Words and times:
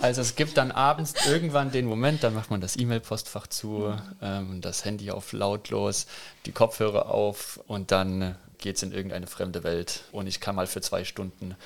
Also 0.00 0.20
es 0.20 0.36
gibt 0.36 0.56
dann 0.56 0.70
abends 0.70 1.14
irgendwann 1.26 1.70
den 1.70 1.86
Moment, 1.86 2.22
dann 2.22 2.34
macht 2.34 2.50
man 2.50 2.60
das 2.60 2.76
E-Mail-Postfach 2.76 3.46
zu, 3.46 3.94
ähm, 4.20 4.60
das 4.60 4.84
Handy 4.84 5.10
auf 5.10 5.32
lautlos, 5.32 6.06
die 6.46 6.52
Kopfhörer 6.52 7.10
auf 7.10 7.60
und 7.66 7.90
dann 7.92 8.36
geht 8.58 8.76
es 8.76 8.82
in 8.82 8.92
irgendeine 8.92 9.26
fremde 9.26 9.64
Welt 9.64 10.04
und 10.12 10.26
ich 10.26 10.40
kann 10.40 10.54
mal 10.54 10.66
für 10.66 10.80
zwei 10.80 11.04
Stunden 11.04 11.56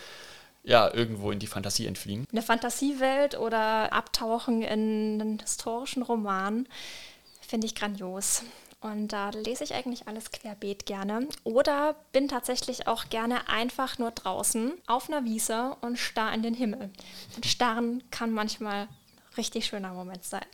ja, 0.64 0.92
irgendwo 0.92 1.30
in 1.30 1.38
die 1.38 1.46
Fantasie 1.46 1.86
entfliehen. 1.86 2.26
Eine 2.32 2.42
Fantasiewelt 2.42 3.38
oder 3.38 3.92
abtauchen 3.92 4.62
in 4.62 5.20
einen 5.20 5.38
historischen 5.38 6.02
Roman 6.02 6.66
finde 7.40 7.66
ich 7.66 7.76
grandios. 7.76 8.42
Und 8.80 9.08
da 9.08 9.30
lese 9.30 9.64
ich 9.64 9.74
eigentlich 9.74 10.06
alles 10.06 10.30
querbeet 10.30 10.86
gerne. 10.86 11.26
Oder 11.44 11.96
bin 12.12 12.28
tatsächlich 12.28 12.86
auch 12.86 13.08
gerne 13.08 13.48
einfach 13.48 13.98
nur 13.98 14.10
draußen 14.10 14.72
auf 14.86 15.08
einer 15.08 15.24
Wiese 15.24 15.76
und 15.80 15.98
starr 15.98 16.32
in 16.34 16.42
den 16.42 16.54
Himmel. 16.54 16.90
Und 17.34 17.46
starren 17.46 18.02
kann 18.10 18.32
manchmal 18.32 18.82
ein 18.82 18.88
richtig 19.36 19.66
schöner 19.66 19.92
Moment 19.94 20.24
sein. 20.24 20.44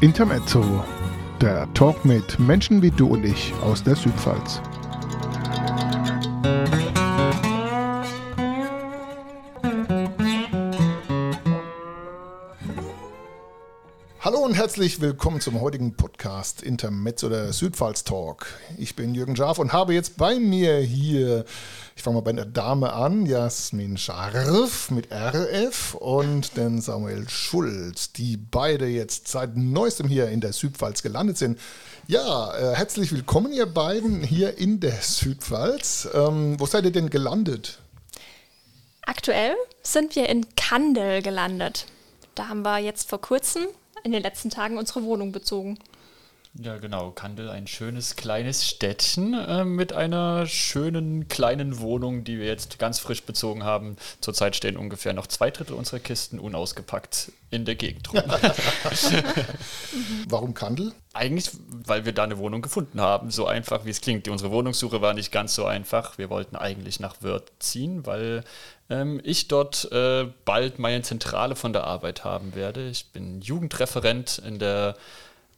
Intermezzo, 0.00 0.84
der 1.40 1.72
Talk 1.74 2.04
mit 2.04 2.38
Menschen 2.38 2.82
wie 2.82 2.90
du 2.90 3.08
und 3.08 3.24
ich 3.24 3.52
aus 3.62 3.82
der 3.82 3.96
Südpfalz. 3.96 4.60
Und 14.48 14.54
herzlich 14.54 15.02
willkommen 15.02 15.42
zum 15.42 15.60
heutigen 15.60 15.92
Podcast 15.92 16.62
Intermezzo 16.62 17.28
der 17.28 17.52
Südpfalz 17.52 18.02
Talk. 18.04 18.46
Ich 18.78 18.96
bin 18.96 19.14
Jürgen 19.14 19.36
Scharf 19.36 19.58
und 19.58 19.74
habe 19.74 19.92
jetzt 19.92 20.16
bei 20.16 20.38
mir 20.38 20.78
hier, 20.78 21.44
ich 21.94 22.02
fange 22.02 22.14
mal 22.14 22.22
bei 22.22 22.32
der 22.32 22.46
Dame 22.46 22.94
an, 22.94 23.26
Jasmin 23.26 23.98
Scharf 23.98 24.90
mit 24.90 25.12
RF 25.12 25.92
und 25.96 26.56
den 26.56 26.80
Samuel 26.80 27.28
Schulz, 27.28 28.12
die 28.14 28.38
beide 28.38 28.86
jetzt 28.86 29.28
seit 29.28 29.54
neuestem 29.54 30.08
hier 30.08 30.30
in 30.30 30.40
der 30.40 30.54
Südpfalz 30.54 31.02
gelandet 31.02 31.36
sind. 31.36 31.60
Ja, 32.06 32.56
äh, 32.56 32.74
herzlich 32.74 33.12
willkommen 33.12 33.52
ihr 33.52 33.66
beiden 33.66 34.22
hier 34.22 34.56
in 34.56 34.80
der 34.80 35.02
Südpfalz. 35.02 36.08
Ähm, 36.14 36.58
wo 36.58 36.64
seid 36.64 36.86
ihr 36.86 36.92
denn 36.92 37.10
gelandet? 37.10 37.80
Aktuell 39.02 39.56
sind 39.82 40.16
wir 40.16 40.26
in 40.30 40.46
Kandel 40.56 41.20
gelandet. 41.20 41.84
Da 42.34 42.48
haben 42.48 42.62
wir 42.62 42.78
jetzt 42.78 43.10
vor 43.10 43.20
kurzem 43.20 43.66
in 44.04 44.12
den 44.12 44.22
letzten 44.22 44.50
Tagen 44.50 44.78
unsere 44.78 45.02
Wohnung 45.02 45.32
bezogen. 45.32 45.78
Ja, 46.60 46.76
genau. 46.78 47.10
Kandel, 47.10 47.50
ein 47.50 47.66
schönes 47.66 48.16
kleines 48.16 48.66
Städtchen 48.66 49.34
äh, 49.34 49.64
mit 49.64 49.92
einer 49.92 50.46
schönen 50.46 51.28
kleinen 51.28 51.78
Wohnung, 51.78 52.24
die 52.24 52.38
wir 52.38 52.46
jetzt 52.46 52.78
ganz 52.78 52.98
frisch 52.98 53.22
bezogen 53.22 53.62
haben. 53.62 53.96
Zurzeit 54.20 54.56
stehen 54.56 54.76
ungefähr 54.76 55.12
noch 55.12 55.28
zwei 55.28 55.50
Drittel 55.50 55.74
unserer 55.74 56.00
Kisten 56.00 56.40
unausgepackt 56.40 57.32
in 57.50 57.64
der 57.64 57.76
Gegend 57.76 58.12
rum. 58.12 58.22
Warum 60.28 60.54
Kandel? 60.54 60.92
Eigentlich, 61.12 61.50
weil 61.68 62.04
wir 62.04 62.12
da 62.12 62.24
eine 62.24 62.38
Wohnung 62.38 62.62
gefunden 62.62 63.00
haben. 63.00 63.30
So 63.30 63.46
einfach, 63.46 63.84
wie 63.84 63.90
es 63.90 64.00
klingt. 64.00 64.26
Unsere 64.26 64.50
Wohnungssuche 64.50 65.00
war 65.00 65.14
nicht 65.14 65.30
ganz 65.30 65.54
so 65.54 65.64
einfach. 65.64 66.18
Wir 66.18 66.28
wollten 66.28 66.56
eigentlich 66.56 66.98
nach 66.98 67.22
Wörth 67.22 67.52
ziehen, 67.60 68.04
weil 68.04 68.42
ähm, 68.90 69.20
ich 69.24 69.48
dort 69.48 69.90
äh, 69.92 70.26
bald 70.44 70.78
meine 70.78 71.02
Zentrale 71.02 71.56
von 71.56 71.72
der 71.72 71.84
Arbeit 71.84 72.24
haben 72.24 72.54
werde. 72.54 72.88
Ich 72.88 73.12
bin 73.12 73.40
Jugendreferent 73.40 74.38
in 74.38 74.58
der 74.58 74.96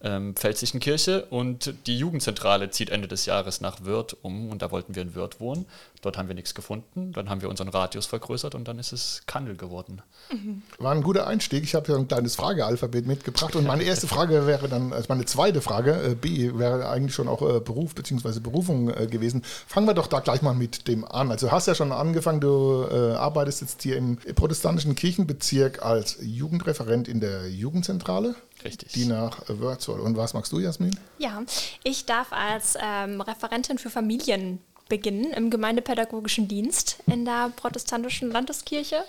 ähm, 0.03 0.35
Pfälzischen 0.35 0.79
Kirche 0.79 1.25
und 1.29 1.73
die 1.87 1.97
Jugendzentrale 1.97 2.69
zieht 2.71 2.89
Ende 2.89 3.07
des 3.07 3.25
Jahres 3.25 3.61
nach 3.61 3.85
Wörth 3.85 4.15
um 4.21 4.49
und 4.49 4.61
da 4.61 4.71
wollten 4.71 4.95
wir 4.95 5.01
in 5.01 5.15
Wörth 5.15 5.39
wohnen. 5.39 5.65
Dort 6.01 6.17
haben 6.17 6.27
wir 6.27 6.35
nichts 6.35 6.55
gefunden, 6.55 7.11
dann 7.13 7.29
haben 7.29 7.41
wir 7.41 7.49
unseren 7.49 7.69
Radius 7.69 8.07
vergrößert 8.07 8.55
und 8.55 8.67
dann 8.67 8.79
ist 8.79 8.91
es 8.91 9.21
Kandel 9.27 9.55
geworden. 9.55 10.01
Mhm. 10.31 10.63
War 10.79 10.93
ein 10.93 11.03
guter 11.03 11.27
Einstieg. 11.27 11.63
Ich 11.63 11.75
habe 11.75 11.91
ja 11.91 11.97
ein 11.97 12.07
kleines 12.07 12.35
Fragealphabet 12.35 13.05
mitgebracht 13.05 13.55
und 13.55 13.67
meine 13.67 13.83
erste 13.83 14.07
Frage 14.07 14.47
wäre 14.47 14.67
dann, 14.67 14.93
also 14.93 15.05
meine 15.09 15.25
zweite 15.25 15.61
Frage, 15.61 15.91
äh, 16.01 16.15
B, 16.15 16.57
wäre 16.57 16.89
eigentlich 16.89 17.13
schon 17.13 17.27
auch 17.27 17.41
äh, 17.41 17.59
Beruf 17.59 17.93
bzw. 17.93 18.39
Berufung 18.39 18.89
äh, 18.89 19.05
gewesen. 19.05 19.43
Fangen 19.67 19.85
wir 19.85 19.93
doch 19.93 20.07
da 20.07 20.19
gleich 20.19 20.41
mal 20.41 20.55
mit 20.55 20.87
dem 20.87 21.05
an. 21.05 21.29
Also 21.31 21.47
du 21.47 21.51
hast 21.51 21.67
ja 21.67 21.75
schon 21.75 21.91
angefangen, 21.91 22.41
du 22.41 22.87
äh, 22.89 23.13
arbeitest 23.13 23.61
jetzt 23.61 23.83
hier 23.83 23.97
im 23.97 24.17
protestantischen 24.17 24.95
Kirchenbezirk 24.95 25.83
als 25.83 26.17
Jugendreferent 26.21 27.07
in 27.07 27.19
der 27.19 27.49
Jugendzentrale. 27.49 28.35
Richtig. 28.63 28.91
Die 28.93 29.05
nach 29.05 29.41
Wörth 29.47 29.81
soll. 29.81 29.99
Und 29.99 30.17
was 30.17 30.33
magst 30.33 30.51
du, 30.51 30.59
Jasmin? 30.59 30.97
Ja, 31.17 31.43
ich 31.83 32.05
darf 32.05 32.31
als 32.31 32.77
ähm, 32.81 33.21
Referentin 33.21 33.77
für 33.77 33.89
Familien 33.89 34.59
beginnen 34.89 35.31
im 35.31 35.49
gemeindepädagogischen 35.49 36.49
Dienst 36.49 36.97
in 37.07 37.23
der 37.23 37.51
protestantischen 37.55 38.29
Landeskirche. 38.29 39.05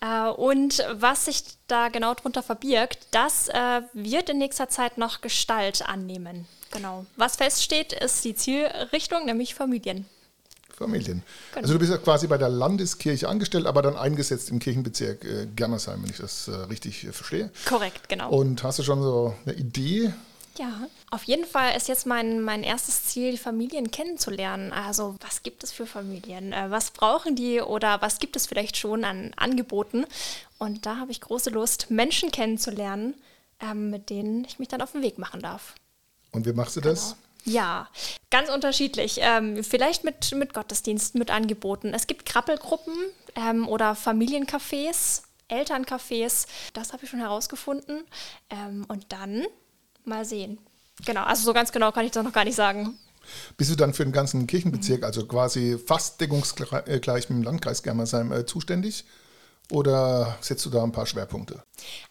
Äh, 0.00 0.28
und 0.30 0.82
was 0.92 1.26
sich 1.26 1.42
da 1.66 1.88
genau 1.88 2.14
drunter 2.14 2.42
verbirgt, 2.42 2.98
das 3.10 3.48
äh, 3.48 3.82
wird 3.92 4.30
in 4.30 4.38
nächster 4.38 4.68
Zeit 4.68 4.96
noch 4.96 5.20
Gestalt 5.20 5.86
annehmen. 5.86 6.46
Genau. 6.70 7.04
Was 7.16 7.36
feststeht, 7.36 7.92
ist 7.92 8.24
die 8.24 8.34
Zielrichtung, 8.34 9.26
nämlich 9.26 9.54
Familien. 9.54 10.06
Familien. 10.78 11.22
Genau. 11.52 11.62
Also 11.62 11.74
du 11.74 11.78
bist 11.78 11.90
ja 11.90 11.98
quasi 11.98 12.26
bei 12.26 12.38
der 12.38 12.48
Landeskirche 12.48 13.28
angestellt, 13.28 13.66
aber 13.66 13.82
dann 13.82 13.96
eingesetzt 13.96 14.50
im 14.50 14.58
Kirchenbezirk 14.58 15.24
äh, 15.24 15.46
Germersheim, 15.54 16.02
wenn 16.02 16.10
ich 16.10 16.18
das 16.18 16.48
äh, 16.48 16.52
richtig 16.52 17.04
äh, 17.04 17.12
verstehe. 17.12 17.50
Korrekt, 17.66 18.08
genau. 18.08 18.30
Und 18.30 18.62
hast 18.62 18.78
du 18.78 18.82
schon 18.82 19.02
so 19.02 19.34
eine 19.44 19.54
Idee? 19.54 20.12
Ja, 20.58 20.88
auf 21.10 21.22
jeden 21.22 21.44
Fall 21.44 21.76
ist 21.76 21.86
jetzt 21.86 22.04
mein, 22.04 22.40
mein 22.40 22.64
erstes 22.64 23.04
Ziel, 23.04 23.30
die 23.30 23.38
Familien 23.38 23.92
kennenzulernen. 23.92 24.72
Also 24.72 25.14
was 25.20 25.44
gibt 25.44 25.62
es 25.62 25.70
für 25.70 25.86
Familien? 25.86 26.52
Äh, 26.52 26.70
was 26.70 26.90
brauchen 26.90 27.36
die 27.36 27.60
oder 27.60 28.00
was 28.02 28.18
gibt 28.18 28.34
es 28.34 28.46
vielleicht 28.46 28.76
schon 28.76 29.04
an 29.04 29.32
Angeboten? 29.36 30.04
Und 30.58 30.84
da 30.84 30.96
habe 30.96 31.12
ich 31.12 31.20
große 31.20 31.50
Lust, 31.50 31.90
Menschen 31.90 32.32
kennenzulernen, 32.32 33.14
ähm, 33.60 33.90
mit 33.90 34.10
denen 34.10 34.44
ich 34.44 34.58
mich 34.58 34.68
dann 34.68 34.82
auf 34.82 34.92
den 34.92 35.02
Weg 35.02 35.18
machen 35.18 35.40
darf. 35.40 35.74
Und 36.32 36.44
wie 36.46 36.52
machst 36.52 36.76
du 36.76 36.80
genau. 36.80 36.94
das? 36.94 37.16
Ja, 37.44 37.88
ganz 38.30 38.50
unterschiedlich. 38.50 39.18
Ähm, 39.22 39.64
vielleicht 39.64 40.04
mit, 40.04 40.32
mit 40.32 40.52
Gottesdiensten, 40.52 41.18
mit 41.18 41.30
Angeboten. 41.30 41.94
Es 41.94 42.06
gibt 42.06 42.26
Krabbelgruppen 42.26 42.94
ähm, 43.36 43.68
oder 43.68 43.92
Familiencafés, 43.92 45.22
Elterncafés. 45.48 46.46
Das 46.74 46.92
habe 46.92 47.04
ich 47.04 47.10
schon 47.10 47.20
herausgefunden. 47.20 48.04
Ähm, 48.50 48.84
und 48.88 49.06
dann 49.12 49.46
mal 50.04 50.24
sehen. 50.24 50.58
Genau, 51.06 51.22
also 51.22 51.44
so 51.44 51.52
ganz 51.52 51.72
genau 51.72 51.92
kann 51.92 52.04
ich 52.04 52.12
das 52.12 52.24
noch 52.24 52.32
gar 52.32 52.44
nicht 52.44 52.56
sagen. 52.56 52.98
Bist 53.56 53.70
du 53.70 53.76
dann 53.76 53.94
für 53.94 54.04
den 54.04 54.12
ganzen 54.12 54.46
Kirchenbezirk, 54.46 55.04
also 55.04 55.26
quasi 55.26 55.78
fast 55.78 56.20
deckungsgleich 56.20 57.28
mit 57.28 57.38
dem 57.38 57.42
Landkreis 57.42 57.82
Germersheim 57.82 58.32
äh, 58.32 58.46
zuständig? 58.46 59.04
Oder 59.70 60.38
setzt 60.40 60.64
du 60.64 60.70
da 60.70 60.82
ein 60.82 60.92
paar 60.92 61.04
Schwerpunkte? 61.04 61.62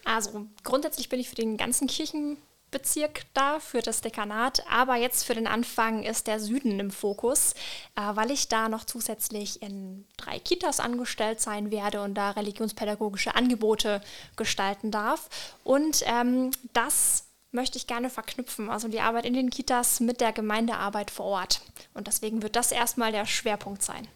Also 0.05 0.45
grundsätzlich 0.63 1.09
bin 1.09 1.19
ich 1.19 1.27
für 1.27 1.35
den 1.35 1.57
ganzen 1.57 1.87
Kirchenbezirk 1.87 2.46
Bezirk 2.69 3.21
da 3.33 3.59
für 3.59 3.81
das 3.81 4.01
Dekanat, 4.01 4.63
aber 4.69 4.95
jetzt 4.95 5.23
für 5.23 5.35
den 5.35 5.47
Anfang 5.47 6.03
ist 6.03 6.27
der 6.27 6.39
Süden 6.39 6.79
im 6.79 6.91
Fokus, 6.91 7.53
äh, 7.95 8.01
weil 8.13 8.31
ich 8.31 8.49
da 8.49 8.67
noch 8.67 8.83
zusätzlich 8.83 9.61
in 9.61 10.05
drei 10.17 10.39
Kitas 10.39 10.79
angestellt 10.79 11.39
sein 11.39 11.71
werde 11.71 12.01
und 12.01 12.15
da 12.15 12.31
religionspädagogische 12.31 13.35
Angebote 13.35 14.01
gestalten 14.35 14.91
darf. 14.91 15.29
Und 15.63 16.03
ähm, 16.05 16.51
das 16.73 17.23
möchte 17.51 17.77
ich 17.77 17.87
gerne 17.87 18.09
verknüpfen, 18.09 18.69
also 18.69 18.87
die 18.87 18.99
Arbeit 18.99 19.25
in 19.25 19.33
den 19.33 19.49
Kitas 19.49 19.99
mit 19.99 20.19
der 20.19 20.33
Gemeindearbeit 20.33 21.09
vor 21.09 21.25
Ort. 21.25 21.61
Und 21.93 22.07
deswegen 22.07 22.43
wird 22.43 22.55
das 22.55 22.71
erstmal 22.71 23.11
der 23.11 23.25
Schwerpunkt 23.25 23.81
sein. 23.81 24.07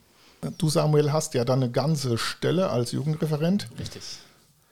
Du, 0.58 0.70
Samuel, 0.70 1.14
hast 1.14 1.34
ja 1.36 1.46
dann 1.46 1.62
eine 1.62 1.72
ganze 1.72 2.18
Stelle 2.18 2.70
als 2.70 2.92
Jugendreferent. 2.92 3.70
Richtig. 3.80 4.02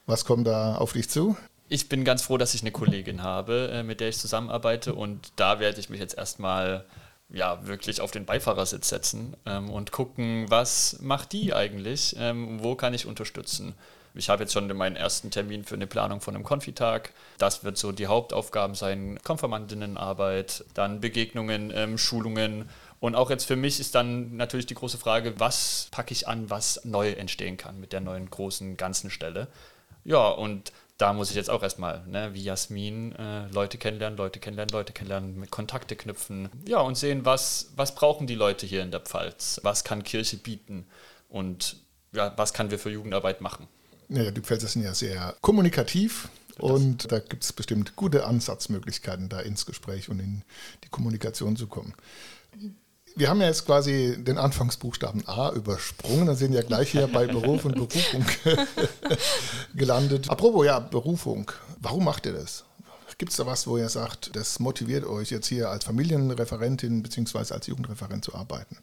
Was 0.08 0.26
kommt 0.26 0.48
da 0.48 0.76
auf 0.76 0.94
dich 0.94 1.10
zu? 1.10 1.38
Ich 1.70 1.88
bin 1.88 2.04
ganz 2.04 2.24
froh, 2.24 2.38
dass 2.38 2.54
ich 2.54 2.62
eine 2.62 2.72
Kollegin 2.72 3.24
habe, 3.24 3.70
äh, 3.72 3.84
mit 3.84 4.00
der 4.00 4.10
ich 4.10 4.18
zusammenarbeite 4.18 4.94
und 4.94 5.32
da 5.36 5.60
werde 5.60 5.80
ich 5.80 5.90
mich 5.90 6.00
jetzt 6.00 6.18
erstmal 6.18 6.86
ja, 7.32 7.66
wirklich 7.68 8.02
auf 8.02 8.12
den 8.12 8.26
Beifahrersitz 8.26 8.90
setzen 8.90 9.38
ähm, 9.46 9.70
und 9.70 9.92
gucken, 9.92 10.46
was 10.50 10.98
macht 11.00 11.32
die 11.32 11.54
eigentlich, 11.54 12.16
ähm, 12.18 12.64
wo 12.64 12.76
kann 12.76 12.94
ich 12.94 13.06
unterstützen. 13.06 13.76
Ich 14.16 14.30
habe 14.30 14.44
jetzt 14.44 14.54
schon 14.54 14.76
meinen 14.76 14.96
ersten 14.96 15.30
Termin 15.30 15.64
für 15.64 15.76
eine 15.76 15.86
Planung 15.86 16.20
von 16.20 16.34
einem 16.34 16.44
Konfitag. 16.44 17.14
Das 17.38 17.64
wird 17.64 17.78
so 17.78 17.92
die 17.92 18.08
Hauptaufgaben 18.08 18.74
sein, 18.74 19.20
Konfirmandinnenarbeit, 19.24 20.66
dann 20.74 21.00
Begegnungen, 21.00 21.72
ähm, 21.74 22.00
Schulungen 22.00 22.68
und 23.00 23.16
auch 23.16 23.30
jetzt 23.30 23.46
für 23.46 23.56
mich 23.56 23.80
ist 23.80 23.96
dann 23.96 24.36
natürlich 24.36 24.66
die 24.66 24.74
große 24.74 24.98
Frage, 24.98 25.40
was 25.40 25.88
packe 25.92 26.12
ich 26.12 26.28
an, 26.28 26.50
was 26.50 26.84
neu 26.84 27.12
entstehen 27.12 27.58
kann 27.58 27.80
mit 27.80 27.94
der 27.94 28.02
neuen 28.02 28.30
großen 28.30 28.76
ganzen 28.76 29.10
Stelle. 29.10 29.48
Ja, 30.04 30.28
und 30.30 30.74
da 31.00 31.14
muss 31.14 31.30
ich 31.30 31.36
jetzt 31.38 31.50
auch 31.50 31.64
erstmal, 31.64 32.06
ne, 32.08 32.34
wie 32.34 32.44
Jasmin, 32.44 33.16
äh, 33.16 33.48
Leute 33.48 33.78
kennenlernen, 33.78 34.18
Leute 34.18 34.40
kennenlernen, 34.40 34.72
Leute 34.72 34.92
kennenlernen, 34.92 35.40
mit 35.40 35.50
Kontakte 35.50 35.96
knüpfen. 35.96 36.50
Ja, 36.68 36.82
und 36.82 36.98
sehen, 36.98 37.24
was, 37.24 37.72
was 37.78 37.96
brauchen 37.96 38.28
die 38.28 38.36
Leute 38.36 38.66
hier 38.66 38.84
in 38.84 38.92
der 38.92 39.00
Pfalz? 39.00 39.62
Was 39.64 39.86
kann 39.86 40.04
Kirche 40.04 40.36
bieten? 40.36 40.86
Und 41.30 41.78
ja, 42.12 42.34
was 42.36 42.52
kann 42.52 42.70
wir 42.70 42.78
für 42.78 42.90
Jugendarbeit 42.90 43.40
machen? 43.40 43.68
Ja, 44.10 44.30
die 44.30 44.42
Pfälzer 44.42 44.68
sind 44.68 44.84
ja 44.84 44.94
sehr 44.94 45.36
kommunikativ. 45.42 46.28
Und 46.58 47.10
da 47.10 47.20
gibt 47.20 47.46
es 47.46 47.54
bestimmt 47.54 47.96
gute 47.96 48.26
Ansatzmöglichkeiten, 48.26 49.30
da 49.30 49.40
ins 49.40 49.66
Gespräch 49.66 50.10
und 50.10 50.20
in 50.20 50.44
die 50.84 50.90
Kommunikation 50.90 51.56
zu 51.56 51.68
kommen. 51.68 51.94
Wir 53.16 53.30
haben 53.30 53.42
ja 53.42 53.48
jetzt 53.48 53.66
quasi 53.66 54.16
den 54.18 54.38
Anfangsbuchstaben 54.38 55.28
A 55.28 55.52
übersprungen. 55.52 56.28
Dann 56.28 56.36
sind 56.36 56.54
ja 56.54 56.62
gleich 56.62 56.92
hier 56.92 57.08
bei 57.08 57.28
Beruf 57.28 57.66
und 57.66 57.76
Berufung 57.76 58.26
gelandet. 59.76 60.30
Apropos, 60.30 60.66
ja, 60.66 60.80
Berufung. 60.80 61.52
Warum 61.80 62.06
macht 62.06 62.26
ihr 62.26 62.34
das? 62.34 62.66
Gibt 63.18 63.32
es 63.32 63.38
da 63.38 63.46
was, 63.46 63.68
wo 63.68 63.78
ihr 63.78 63.90
sagt, 63.90 64.34
das 64.36 64.60
motiviert 64.60 65.06
euch 65.06 65.30
jetzt 65.30 65.48
hier 65.48 65.70
als 65.70 65.84
Familienreferentin 65.84 67.04
bzw. 67.04 67.54
als 67.54 67.68
Jugendreferent 67.68 68.24
zu 68.24 68.34
arbeiten? 68.34 68.78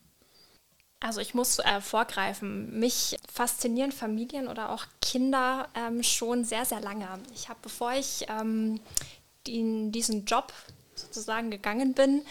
Also 1.01 1.21
ich 1.21 1.35
muss 1.35 1.59
äh, 1.59 1.81
vorgreifen. 1.81 2.79
Mich 2.79 3.17
faszinieren 3.33 3.93
Familien 3.93 4.49
oder 4.49 4.71
auch 4.71 4.85
Kinder 5.01 5.69
ähm, 5.75 6.03
schon 6.03 6.45
sehr, 6.45 6.67
sehr 6.67 6.81
lange. 6.81 7.09
Ich 7.35 7.49
habe, 7.49 7.59
bevor 7.63 7.93
ich 7.93 8.27
ähm, 8.29 8.81
in 9.47 9.93
diesen 9.93 10.27
Job 10.27 10.53
sozusagen 10.95 11.51
gegangen 11.51 11.95
bin, 11.95 12.23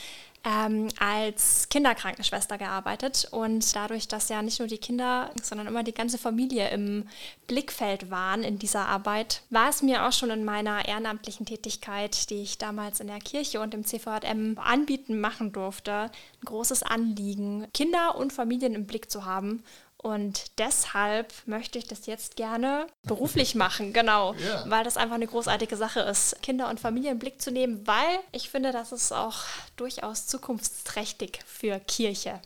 ähm, 0.45 0.89
als 1.00 1.69
Kinderkrankenschwester 1.69 2.59
gearbeitet 2.59 3.27
und 3.31 3.75
dadurch, 3.75 4.07
dass 4.07 4.30
ja 4.30 4.44
nicht 4.44 4.59
nur 4.59 4.68
die 4.68 4.77
Kinder, 4.77 5.31
sondern 5.42 5.65
immer 5.65 5.83
die 5.83 5.94
ganze 5.94 6.19
Familie 6.19 6.69
im 6.69 7.07
Blickfeld 7.47 8.12
waren 8.12 8.44
in 8.44 8.59
dieser 8.59 8.88
Arbeit, 8.88 9.42
war 9.50 9.69
es 9.69 9.81
mir 9.81 10.06
auch 10.06 10.13
schon 10.13 10.30
in 10.30 10.45
meiner 10.45 10.88
ehrenamtlichen 10.88 11.47
Tätigkeit, 11.47 12.30
die 12.30 12.44
ich 12.44 12.59
damals 12.59 13.00
in 13.00 13.07
der 13.07 13.19
Kirche 13.19 13.59
und 13.59 13.74
im 13.74 13.86
CVM 13.86 14.57
anbieten 14.59 15.19
machen 15.19 15.51
durfte, 15.51 16.12
ein 16.42 16.45
großes 16.45 16.83
Anliegen, 16.83 17.68
Kinder 17.74 18.15
und 18.15 18.31
Familien 18.31 18.75
im 18.75 18.86
Blick 18.86 19.09
zu 19.09 19.25
haben 19.25 19.63
und 20.06 20.60
deshalb 20.60 21.34
möchte 21.48 21.80
ich 21.80 21.88
das 21.88 22.06
jetzt 22.06 22.36
gerne 22.36 22.86
beruflich 23.07 23.56
machen, 23.56 23.92
genau, 23.92 24.36
ja. 24.36 24.63
weil 24.68 24.84
das 24.84 24.98
einfach 24.98 25.16
eine 25.16 25.25
großartige 25.25 25.75
Sache 25.78 26.02
ist, 26.02 26.44
Kinder 26.44 26.69
und 26.69 26.80
Familie 26.80 27.10
im 27.10 27.18
Blick 27.18 27.42
zu 27.42 27.50
nehmen, 27.50 27.88
weil 27.88 28.19
ich 28.31 28.52
finde, 28.52 28.72
das 28.72 28.92
ist 28.92 29.12
auch 29.12 29.38
durchaus 29.78 30.28
zukunftsträchtig 30.28 31.40
für 31.48 31.80
Kirche. 31.80 32.40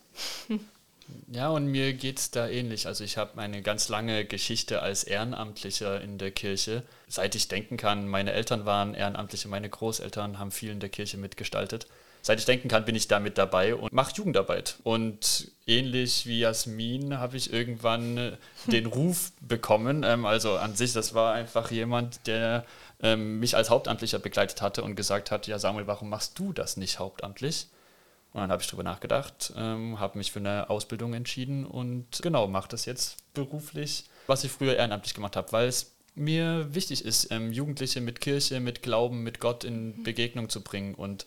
Ja, 1.32 1.50
und 1.50 1.66
mir 1.66 1.94
geht 1.94 2.20
es 2.20 2.30
da 2.30 2.48
ähnlich. 2.48 2.86
Also 2.86 3.04
ich 3.04 3.18
habe 3.18 3.42
eine 3.42 3.64
ganz 3.64 3.90
lange 3.90 4.26
Geschichte 4.26 4.84
als 4.84 5.04
Ehrenamtlicher 5.04 6.00
in 6.02 6.20
der 6.20 6.30
Kirche. 6.30 6.84
Seit 7.08 7.34
ich 7.34 7.48
denken 7.48 7.78
kann, 7.78 8.08
meine 8.08 8.32
Eltern 8.32 8.68
waren 8.68 8.94
Ehrenamtliche, 8.94 9.48
meine 9.48 9.72
Großeltern 9.72 10.38
haben 10.38 10.52
viel 10.52 10.70
in 10.70 10.80
der 10.80 10.90
Kirche 10.90 11.18
mitgestaltet 11.18 11.88
seit 12.22 12.40
ich 12.40 12.46
denken 12.46 12.68
kann, 12.68 12.86
bin 12.86 12.96
ich 12.96 13.08
da 13.08 13.20
mit 13.20 13.38
dabei 13.38 13.76
und 13.76 13.94
mache 13.94 14.14
Jugendarbeit. 14.16 14.78
Und 14.84 15.52
ähnlich 15.68 16.26
wie 16.26 16.40
Jasmin 16.40 17.18
habe 17.18 17.38
ich 17.38 17.54
irgendwann 17.54 18.18
äh, 18.18 18.32
den 18.68 18.86
Ruf 18.86 19.32
bekommen. 19.42 20.04
Ähm, 20.04 20.26
also 20.26 20.58
an 20.58 20.76
sich, 20.76 20.94
das 20.94 21.14
war 21.14 21.34
einfach 21.34 21.72
jemand, 21.72 22.28
der 22.28 22.66
ähm, 23.02 23.40
mich 23.40 23.56
als 23.56 23.70
Hauptamtlicher 23.70 24.20
begleitet 24.20 24.62
hatte 24.62 24.84
und 24.84 24.96
gesagt 24.96 25.32
hat, 25.32 25.48
ja 25.48 25.60
Samuel, 25.60 25.88
warum 25.88 26.10
machst 26.10 26.38
du 26.38 26.54
das 26.54 26.78
nicht 26.78 27.00
hauptamtlich? 27.00 27.68
Und 28.32 28.42
dann 28.42 28.52
habe 28.52 28.62
ich 28.62 28.68
darüber 28.68 28.84
nachgedacht, 28.84 29.54
ähm, 29.56 30.00
habe 30.00 30.18
mich 30.18 30.32
für 30.32 30.40
eine 30.40 30.70
Ausbildung 30.70 31.14
entschieden 31.14 31.66
und 31.66 32.06
genau, 32.22 32.48
mache 32.48 32.68
das 32.70 32.86
jetzt 32.86 33.18
beruflich, 33.34 34.06
was 34.28 34.44
ich 34.44 34.52
früher 34.52 34.76
ehrenamtlich 34.76 35.16
gemacht 35.16 35.36
habe, 35.36 35.52
weil 35.52 35.68
es 35.68 35.96
mir 36.14 36.68
wichtig 36.76 37.06
ist, 37.06 37.32
ähm, 37.32 37.52
Jugendliche 37.52 38.02
mit 38.02 38.22
Kirche, 38.22 38.60
mit 38.60 38.84
Glauben, 38.84 39.24
mit 39.24 39.40
Gott 39.40 39.64
in 39.64 40.04
Begegnung 40.04 40.50
zu 40.50 40.62
bringen 40.62 40.94
und 40.94 41.26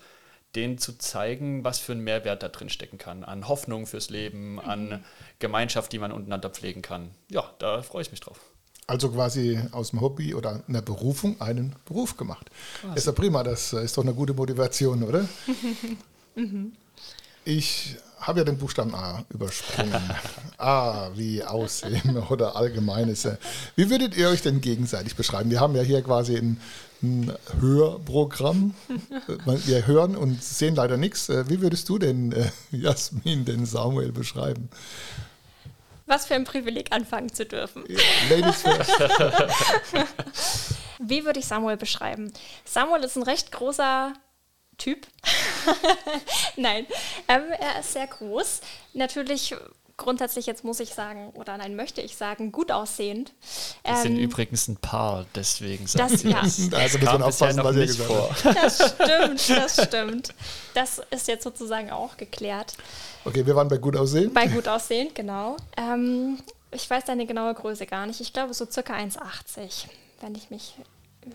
denen 0.54 0.78
zu 0.78 0.98
zeigen, 0.98 1.64
was 1.64 1.78
für 1.78 1.92
ein 1.92 2.00
Mehrwert 2.00 2.42
da 2.42 2.48
drin 2.48 2.68
stecken 2.68 2.98
kann. 2.98 3.24
An 3.24 3.48
Hoffnung 3.48 3.86
fürs 3.86 4.10
Leben, 4.10 4.60
an 4.60 4.88
mhm. 4.88 5.04
Gemeinschaft, 5.38 5.92
die 5.92 5.98
man 5.98 6.12
untereinander 6.12 6.50
pflegen 6.50 6.82
kann. 6.82 7.10
Ja, 7.28 7.50
da 7.58 7.82
freue 7.82 8.02
ich 8.02 8.10
mich 8.10 8.20
drauf. 8.20 8.38
Also 8.86 9.10
quasi 9.10 9.60
aus 9.70 9.90
dem 9.90 10.00
Hobby 10.00 10.34
oder 10.34 10.62
einer 10.68 10.82
Berufung 10.82 11.40
einen 11.40 11.74
Beruf 11.84 12.16
gemacht. 12.16 12.50
Quasi. 12.80 12.98
Ist 12.98 13.06
ja 13.06 13.12
prima, 13.12 13.42
das 13.42 13.72
ist 13.72 13.96
doch 13.96 14.02
eine 14.02 14.12
gute 14.12 14.34
Motivation, 14.34 15.02
oder? 15.02 15.26
mhm. 16.34 16.72
Ich 17.44 17.96
habe 18.22 18.40
ja 18.40 18.44
den 18.44 18.56
Buchstaben 18.56 18.94
A 18.94 19.24
übersprungen. 19.30 20.00
A 20.58 21.10
wie 21.14 21.42
Aussehen 21.42 22.16
oder 22.30 22.56
Allgemeines. 22.56 23.28
Wie 23.76 23.90
würdet 23.90 24.16
ihr 24.16 24.28
euch 24.28 24.42
denn 24.42 24.60
gegenseitig 24.60 25.16
beschreiben? 25.16 25.50
Wir 25.50 25.60
haben 25.60 25.74
ja 25.74 25.82
hier 25.82 26.02
quasi 26.02 26.36
ein, 26.36 26.60
ein 27.02 27.32
Hörprogramm. 27.60 28.74
Wir 29.66 29.86
hören 29.86 30.16
und 30.16 30.42
sehen 30.42 30.76
leider 30.76 30.96
nichts. 30.96 31.28
Wie 31.28 31.60
würdest 31.60 31.88
du 31.88 31.98
denn, 31.98 32.32
äh, 32.32 32.50
Jasmin, 32.70 33.44
den 33.44 33.66
Samuel 33.66 34.12
beschreiben? 34.12 34.68
Was 36.06 36.26
für 36.26 36.34
ein 36.34 36.44
Privileg, 36.44 36.92
anfangen 36.92 37.32
zu 37.32 37.44
dürfen. 37.44 37.84
Ja, 37.88 37.98
Ladies 38.30 38.62
first. 38.62 38.90
Wie 40.98 41.24
würde 41.24 41.40
ich 41.40 41.46
Samuel 41.46 41.76
beschreiben? 41.76 42.32
Samuel 42.64 43.02
ist 43.02 43.16
ein 43.16 43.22
recht 43.22 43.50
großer 43.50 44.12
Typ. 44.78 45.06
nein, 46.56 46.86
ähm, 47.28 47.42
er 47.58 47.80
ist 47.80 47.92
sehr 47.92 48.06
groß. 48.06 48.60
Natürlich 48.94 49.54
grundsätzlich, 49.96 50.46
jetzt 50.46 50.64
muss 50.64 50.80
ich 50.80 50.94
sagen, 50.94 51.30
oder 51.34 51.56
nein, 51.56 51.76
möchte 51.76 52.00
ich 52.00 52.16
sagen, 52.16 52.52
gut 52.52 52.72
aussehend. 52.72 53.32
Wir 53.84 53.94
ähm, 53.94 54.02
sind 54.02 54.16
übrigens 54.18 54.68
ein 54.68 54.76
Paar, 54.76 55.26
deswegen 55.34 55.86
sagen 55.86 56.10
das, 56.10 56.22
ja. 56.22 56.40
das. 56.42 56.72
Also 56.72 56.98
müssen 56.98 57.18
wir 57.18 57.26
aufpassen, 57.26 57.58
ja 57.58 57.64
was 57.64 57.76
ihr 57.76 57.86
gesagt 57.86 58.10
vor. 58.10 58.34
Das 58.42 58.94
stimmt, 58.94 59.48
das 59.48 59.84
stimmt. 59.86 60.34
Das 60.74 61.00
ist 61.10 61.28
jetzt 61.28 61.44
sozusagen 61.44 61.90
auch 61.90 62.16
geklärt. 62.16 62.74
Okay, 63.24 63.46
wir 63.46 63.54
waren 63.54 63.68
bei 63.68 63.78
gut 63.78 63.96
aussehen. 63.96 64.32
Bei 64.32 64.46
gut 64.46 64.66
aussehen, 64.66 65.10
genau. 65.14 65.56
Ähm, 65.76 66.38
ich 66.70 66.88
weiß 66.88 67.04
deine 67.04 67.26
genaue 67.26 67.54
Größe 67.54 67.86
gar 67.86 68.06
nicht. 68.06 68.20
Ich 68.20 68.32
glaube 68.32 68.54
so 68.54 68.66
circa 68.66 68.94
1,80, 68.94 69.86
wenn 70.20 70.34
ich 70.34 70.50
mich 70.50 70.74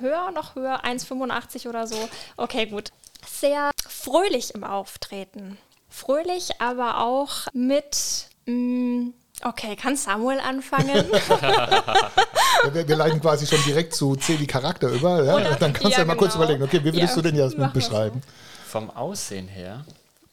höher, 0.02 0.32
noch 0.32 0.56
höher, 0.56 0.84
1,85 0.84 1.70
oder 1.70 1.88
so. 1.88 1.98
Okay, 2.36 2.66
gut 2.66 2.92
sehr 3.28 3.72
fröhlich 3.88 4.54
im 4.56 4.64
Auftreten. 4.64 5.58
Fröhlich, 5.90 6.60
aber 6.60 7.04
auch 7.04 7.48
mit. 7.54 8.30
Mh, 8.46 8.54
mm, 8.54 9.14
Okay, 9.44 9.76
kann 9.76 9.96
Samuel 9.96 10.40
anfangen? 10.40 11.06
wir, 12.74 12.88
wir, 12.88 12.96
leiten 12.96 13.22
quasi 13.22 13.46
schon 13.46 13.64
direkt 13.64 13.94
zu 13.94 14.16
C 14.16 14.40
wie 14.40 14.48
Charakter 14.48 14.90
über. 14.90 15.24
Ja? 15.24 15.56
Dann 15.56 15.74
kannst 15.74 15.84
ja, 15.84 15.90
du 15.90 16.02
ja 16.02 16.06
mal 16.06 16.14
genau. 16.14 16.24
kurz 16.24 16.36
überlegen, 16.36 16.64
okay, 16.64 16.80
wie 16.80 16.86
würdest 16.86 17.16
ja, 17.16 17.16
du 17.16 17.22
denn 17.22 17.36
Jasmin 17.36 17.72
beschreiben? 17.72 18.22
Vom 18.68 18.90
Aussehen 18.90 19.48
her, 19.48 19.86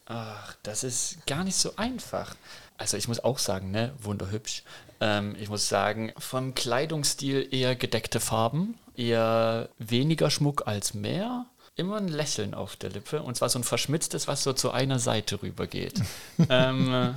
ach, 0.07 0.55
das 0.63 0.83
ist 0.83 1.25
gar 1.27 1.43
nicht 1.43 1.55
so 1.55 1.75
einfach. 1.75 2.35
Also 2.77 2.97
ich 2.97 3.07
muss 3.07 3.23
auch 3.23 3.37
sagen, 3.37 3.69
ne, 3.69 3.93
wunderhübsch. 4.01 4.63
Ähm, 4.99 5.35
ich 5.39 5.49
muss 5.49 5.69
sagen, 5.69 6.11
vom 6.17 6.55
Kleidungsstil 6.55 7.47
eher 7.51 7.75
gedeckte 7.75 8.19
Farben, 8.19 8.77
eher 8.97 9.69
weniger 9.77 10.31
Schmuck 10.31 10.63
als 10.65 10.95
mehr 10.95 11.45
immer 11.75 11.97
ein 11.97 12.07
Lächeln 12.07 12.53
auf 12.53 12.75
der 12.75 12.89
Lippe 12.89 13.21
und 13.21 13.35
zwar 13.35 13.49
so 13.49 13.59
ein 13.59 13.63
verschmitztes, 13.63 14.27
was 14.27 14.43
so 14.43 14.53
zu 14.53 14.71
einer 14.71 14.99
Seite 14.99 15.41
rübergeht. 15.41 16.01
ähm, 16.49 16.93
äh, 16.93 17.13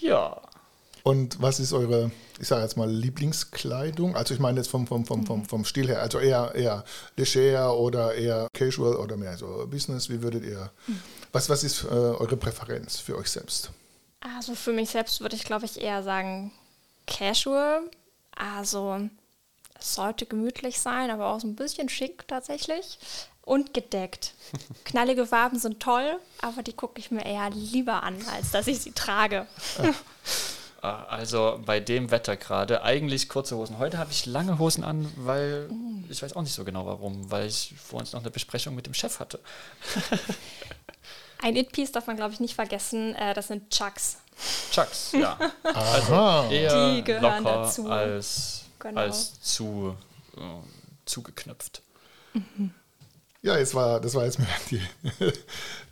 ja. 0.00 0.40
Und 1.02 1.42
was 1.42 1.58
ist 1.58 1.72
eure, 1.72 2.12
ich 2.40 2.48
sage 2.48 2.62
jetzt 2.62 2.76
mal, 2.76 2.88
Lieblingskleidung? 2.88 4.14
Also 4.14 4.34
ich 4.34 4.40
meine 4.40 4.58
jetzt 4.58 4.68
vom, 4.70 4.86
vom, 4.86 5.04
vom, 5.04 5.26
vom, 5.26 5.44
vom 5.44 5.64
Stil 5.64 5.88
her, 5.88 6.00
also 6.00 6.20
eher, 6.20 6.54
eher 6.54 6.84
leger 7.16 7.76
oder 7.76 8.14
eher 8.14 8.48
casual 8.54 8.96
oder 8.96 9.16
mehr 9.16 9.36
so 9.36 9.66
Business. 9.68 10.08
Wie 10.08 10.22
würdet 10.22 10.44
ihr, 10.44 10.70
was, 11.32 11.48
was 11.48 11.64
ist 11.64 11.84
äh, 11.84 11.88
eure 11.88 12.36
Präferenz 12.36 12.98
für 12.98 13.16
euch 13.16 13.28
selbst? 13.28 13.72
Also 14.20 14.54
für 14.54 14.72
mich 14.72 14.90
selbst 14.90 15.20
würde 15.20 15.34
ich, 15.34 15.44
glaube 15.44 15.64
ich, 15.64 15.80
eher 15.80 16.04
sagen 16.04 16.52
casual. 17.08 17.82
Also 18.36 19.00
es 19.78 19.96
sollte 19.96 20.26
gemütlich 20.26 20.78
sein, 20.78 21.10
aber 21.10 21.26
auch 21.26 21.40
so 21.40 21.48
ein 21.48 21.56
bisschen 21.56 21.88
schick 21.88 22.28
tatsächlich 22.28 22.98
und 23.42 23.74
gedeckt. 23.74 24.34
Knallige 24.84 25.26
Farben 25.26 25.58
sind 25.58 25.80
toll, 25.80 26.18
aber 26.40 26.62
die 26.62 26.72
gucke 26.72 26.98
ich 27.00 27.10
mir 27.10 27.24
eher 27.24 27.50
lieber 27.50 28.02
an, 28.02 28.16
als 28.34 28.50
dass 28.52 28.66
ich 28.66 28.80
sie 28.80 28.92
trage. 28.92 29.46
Ah, 30.84 31.04
also 31.04 31.60
bei 31.64 31.78
dem 31.78 32.10
Wetter 32.10 32.36
gerade 32.36 32.82
eigentlich 32.82 33.28
kurze 33.28 33.56
Hosen. 33.56 33.78
Heute 33.78 33.98
habe 33.98 34.10
ich 34.10 34.26
lange 34.26 34.58
Hosen 34.58 34.82
an, 34.82 35.12
weil 35.14 35.68
mm. 35.68 36.06
ich 36.10 36.20
weiß 36.20 36.34
auch 36.34 36.42
nicht 36.42 36.54
so 36.54 36.64
genau 36.64 36.84
warum, 36.86 37.30
weil 37.30 37.46
ich 37.46 37.72
vor 37.80 38.00
uns 38.00 38.12
noch 38.12 38.20
eine 38.20 38.32
Besprechung 38.32 38.74
mit 38.74 38.86
dem 38.86 38.94
Chef 38.94 39.20
hatte. 39.20 39.38
Ein 41.40 41.54
It-Piece 41.54 41.92
darf 41.92 42.08
man, 42.08 42.16
glaube 42.16 42.34
ich, 42.34 42.40
nicht 42.40 42.56
vergessen. 42.56 43.14
Äh, 43.14 43.32
das 43.32 43.46
sind 43.46 43.70
Chucks. 43.70 44.18
Chucks, 44.72 45.12
ja. 45.12 45.38
also 45.62 46.52
eher 46.52 46.94
Die 46.96 47.04
gehören 47.04 47.44
locker 47.44 47.62
dazu. 47.62 47.88
Als, 47.88 48.64
genau. 48.80 49.00
als 49.02 49.40
zu 49.40 49.96
äh, 50.36 50.40
zugeknöpft. 51.04 51.82
Mhm. 52.32 52.74
Ja, 53.44 53.58
jetzt 53.58 53.74
war, 53.74 54.00
das 54.00 54.14
war 54.14 54.24
jetzt 54.24 54.38
die, 54.70 54.80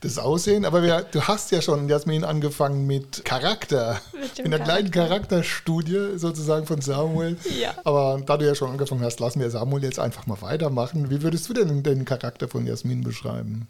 das 0.01 0.19
Aussehen. 0.19 0.65
Aber 0.65 0.85
wir, 0.85 1.03
du 1.03 1.23
hast 1.23 1.51
ja 1.51 1.61
schon, 1.61 1.89
Jasmin, 1.89 2.23
angefangen 2.23 2.87
mit 2.87 3.25
Charakter. 3.25 4.01
Mit 4.13 4.39
in 4.39 4.47
einer 4.55 4.63
kleinen 4.63 4.93
Charakterstudie 4.93 6.17
sozusagen 6.17 6.67
von 6.67 6.81
Samuel. 6.81 7.37
Ja. 7.61 7.75
Aber 7.83 8.23
da 8.25 8.37
du 8.37 8.47
ja 8.47 8.55
schon 8.55 8.71
angefangen 8.71 9.03
hast, 9.03 9.19
lassen 9.19 9.41
wir 9.41 9.51
Samuel 9.51 9.83
jetzt 9.83 9.99
einfach 9.99 10.29
mal 10.29 10.41
weitermachen. 10.43 11.11
Wie 11.11 11.23
würdest 11.23 11.49
du 11.49 11.53
denn 11.53 11.83
den 11.83 12.05
Charakter 12.05 12.47
von 12.47 12.69
Jasmin 12.69 13.03
beschreiben? 13.03 13.67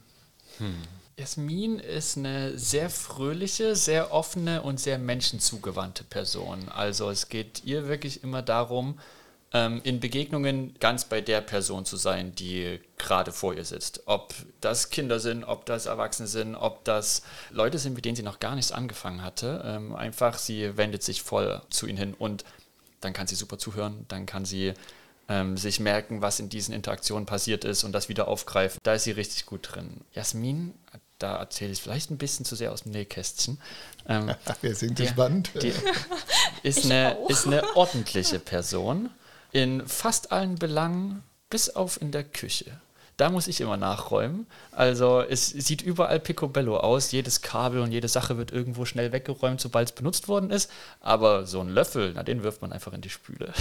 Hm. 0.59 0.75
Jasmin 1.17 1.79
ist 1.79 2.19
eine 2.19 2.59
sehr 2.59 2.91
fröhliche, 2.91 3.77
sehr 3.77 4.13
offene 4.13 4.61
und 4.61 4.79
sehr 4.79 4.99
menschenzugewandte 4.99 6.05
Person. 6.05 6.69
Also 6.69 7.09
es 7.09 7.31
geht 7.31 7.65
ihr 7.65 7.89
wirklich 7.89 8.23
immer 8.25 8.43
darum, 8.43 8.99
ähm, 9.53 9.81
in 9.83 9.99
Begegnungen 9.99 10.75
ganz 10.79 11.05
bei 11.05 11.21
der 11.21 11.41
Person 11.41 11.85
zu 11.85 11.97
sein, 11.97 12.35
die 12.35 12.81
gerade 12.99 13.33
vor 13.33 13.55
ihr 13.55 13.65
sitzt. 13.65 14.03
Ob 14.07 14.35
das 14.61 14.91
Kinder 14.91 15.19
sind, 15.19 15.45
ob 15.45 15.67
das 15.67 15.87
Erwachsene 15.87 16.29
sind, 16.29 16.55
ob 16.55 16.85
das 16.85 17.23
Leute 17.51 17.79
sind, 17.79 17.95
mit 17.95 18.05
denen 18.05 18.17
sie 18.17 18.23
noch 18.23 18.39
gar 18.39 18.55
nichts 18.55 18.71
angefangen 18.71 19.23
hatte. 19.23 19.63
Ähm, 19.65 19.97
einfach, 19.97 20.39
sie 20.39 20.77
wendet 20.77 21.03
sich 21.03 21.23
voll 21.23 21.61
zu 21.71 21.87
ihnen 21.87 21.99
hin 21.99 22.15
und 22.15 22.45
dann 23.01 23.13
kann 23.13 23.27
sie 23.27 23.35
super 23.35 23.59
zuhören, 23.59 24.05
dann 24.09 24.27
kann 24.27 24.45
sie 24.45 24.75
ähm, 25.29 25.57
sich 25.57 25.81
merken, 25.81 26.23
was 26.23 26.39
in 26.39 26.49
diesen 26.49 26.75
Interaktionen 26.75 27.27
passiert 27.27 27.65
ist 27.65 27.83
und 27.83 27.93
das 27.93 28.09
wieder 28.09 28.29
aufgreifen. 28.29 28.79
Da 28.83 28.95
ist 28.95 29.05
sie 29.05 29.13
richtig 29.13 29.47
gut 29.47 29.69
drin. 29.73 30.03
Jasmin, 30.13 30.75
da 31.19 31.37
erzähle 31.37 31.73
ich 31.73 31.83
vielleicht 31.83 32.11
ein 32.11 32.19
bisschen 32.19 32.45
zu 32.45 32.57
sehr 32.57 32.73
aus 32.73 32.83
dem 32.83 32.93
Nähkästchen. 32.93 33.59
Ähm, 34.07 34.33
Wir 34.61 34.77
sind 34.77 34.99
die, 34.99 35.05
gespannt. 35.05 35.51
Die 35.61 35.73
ist, 36.63 36.85
eine, 36.85 37.17
ist 37.29 37.47
eine 37.47 37.77
ordentliche 37.77 38.39
Person 38.39 39.11
in 39.53 39.87
fast 39.87 40.33
allen 40.33 40.57
Belangen, 40.57 41.23
bis 41.49 41.71
auf 41.71 42.01
in 42.01 42.13
der 42.13 42.25
Küche. 42.25 42.81
Da 43.21 43.29
muss 43.29 43.49
ich 43.49 43.61
immer 43.61 43.77
nachräumen. 43.77 44.47
Also 44.73 45.21
es 45.21 45.49
sieht 45.49 45.83
überall 45.83 46.21
picobello 46.21 46.79
aus. 46.79 47.13
Jedes 47.13 47.43
Kabel 47.43 47.83
und 47.83 47.93
jede 47.93 48.09
Sache 48.09 48.39
wird 48.39 48.51
irgendwo 48.51 48.87
schnell 48.87 49.13
weggeräumt, 49.13 49.61
sobald 49.61 49.91
es 49.91 49.95
benutzt 49.95 50.27
worden 50.27 50.49
ist. 50.49 50.71
Aber 51.03 51.45
so 51.45 51.61
ein 51.61 51.69
Löffel, 51.69 52.13
na, 52.15 52.23
den 52.23 52.43
wirft 52.43 52.63
man 52.63 52.73
einfach 52.73 52.95
in 52.95 53.03
die 53.03 53.11
Spüle. 53.11 53.53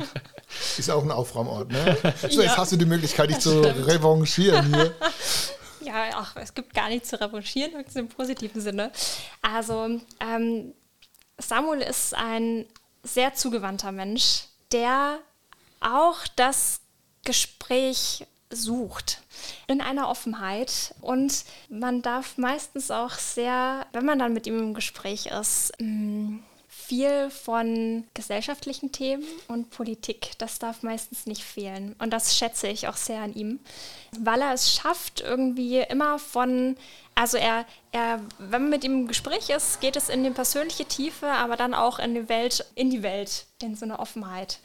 Ist 0.78 0.90
auch 0.90 1.04
ein 1.04 1.12
Aufraumort, 1.12 1.70
ne? 1.70 1.96
So, 2.28 2.42
jetzt 2.42 2.56
hast 2.56 2.72
du 2.72 2.76
die 2.76 2.86
Möglichkeit, 2.86 3.30
dich 3.30 3.38
zu 3.38 3.60
revanchieren 3.60 4.74
hier. 4.74 4.94
Ja, 5.80 6.10
ach, 6.14 6.34
es 6.36 6.52
gibt 6.52 6.74
gar 6.74 6.88
nichts 6.88 7.08
zu 7.08 7.20
revanchieren, 7.20 7.72
im 7.94 8.08
positiven 8.08 8.60
Sinne. 8.60 8.90
Also, 9.40 9.88
ähm, 10.20 10.74
Samuel 11.38 11.80
ist 11.80 12.14
ein 12.14 12.66
sehr 13.04 13.32
zugewandter 13.34 13.92
Mensch 13.92 14.48
der 14.72 15.18
auch 15.80 16.26
das 16.36 16.80
Gespräch 17.24 18.26
sucht 18.50 19.20
in 19.66 19.80
einer 19.80 20.08
Offenheit. 20.08 20.94
Und 21.00 21.44
man 21.68 22.02
darf 22.02 22.38
meistens 22.38 22.90
auch 22.90 23.12
sehr, 23.12 23.86
wenn 23.92 24.04
man 24.04 24.18
dann 24.18 24.32
mit 24.32 24.46
ihm 24.46 24.58
im 24.58 24.74
Gespräch 24.74 25.26
ist, 25.26 25.72
mm, 25.78 26.38
viel 26.88 27.28
von 27.28 28.04
gesellschaftlichen 28.14 28.92
Themen 28.92 29.24
und 29.46 29.68
Politik. 29.68 30.30
Das 30.38 30.58
darf 30.58 30.82
meistens 30.82 31.26
nicht 31.26 31.42
fehlen. 31.44 31.94
Und 31.98 32.14
das 32.14 32.36
schätze 32.36 32.68
ich 32.68 32.88
auch 32.88 32.96
sehr 32.96 33.20
an 33.20 33.34
ihm, 33.34 33.60
weil 34.18 34.40
er 34.40 34.54
es 34.54 34.72
schafft, 34.72 35.20
irgendwie 35.20 35.80
immer 35.80 36.18
von, 36.18 36.78
also 37.14 37.36
er, 37.36 37.66
er, 37.92 38.22
wenn 38.38 38.62
man 38.62 38.70
mit 38.70 38.84
ihm 38.84 39.00
im 39.00 39.06
Gespräch 39.06 39.50
ist, 39.50 39.82
geht 39.82 39.96
es 39.96 40.08
in 40.08 40.24
die 40.24 40.30
persönliche 40.30 40.86
Tiefe, 40.86 41.26
aber 41.26 41.56
dann 41.56 41.74
auch 41.74 41.98
in 41.98 42.14
die 42.14 42.28
Welt, 42.30 42.64
in 42.74 42.88
die 42.88 43.02
Welt, 43.02 43.44
in 43.62 43.76
so 43.76 43.84
eine 43.84 43.98
Offenheit. 43.98 44.58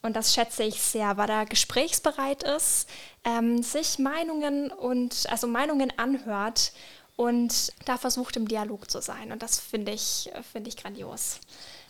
Und 0.00 0.16
das 0.16 0.32
schätze 0.32 0.62
ich 0.62 0.80
sehr, 0.80 1.18
weil 1.18 1.28
er 1.28 1.44
gesprächsbereit 1.44 2.42
ist, 2.42 2.88
ähm, 3.24 3.62
sich 3.62 3.98
Meinungen 3.98 4.70
und 4.70 5.26
also 5.28 5.46
Meinungen 5.46 5.92
anhört 5.98 6.72
und 7.16 7.72
da 7.86 7.96
versucht 7.96 8.36
im 8.36 8.46
Dialog 8.46 8.90
zu 8.90 9.00
sein. 9.00 9.32
Und 9.32 9.42
das 9.42 9.58
finde 9.58 9.92
ich, 9.92 10.30
find 10.52 10.68
ich 10.68 10.76
grandios. 10.76 11.40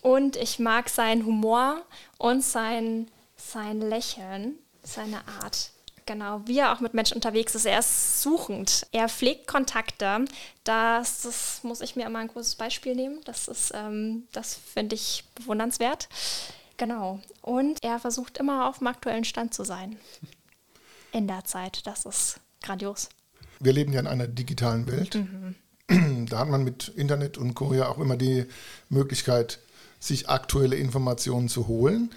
Und 0.01 0.37
ich 0.37 0.61
mag 0.61 0.89
seinen 0.89 1.27
Humor 1.27 1.83
und 2.17 2.43
sein, 2.43 3.11
sein 3.37 3.81
Lächeln, 3.81 4.57
seine 4.85 5.27
Art. 5.43 5.71
Genau, 6.07 6.41
wie 6.45 6.61
er 6.61 6.73
auch 6.73 6.79
mit 6.79 6.95
Menschen 6.95 7.17
unterwegs 7.17 7.57
ist. 7.57 7.67
Er 7.67 7.81
ist 7.81 8.23
suchend. 8.23 8.87
Er 8.93 9.09
pflegt 9.09 9.49
Kontakte. 9.49 10.25
Das, 10.63 11.23
das 11.23 11.65
muss 11.65 11.81
ich 11.81 11.97
mir 11.97 12.07
immer 12.07 12.21
ein 12.21 12.29
großes 12.29 12.55
Beispiel 12.55 12.95
nehmen. 12.95 13.21
Das 13.25 13.49
ist, 13.49 13.73
ähm, 13.75 14.29
das 14.31 14.55
finde 14.55 14.95
ich 14.95 15.25
bewundernswert. 15.35 16.09
Genau. 16.77 17.19
Und 17.43 17.83
er 17.83 17.99
versucht 17.99 18.39
immer 18.39 18.69
auf 18.69 18.79
dem 18.79 18.87
aktuellen 18.87 19.25
Stand 19.25 19.53
zu 19.53 19.65
sein. 19.65 19.99
In 21.11 21.27
der 21.27 21.45
Zeit. 21.45 21.85
Das 21.89 22.05
ist 22.05 22.39
grandios. 22.63 23.09
Wir 23.61 23.73
leben 23.73 23.93
ja 23.93 24.01
in 24.01 24.07
einer 24.07 24.27
digitalen 24.27 24.87
Welt. 24.87 25.15
Mhm. 25.15 25.55
Da 26.29 26.39
hat 26.41 26.49
man 26.49 26.65
mit 26.65 26.89
Internet 26.89 27.39
und 27.39 27.55
Co. 27.55 27.73
ja 27.73 27.89
auch 27.89 27.99
immer 27.99 28.17
die 28.17 28.47
Möglichkeit, 28.89 29.61
sich 30.01 30.29
aktuelle 30.29 30.75
Informationen 30.75 31.49
zu 31.49 31.69
holen. 31.69 32.11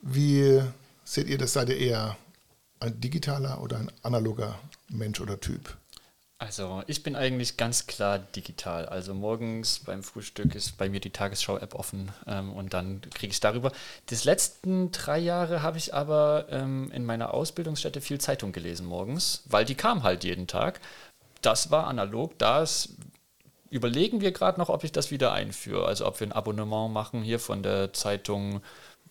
Wie 0.00 0.62
seht 1.04 1.28
ihr 1.28 1.36
das? 1.36 1.54
Seid 1.54 1.70
ihr 1.70 1.76
eher 1.76 2.16
ein 2.78 3.00
digitaler 3.00 3.60
oder 3.60 3.78
ein 3.78 3.90
analoger 4.02 4.58
Mensch 4.88 5.20
oder 5.20 5.40
Typ? 5.40 5.76
Also 6.40 6.82
ich 6.86 7.02
bin 7.02 7.16
eigentlich 7.16 7.58
ganz 7.58 7.86
klar 7.86 8.18
digital. 8.18 8.86
Also 8.86 9.12
morgens 9.12 9.80
beim 9.80 10.02
Frühstück 10.02 10.54
ist 10.54 10.78
bei 10.78 10.88
mir 10.88 10.98
die 10.98 11.10
Tagesschau-App 11.10 11.74
offen 11.74 12.10
ähm, 12.26 12.54
und 12.54 12.72
dann 12.72 13.02
kriege 13.12 13.30
ich 13.30 13.40
darüber. 13.40 13.72
Die 14.08 14.14
letzten 14.14 14.90
drei 14.90 15.18
Jahre 15.18 15.62
habe 15.62 15.76
ich 15.76 15.92
aber 15.92 16.46
ähm, 16.48 16.90
in 16.92 17.04
meiner 17.04 17.34
Ausbildungsstätte 17.34 18.00
viel 18.00 18.18
Zeitung 18.22 18.52
gelesen 18.52 18.86
morgens, 18.86 19.42
weil 19.50 19.66
die 19.66 19.74
kam 19.74 20.02
halt 20.02 20.24
jeden 20.24 20.46
Tag. 20.46 20.80
Das 21.42 21.70
war 21.70 21.86
analog. 21.86 22.38
Das 22.38 22.88
überlegen 23.68 24.22
wir 24.22 24.32
gerade 24.32 24.58
noch, 24.58 24.70
ob 24.70 24.82
ich 24.82 24.92
das 24.92 25.10
wieder 25.10 25.34
einführe. 25.34 25.84
Also 25.84 26.06
ob 26.06 26.20
wir 26.20 26.26
ein 26.26 26.32
Abonnement 26.32 26.90
machen 26.90 27.22
hier 27.22 27.38
von 27.38 27.62
der 27.62 27.92
Zeitung 27.92 28.62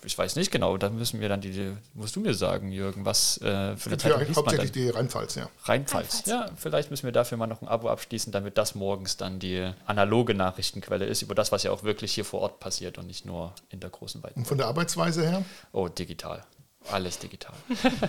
ich 0.03 0.18
weiß 0.18 0.36
nicht 0.38 0.51
genau, 0.51 0.77
da 0.77 0.89
müssen 0.89 1.20
wir 1.20 1.27
dann 1.27 1.41
die, 1.41 1.75
musst 1.94 2.15
du 2.15 2.22
mir 2.22 2.34
sagen, 2.34 2.72
Jürgen, 2.72 3.06
was 3.06 3.38
äh, 3.41 3.75
für 3.75 3.89
eine 3.89 3.98
Zeitung 3.98 4.22
liest 4.25 4.38
Hauptsächlich 4.38 4.72
die 4.72 4.89
Rheinpfalz, 4.89 5.36
ja. 5.36 5.50
Rheinpfalz. 5.63 6.24
ja. 6.25 6.46
Vielleicht 6.56 6.89
müssen 6.89 7.03
wir 7.03 7.12
dafür 7.12 7.38
mal 7.38 7.48
noch 7.48 7.62
ein 7.62 7.68
Abo 7.68 7.89
abschließen, 7.89 8.32
damit 8.32 8.58
das 8.58 8.75
morgens 8.75 9.18
dann 9.18 9.39
die 9.39 9.72
analoge 9.86 10.34
Nachrichtenquelle 10.34 11.06
ist, 11.06 11.22
über 11.22 11.36
das, 11.36 11.51
was 11.51 11.63
ja 11.63 11.72
auch 11.72 11.84
wirklich 11.84 12.13
hier 12.13 12.25
vor 12.25 12.41
Ort 12.41 12.60
passiert 12.60 12.98
und 12.98 13.08
nicht 13.08 13.25
nur 13.25 13.53
in 13.70 13.79
der 13.79 13.89
großen 13.89 14.24
Welt. 14.24 14.36
Und 14.38 14.48
von 14.48 14.58
der 14.58 14.68
Arbeitsweise 14.68 15.27
her? 15.27 15.44
Oh, 15.74 15.89
digital. 15.89 16.44
Alles 16.91 17.19
digital. 17.19 17.53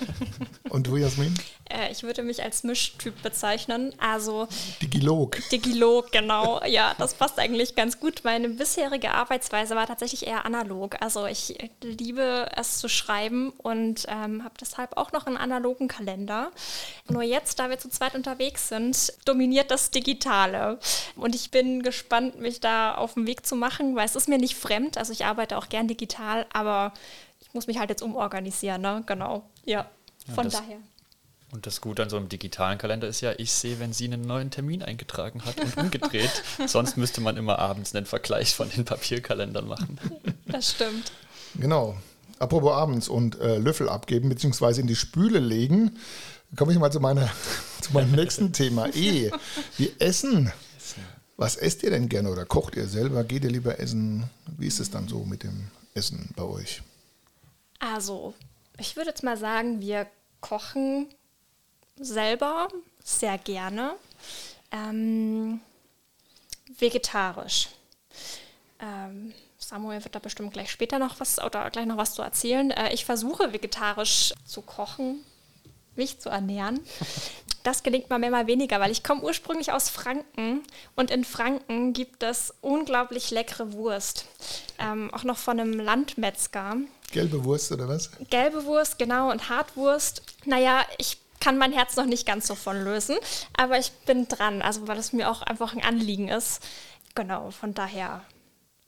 Und 0.71 0.87
du, 0.87 0.97
Jasmin? 0.97 1.35
Äh, 1.69 1.93
ich 1.93 2.03
würde 2.03 2.23
mich 2.23 2.43
als 2.43 2.65
Mischtyp 2.65 3.23
bezeichnen. 3.23 3.95
Also. 3.99 4.49
Digilog. 4.81 5.39
Digilog, 5.51 6.13
genau. 6.13 6.65
Ja, 6.65 6.95
das 6.99 7.15
passt 7.15 7.39
eigentlich 7.39 7.75
ganz 7.75 8.01
gut. 8.01 8.23
Meine 8.25 8.49
bisherige 8.49 9.13
Arbeitsweise 9.13 9.77
war 9.77 9.87
tatsächlich 9.87 10.27
eher 10.27 10.45
analog. 10.45 10.97
Also, 11.01 11.27
ich 11.27 11.59
liebe 11.83 12.49
es 12.57 12.79
zu 12.79 12.89
schreiben 12.89 13.51
und 13.59 14.07
ähm, 14.09 14.45
habe 14.45 14.55
deshalb 14.61 14.97
auch 14.97 15.13
noch 15.13 15.27
einen 15.27 15.37
analogen 15.37 15.89
Kalender. 15.89 16.51
Nur 17.09 17.23
jetzt, 17.23 17.59
da 17.59 17.71
wir 17.71 17.79
zu 17.79 17.91
zweit 17.91 18.15
unterwegs 18.15 18.69
sind, 18.69 19.13
dominiert 19.25 19.71
das 19.71 19.91
Digitale. 19.91 20.79
Und 21.17 21.35
ich 21.35 21.51
bin 21.51 21.83
gespannt, 21.83 22.41
mich 22.41 22.61
da 22.61 22.95
auf 22.95 23.15
den 23.15 23.27
Weg 23.27 23.47
zu 23.47 23.57
machen, 23.57 23.95
weil 23.95 24.07
es 24.07 24.17
ist 24.17 24.29
mir 24.29 24.39
nicht 24.39 24.57
fremd. 24.57 24.97
Also, 24.97 25.13
ich 25.13 25.25
arbeite 25.25 25.59
auch 25.59 25.69
gern 25.69 25.89
digital, 25.89 26.47
aber 26.53 26.93
ich 27.51 27.55
muss 27.55 27.67
mich 27.67 27.79
halt 27.81 27.91
jetzt 27.91 28.03
umorganisieren, 28.03 28.81
ne? 28.81 29.03
Genau. 29.07 29.43
Ja, 29.65 29.91
von 30.33 30.49
ja, 30.49 30.61
daher. 30.61 30.77
Und 31.51 31.67
das 31.67 31.81
Gute 31.81 32.05
an 32.05 32.09
so 32.09 32.17
einem 32.17 32.29
digitalen 32.29 32.79
Kalender 32.79 33.09
ist 33.09 33.23
ja, 33.23 33.33
ich 33.37 33.53
sehe, 33.53 33.81
wenn 33.81 33.93
sie 33.93 34.05
einen 34.05 34.23
neuen 34.23 34.53
Termin 34.53 34.85
eingetragen 34.85 35.45
hat 35.45 35.61
und 35.61 35.77
umgedreht. 35.77 36.31
Sonst 36.69 36.97
müsste 36.97 37.21
man 37.21 37.37
immer 37.37 37.59
abends 37.59 37.93
einen 37.93 38.07
Vergleich 38.07 38.55
von 38.55 38.71
den 38.71 38.85
Papierkalendern 38.85 39.67
machen. 39.67 39.99
Das 40.47 40.71
stimmt. 40.71 41.11
Genau. 41.57 41.97
Apropos 42.39 42.73
abends 42.73 43.09
und 43.09 43.41
äh, 43.41 43.59
Löffel 43.59 43.89
abgeben 43.89 44.29
bzw. 44.29 44.81
in 44.81 44.87
die 44.87 44.95
Spüle 44.95 45.41
legen, 45.41 45.99
komme 46.55 46.73
ich 46.73 46.79
mal 46.79 46.93
zu, 46.93 47.01
meiner, 47.01 47.29
zu 47.81 47.93
meinem 47.93 48.13
nächsten 48.13 48.53
Thema. 48.53 48.87
E. 48.95 49.33
Wie 49.77 49.93
Essen. 49.99 50.53
Was 51.37 51.57
esst 51.57 51.83
ihr 51.83 51.91
denn 51.91 52.09
gerne 52.09 52.31
oder 52.31 52.45
kocht 52.45 52.77
ihr 52.77 52.87
selber? 52.87 53.25
Geht 53.25 53.43
ihr 53.43 53.51
lieber 53.51 53.81
essen? 53.81 54.31
Wie 54.57 54.69
ist 54.69 54.79
es 54.79 54.91
dann 54.91 55.09
so 55.09 55.25
mit 55.25 55.43
dem 55.43 55.69
Essen 55.95 56.29
bei 56.37 56.45
euch? 56.45 56.83
Also, 57.81 58.35
ich 58.79 58.95
würde 58.95 59.11
jetzt 59.11 59.25
mal 59.25 59.37
sagen, 59.37 59.81
wir 59.81 60.07
kochen 60.41 61.09
selber 61.97 62.69
sehr 63.03 63.37
gerne. 63.39 63.97
Ähm, 64.71 65.61
vegetarisch. 66.79 67.69
Ähm, 68.79 69.35
Samuel 69.59 70.03
wird 70.05 70.15
da 70.15 70.19
bestimmt 70.19 70.53
gleich 70.53 70.71
später 70.71 70.99
noch 70.99 71.21
was 71.21 71.39
oder 71.43 71.71
gleich 71.71 71.87
noch 71.87 71.97
was 71.97 72.15
zu 72.15 72.23
erzählen. 72.23 72.71
Äh, 72.71 72.93
ich 72.93 73.05
versuche 73.05 73.53
vegetarisch 73.53 74.33
zu 74.45 74.63
kochen, 74.63 75.25
mich 75.97 76.21
zu 76.21 76.29
ernähren. 76.29 76.81
Das 77.63 77.83
gelingt 77.83 78.09
mir 78.09 78.19
mehr 78.19 78.31
mal 78.31 78.47
weniger, 78.47 78.81
weil 78.81 78.91
ich 78.91 79.05
komme 79.05 79.21
ursprünglich 79.21 79.71
aus 79.71 79.91
Franken 79.91 80.63
und 80.97 81.11
in 81.11 81.27
Franken 81.27 81.93
gibt 81.93 82.23
es 82.23 82.55
unglaublich 82.63 83.31
leckere 83.31 83.75
Wurst. 83.75 84.25
Ähm, 84.79 85.13
auch 85.13 85.25
noch 85.25 85.37
von 85.37 85.61
einem 85.61 85.79
Landmetzger. 85.79 86.77
Gelbe 87.13 87.45
Wurst 87.45 87.73
oder 87.73 87.89
was? 87.89 88.11
Gelbe 88.31 88.65
Wurst, 88.65 88.99
genau, 88.99 89.31
und 89.31 89.49
Hartwurst. 89.49 90.23
Naja, 90.45 90.85
ich 90.99 91.19
kann 91.41 91.59
mein 91.59 91.73
Herz 91.73 91.97
noch 91.97 92.05
nicht 92.05 92.27
ganz 92.27 92.47
so 92.47 92.55
von 92.55 92.85
lösen, 92.85 93.17
aber 93.57 93.79
ich 93.79 93.93
bin 94.07 94.29
dran, 94.29 94.63
also 94.63 94.87
weil 94.87 94.99
es 94.99 95.13
mir 95.13 95.31
auch 95.31 95.43
einfach 95.43 95.75
ein 95.75 95.83
Anliegen 95.83 96.29
ist. 96.29 96.63
Genau, 97.15 97.51
von 97.51 97.75
daher 97.75 98.23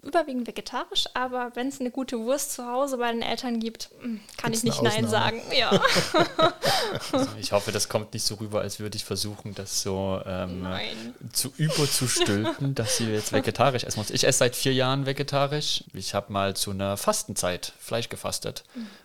überwiegend 0.03 0.49
vegetarisch, 0.49 1.05
aber 1.15 1.53
wenn 1.55 1.69
es 1.69 1.81
eine 1.81 1.91
gute 1.91 2.19
Wurst 2.19 2.53
zu 2.53 2.67
Hause 2.67 2.99
bei 2.99 3.13
den 3.13 3.23
Eltern 3.23 3.61
gibt, 3.61 3.91
hm, 4.01 4.21
kann 4.37 4.51
Gibt's 4.51 4.59
ich 4.59 4.65
nicht 4.65 4.83
Nein 4.83 5.09
sagen. 5.09 5.41
Ja. 5.57 5.81
Also 7.13 7.29
ich 7.39 7.53
hoffe, 7.53 7.73
das 7.73 7.89
kommt 7.89 8.13
nicht 8.13 8.25
so 8.25 8.35
rüber, 8.37 8.61
als 8.61 8.81
würde 8.81 8.97
ich 8.97 9.05
versuchen, 9.05 9.55
das 9.55 9.83
so 9.83 10.21
ähm, 10.27 10.67
zu 11.33 11.53
überzustülpen, 11.57 12.75
dass 12.75 12.97
sie 12.97 13.07
jetzt 13.07 13.33
vegetarisch 13.33 13.85
essen 13.85 14.01
muss. 14.01 14.11
Ich 14.11 14.25
esse 14.25 14.39
seit 14.39 14.57
vier 14.57 14.73
Jahren 14.73 15.07
vegetarisch. 15.07 15.85
Ich 15.93 16.15
habe 16.15 16.33
mal 16.33 16.55
zu 16.55 16.71
einer 16.73 16.97
Fastenzeit 16.97 17.73
Fleisch 17.79 18.09
gefastet. 18.09 18.65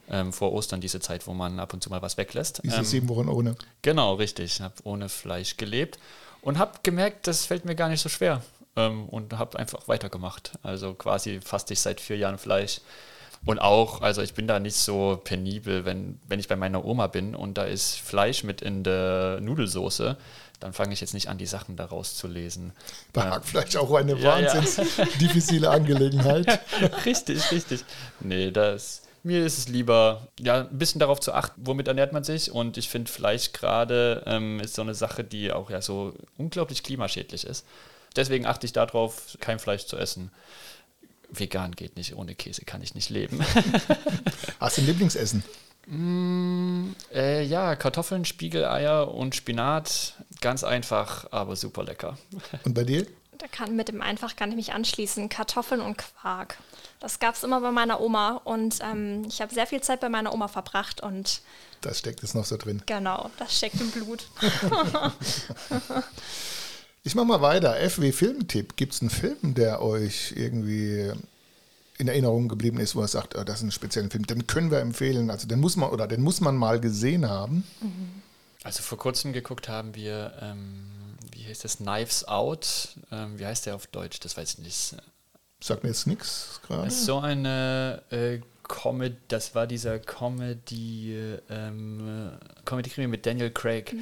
Ähm, 0.10 0.34
vor 0.34 0.54
Ostern 0.54 0.82
diese 0.82 1.00
Zeit, 1.00 1.28
wo 1.28 1.34
man 1.34 1.60
ab 1.60 1.74
und 1.74 1.84
zu 1.84 1.90
mal 1.90 2.02
was 2.02 2.18
weglässt. 2.18 2.62
Diese 2.64 2.78
Ähm, 2.78 2.86
sieben 2.86 3.10
Wochen 3.10 3.30
ohne. 3.30 3.56
Genau, 3.82 4.16
richtig. 4.16 4.56
Ich 4.56 4.62
habe 4.62 4.76
ohne 4.84 5.10
Fleisch 5.10 5.58
gelebt 5.58 6.00
und 6.42 6.58
habe 6.58 6.80
gemerkt, 6.84 7.28
das 7.28 7.46
fällt 7.46 7.66
mir 7.66 7.76
gar 7.76 7.90
nicht 7.90 8.02
so 8.02 8.10
schwer 8.10 8.42
ähm, 8.78 9.10
und 9.10 9.38
habe 9.38 9.60
einfach 9.60 9.88
weitergemacht. 9.88 10.54
Also 10.64 10.94
quasi 10.94 11.42
faste 11.42 11.74
ich 11.74 11.82
seit 11.82 12.00
vier 12.00 12.18
Jahren 12.18 12.38
Fleisch. 12.38 12.80
Und 13.46 13.60
auch, 13.60 14.02
also 14.02 14.22
ich 14.22 14.34
bin 14.34 14.48
da 14.48 14.60
nicht 14.60 14.76
so 14.76 15.22
penibel, 15.24 15.86
wenn, 15.86 16.20
wenn 16.28 16.40
ich 16.40 16.48
bei 16.48 16.56
meiner 16.56 16.84
Oma 16.86 17.08
bin 17.08 17.36
und 17.36 17.58
da 17.58 17.64
ist 17.64 17.96
Fleisch 18.00 18.44
mit 18.44 18.62
in 18.62 18.84
der 18.84 19.40
Nudelsoße, 19.42 20.18
dann 20.60 20.74
fange 20.74 20.94
ich 20.94 21.02
jetzt 21.02 21.14
nicht 21.14 21.30
an, 21.30 21.38
die 21.38 21.46
Sachen 21.46 21.76
daraus 21.76 22.16
zu 22.16 22.28
lesen. 22.28 22.74
Bei 23.14 23.22
Hackfleisch 23.22 23.76
auch 23.76 23.94
eine 23.94 24.14
Ja, 24.18 24.40
ja. 24.40 24.54
wahnsinnig 24.54 25.18
diffizile 25.20 25.70
Angelegenheit. 25.70 26.60
richtig, 27.06 27.52
richtig. 27.52 27.86
Nee, 28.22 28.50
das, 28.50 29.04
mir 29.24 29.46
ist 29.46 29.60
es 29.60 29.68
lieber, 29.68 30.28
ja, 30.40 30.62
ein 30.62 30.78
bisschen 30.78 31.00
darauf 31.00 31.20
zu 31.20 31.34
achten, 31.34 31.62
womit 31.64 31.88
ernährt 31.88 32.12
man 32.12 32.24
sich. 32.24 32.52
Und 32.52 32.78
ich 32.78 32.90
finde, 32.90 33.12
Fleisch 33.12 33.54
gerade 33.54 34.24
ähm, 34.26 34.60
ist 34.60 34.76
so 34.76 34.82
eine 34.82 34.96
Sache, 34.96 35.24
die 35.24 35.52
auch 35.52 35.70
ja 35.70 35.82
so 35.82 36.14
unglaublich 36.38 36.82
klimaschädlich 36.82 37.46
ist. 37.46 37.66
Deswegen 38.18 38.46
achte 38.46 38.66
ich 38.66 38.74
darauf, 38.74 39.38
kein 39.40 39.60
Fleisch 39.60 39.86
zu 39.86 39.96
essen. 39.96 40.32
Vegan 41.30 41.76
geht 41.76 41.96
nicht, 41.98 42.16
ohne 42.16 42.36
Käse 42.36 42.66
kann 42.66 42.82
ich 42.82 42.96
nicht 42.96 43.10
leben. 43.10 43.46
Hast 44.60 44.78
du 44.78 44.82
ein 44.82 44.88
Lieblingsessen? 44.88 45.44
äh, 47.14 47.44
ja, 47.44 47.76
Kartoffeln, 47.78 48.26
Spiegeleier 48.26 49.14
und 49.14 49.36
Spinat, 49.36 50.16
ganz 50.42 50.66
einfach, 50.66 51.32
aber 51.32 51.56
super 51.56 51.84
lecker. 51.84 52.18
Und 52.66 52.74
bei 52.74 52.84
dir? 52.84 53.08
Da 53.38 53.48
kann 53.48 53.76
mit 53.76 53.88
dem 53.88 54.02
einfach 54.02 54.36
kann 54.36 54.50
ich 54.50 54.56
mich 54.56 54.74
anschließen. 54.74 55.30
Kartoffeln 55.30 55.80
und 55.80 55.98
Quark. 55.98 56.58
Das 57.00 57.20
gab 57.20 57.36
es 57.36 57.44
immer 57.44 57.62
bei 57.62 57.72
meiner 57.72 58.02
Oma 58.02 58.42
und 58.44 58.80
ähm, 58.82 59.26
ich 59.28 59.40
habe 59.42 59.54
sehr 59.54 59.68
viel 59.68 59.80
Zeit 59.82 60.00
bei 60.00 60.10
meiner 60.10 60.34
Oma 60.34 60.48
verbracht 60.48 61.02
und 61.02 61.42
Das 61.82 62.00
steckt 62.00 62.22
jetzt 62.24 62.34
noch 62.34 62.46
so 62.46 62.58
drin. 62.58 62.82
genau, 62.88 63.30
das 63.38 63.56
steckt 63.56 63.80
im 63.80 63.92
Blut. 63.92 64.28
Ich 67.08 67.16
mache 67.16 67.26
mal 67.26 67.42
weiter. 67.42 67.74
FW 67.90 68.12
Filmtipp. 68.12 68.76
Gibt 68.76 68.94
es 68.94 69.00
einen 69.00 69.10
Film, 69.10 69.54
der 69.54 69.82
euch 69.82 70.34
irgendwie 70.36 71.10
in 71.98 72.10
Erinnerung 72.10 72.50
geblieben 72.50 72.82
ist, 72.82 72.98
wo 72.98 73.02
er 73.02 73.08
sagt, 73.08 73.38
ah, 73.38 73.46
das 73.46 73.60
ist 73.60 73.64
ein 73.64 73.72
spezieller 73.72 74.10
Film, 74.10 74.28
den 74.28 74.46
können 74.46 74.72
wir 74.72 74.82
empfehlen. 74.82 75.32
Also 75.32 75.48
den 75.48 75.62
muss 75.62 75.78
man 75.78 75.90
oder 75.92 76.06
den 76.06 76.22
muss 76.22 76.42
man 76.42 76.58
mal 76.58 76.82
gesehen 76.82 77.30
haben. 77.30 77.64
Also 78.62 78.84
vor 78.84 78.98
kurzem 78.98 79.32
geguckt 79.32 79.70
haben 79.70 79.96
wir, 79.96 80.34
ähm, 80.42 80.90
wie 81.32 81.46
heißt 81.46 81.64
das, 81.64 81.78
Knives 81.78 82.28
Out. 82.28 82.98
Ähm, 83.10 83.40
wie 83.40 83.46
heißt 83.46 83.68
der 83.68 83.76
auf 83.76 83.88
Deutsch? 83.88 84.20
Das 84.20 84.36
weiß 84.36 84.56
ich 84.56 84.60
nicht. 84.60 84.98
Sagt 85.62 85.84
mir 85.84 85.90
jetzt 85.92 86.08
nichts 86.08 86.60
gerade. 86.68 86.84
Das 86.84 86.94
ist 86.94 87.06
so 87.06 87.20
eine 87.20 88.04
äh, 88.12 88.40
Comedy, 88.68 89.16
das 89.28 89.56
war 89.56 89.68
dieser 89.68 90.00
Comedy, 90.00 91.38
ähm, 91.50 92.30
äh, 92.34 92.64
Comedy-Krimi 92.66 93.08
mit 93.08 93.26
Daniel 93.26 93.52
Craig. 93.52 93.94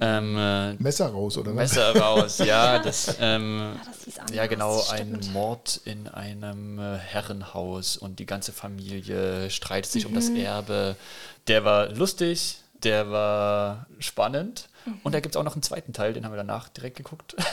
Ähm, 0.00 0.36
äh, 0.36 0.74
Messer 0.74 1.08
raus, 1.08 1.38
oder 1.38 1.50
was? 1.54 1.72
Messer 1.72 1.96
raus, 1.96 2.38
ja, 2.38 2.78
das, 2.82 3.16
ähm, 3.20 3.74
Ah, 3.74 3.84
das 3.86 4.04
hieß 4.04 4.18
anders, 4.18 4.36
ja 4.36 4.46
genau, 4.46 4.82
ein 4.90 5.08
stimmt. 5.20 5.32
Mord 5.32 5.80
in 5.84 6.08
einem 6.08 6.78
äh, 6.78 6.96
Herrenhaus 6.98 7.96
und 7.96 8.18
die 8.18 8.26
ganze 8.26 8.52
Familie 8.52 9.50
streitet 9.50 9.90
sich 9.90 10.06
um 10.06 10.14
das 10.14 10.28
Erbe. 10.30 10.96
Der 11.46 11.64
war 11.64 11.88
lustig, 11.88 12.58
der 12.82 13.10
war 13.10 13.86
spannend 13.98 14.68
und 15.04 15.14
da 15.14 15.20
gibt 15.20 15.34
es 15.34 15.38
auch 15.38 15.44
noch 15.44 15.54
einen 15.54 15.62
zweiten 15.62 15.92
Teil, 15.92 16.12
den 16.12 16.24
haben 16.24 16.32
wir 16.32 16.36
danach 16.36 16.68
direkt 16.68 16.96
geguckt. 16.96 17.34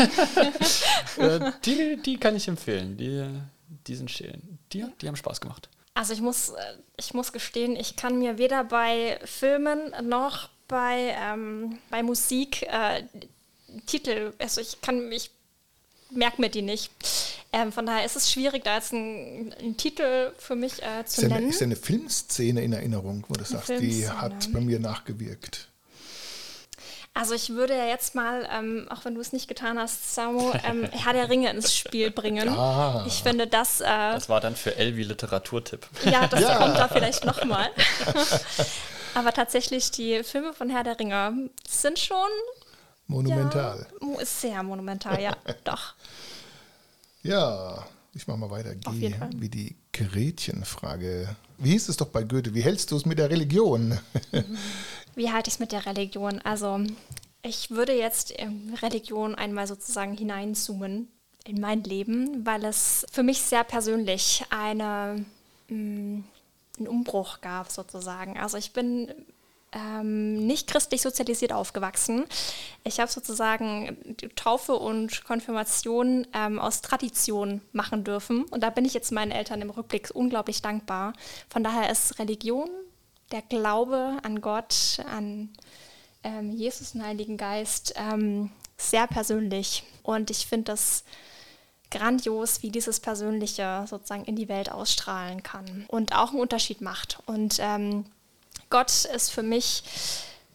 Äh, 1.18 1.52
die, 1.66 2.00
die 2.02 2.18
kann 2.18 2.36
ich 2.36 2.48
empfehlen, 2.48 2.96
die, 2.96 3.26
die 3.88 3.96
sind 3.96 4.10
schön, 4.10 4.60
die, 4.72 4.86
die 5.02 5.08
haben 5.08 5.18
Spaß 5.18 5.42
gemacht. 5.42 5.68
Also 6.00 6.14
ich 6.14 6.22
muss, 6.22 6.52
äh, 6.52 6.78
ich 6.98 7.14
muss 7.14 7.34
gestehen, 7.34 7.76
ich 7.76 7.98
kann 7.98 8.20
mir 8.20 8.38
weder 8.38 8.64
bei 8.64 9.20
Filmen 9.26 9.94
noch 10.08 10.48
bei, 10.70 11.14
ähm, 11.22 11.78
bei 11.90 12.04
Musik 12.04 12.62
äh, 12.62 13.04
Titel, 13.86 14.32
also 14.40 14.62
ich 14.62 14.80
kann, 14.80 15.12
ich 15.12 15.30
merke 16.10 16.40
mir 16.40 16.48
die 16.48 16.62
nicht. 16.62 16.90
Ähm, 17.52 17.74
von 17.74 17.86
daher 17.86 18.06
ist 18.06 18.16
es 18.16 18.32
schwierig, 18.32 18.64
da 18.64 18.76
jetzt 18.76 18.94
einen, 18.94 19.52
einen 19.60 19.76
Titel 19.76 20.32
für 20.38 20.56
mich 20.56 20.82
äh, 20.82 21.02
Ist 21.02 21.16
zu 21.16 21.24
ja, 21.24 21.28
eine, 21.28 21.36
nennen. 21.36 21.50
ist 21.50 21.60
ja 21.60 21.66
eine 21.66 21.76
Filmszene 21.76 22.64
in 22.64 22.72
Erinnerung, 22.72 23.26
wo 23.28 23.34
du 23.34 23.44
sagst, 23.44 23.68
die 23.68 24.08
hat 24.08 24.54
bei 24.54 24.62
mir 24.62 24.80
nachgewirkt. 24.80 25.69
Also 27.20 27.34
ich 27.34 27.50
würde 27.50 27.76
ja 27.76 27.86
jetzt 27.86 28.16
mal, 28.16 28.48
ähm, 28.50 28.88
auch 28.90 29.04
wenn 29.04 29.14
du 29.14 29.20
es 29.20 29.34
nicht 29.34 29.50
getan 29.50 29.78
hast, 29.78 30.16
Samo, 30.16 30.54
ähm, 30.64 30.86
Herr 30.92 31.12
der 31.12 31.30
Ringe 31.30 31.50
ins 31.52 31.76
Spiel 31.76 32.12
bringen. 32.12 32.48
Ah. 32.48 33.04
Ich 33.08 33.24
finde 33.24 33.46
das, 33.46 33.82
äh, 33.82 33.86
Das 33.88 34.30
war 34.30 34.40
dann 34.40 34.56
für 34.56 34.78
Elvi 34.78 35.04
Literaturtipp. 35.04 35.86
ja, 36.06 36.28
das 36.28 36.40
Ja. 36.44 36.56
kommt 36.56 36.78
da 36.78 36.88
vielleicht 36.88 37.26
nochmal. 37.26 37.70
Aber 39.16 39.34
tatsächlich, 39.34 39.92
die 39.92 40.24
Filme 40.24 40.54
von 40.54 40.70
Herr 40.70 40.84
der 40.86 40.98
Ringe 40.98 41.50
sind 41.68 42.00
schon 42.00 42.16
Monumental. 43.08 43.86
Ja, 44.02 44.26
sehr 44.26 44.64
monumental, 44.64 45.20
ja, 45.20 45.36
doch. 45.66 45.96
Ja, 47.24 47.84
ich 48.14 48.28
mache 48.28 48.38
mal 48.38 48.50
weiter. 48.52 48.70
Auf 48.86 48.94
Geh 48.94 49.00
jeden 49.08 49.20
Fall. 49.20 49.30
wie 49.36 49.50
die 49.50 49.76
Gretchenfrage. 49.92 51.36
Wie 51.58 51.72
hieß 51.72 51.90
es 51.90 51.98
doch 51.98 52.08
bei 52.08 52.24
Goethe? 52.24 52.54
Wie 52.54 52.62
hältst 52.62 52.92
du 52.92 52.96
es 52.96 53.06
mit 53.06 53.18
der 53.20 53.30
Religion? 53.30 54.00
Wie 55.20 55.34
halte 55.34 55.50
ich 55.50 55.56
es 55.56 55.60
mit 55.60 55.74
der 55.74 55.86
Religion? 55.86 56.40
Also, 56.46 56.80
ich 57.42 57.72
würde 57.72 57.92
jetzt 57.92 58.32
in 58.32 58.74
Religion 58.82 59.36
einmal 59.36 59.68
sozusagen 59.68 60.16
hineinzoomen 60.16 61.10
in 61.44 61.60
mein 61.60 61.84
Leben, 61.84 62.46
weil 62.46 62.64
es 62.64 63.06
für 63.12 63.22
mich 63.22 63.42
sehr 63.42 63.66
persönlich 63.66 64.46
eine, 64.50 65.26
mh, 65.68 66.24
einen 66.78 66.88
Umbruch 66.88 67.42
gab, 67.42 67.70
sozusagen. 67.70 68.40
Also, 68.40 68.56
ich 68.56 68.72
bin 68.72 69.14
ähm, 69.74 70.48
nicht 70.48 70.68
christlich 70.68 71.02
sozialisiert 71.02 71.52
aufgewachsen. 71.52 72.24
Ich 72.86 73.02
habe 73.02 73.12
sozusagen 73.12 74.16
Taufe 74.38 74.76
und 74.76 75.26
Konfirmation 75.26 76.28
ähm, 76.34 76.60
aus 76.60 76.80
Tradition 76.80 77.60
machen 77.74 78.06
dürfen. 78.06 78.46
Und 78.46 78.64
da 78.64 78.70
bin 78.70 78.86
ich 78.86 78.94
jetzt 78.94 79.12
meinen 79.12 79.32
Eltern 79.32 79.62
im 79.62 79.70
Rückblick 79.70 80.12
unglaublich 80.14 80.62
dankbar. 80.62 81.12
Von 81.50 81.62
daher 81.62 81.92
ist 81.92 82.20
Religion, 82.20 82.70
der 83.32 83.42
Glaube 83.42 84.18
an 84.24 84.42
Gott, 84.42 85.00
an 85.12 85.50
ähm, 86.24 86.52
Jesus, 86.52 86.94
den 86.94 87.06
Heiligen 87.06 87.38
Geist, 87.38 87.94
ähm, 87.96 88.52
sehr 88.78 89.08
persönlich. 89.08 89.84
Und 90.04 90.32
ich 90.32 90.48
finde 90.48 90.66
das 90.66 91.04
grandios, 91.92 92.62
wie 92.62 92.70
dieses 92.70 93.00
Persönliche 93.00 93.86
sozusagen 93.88 94.26
in 94.26 94.36
die 94.36 94.50
Welt 94.50 94.72
ausstrahlen 94.72 95.44
kann 95.44 95.86
und 95.88 96.16
auch 96.16 96.32
einen 96.32 96.42
Unterschied 96.42 96.82
macht. 96.82 97.20
Und 97.26 97.58
ähm, 97.60 98.06
Gott 98.70 99.06
ist 99.06 99.32
für 99.32 99.44
mich 99.44 99.84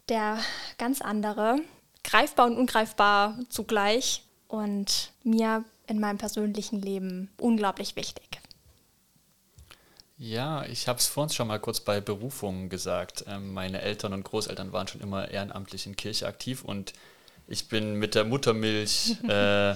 der 0.09 0.39
ganz 0.79 1.01
andere, 1.01 1.61
greifbar 2.05 2.47
und 2.47 2.57
ungreifbar 2.57 3.39
zugleich 3.49 4.23
und 4.49 5.13
mir 5.23 5.65
in 5.87 5.99
meinem 5.99 6.19
persönlichen 6.19 6.81
Leben 6.81 7.31
unglaublich 7.39 7.97
wichtig. 7.97 8.41
Ja, 10.27 10.65
ich 10.65 10.89
habe 10.89 10.99
es 10.99 11.07
vorhin 11.07 11.35
schon 11.35 11.49
mal 11.49 11.61
kurz 11.61 11.81
bei 11.81 12.01
Berufungen 12.01 12.71
gesagt. 12.71 13.27
Ähm, 13.29 13.53
meine 13.53 13.83
Eltern 13.83 14.15
und 14.15 14.25
Großeltern 14.25 14.73
waren 14.73 14.89
schon 14.89 15.03
immer 15.03 15.31
ehrenamtlich 15.31 15.87
in 15.87 15.97
Kirche 15.97 16.27
aktiv 16.27 16.65
und 16.65 16.95
ich 17.47 17.69
bin 17.69 17.97
mit 17.97 18.15
der 18.15 18.25
Muttermilch 18.25 19.19
äh, 19.29 19.75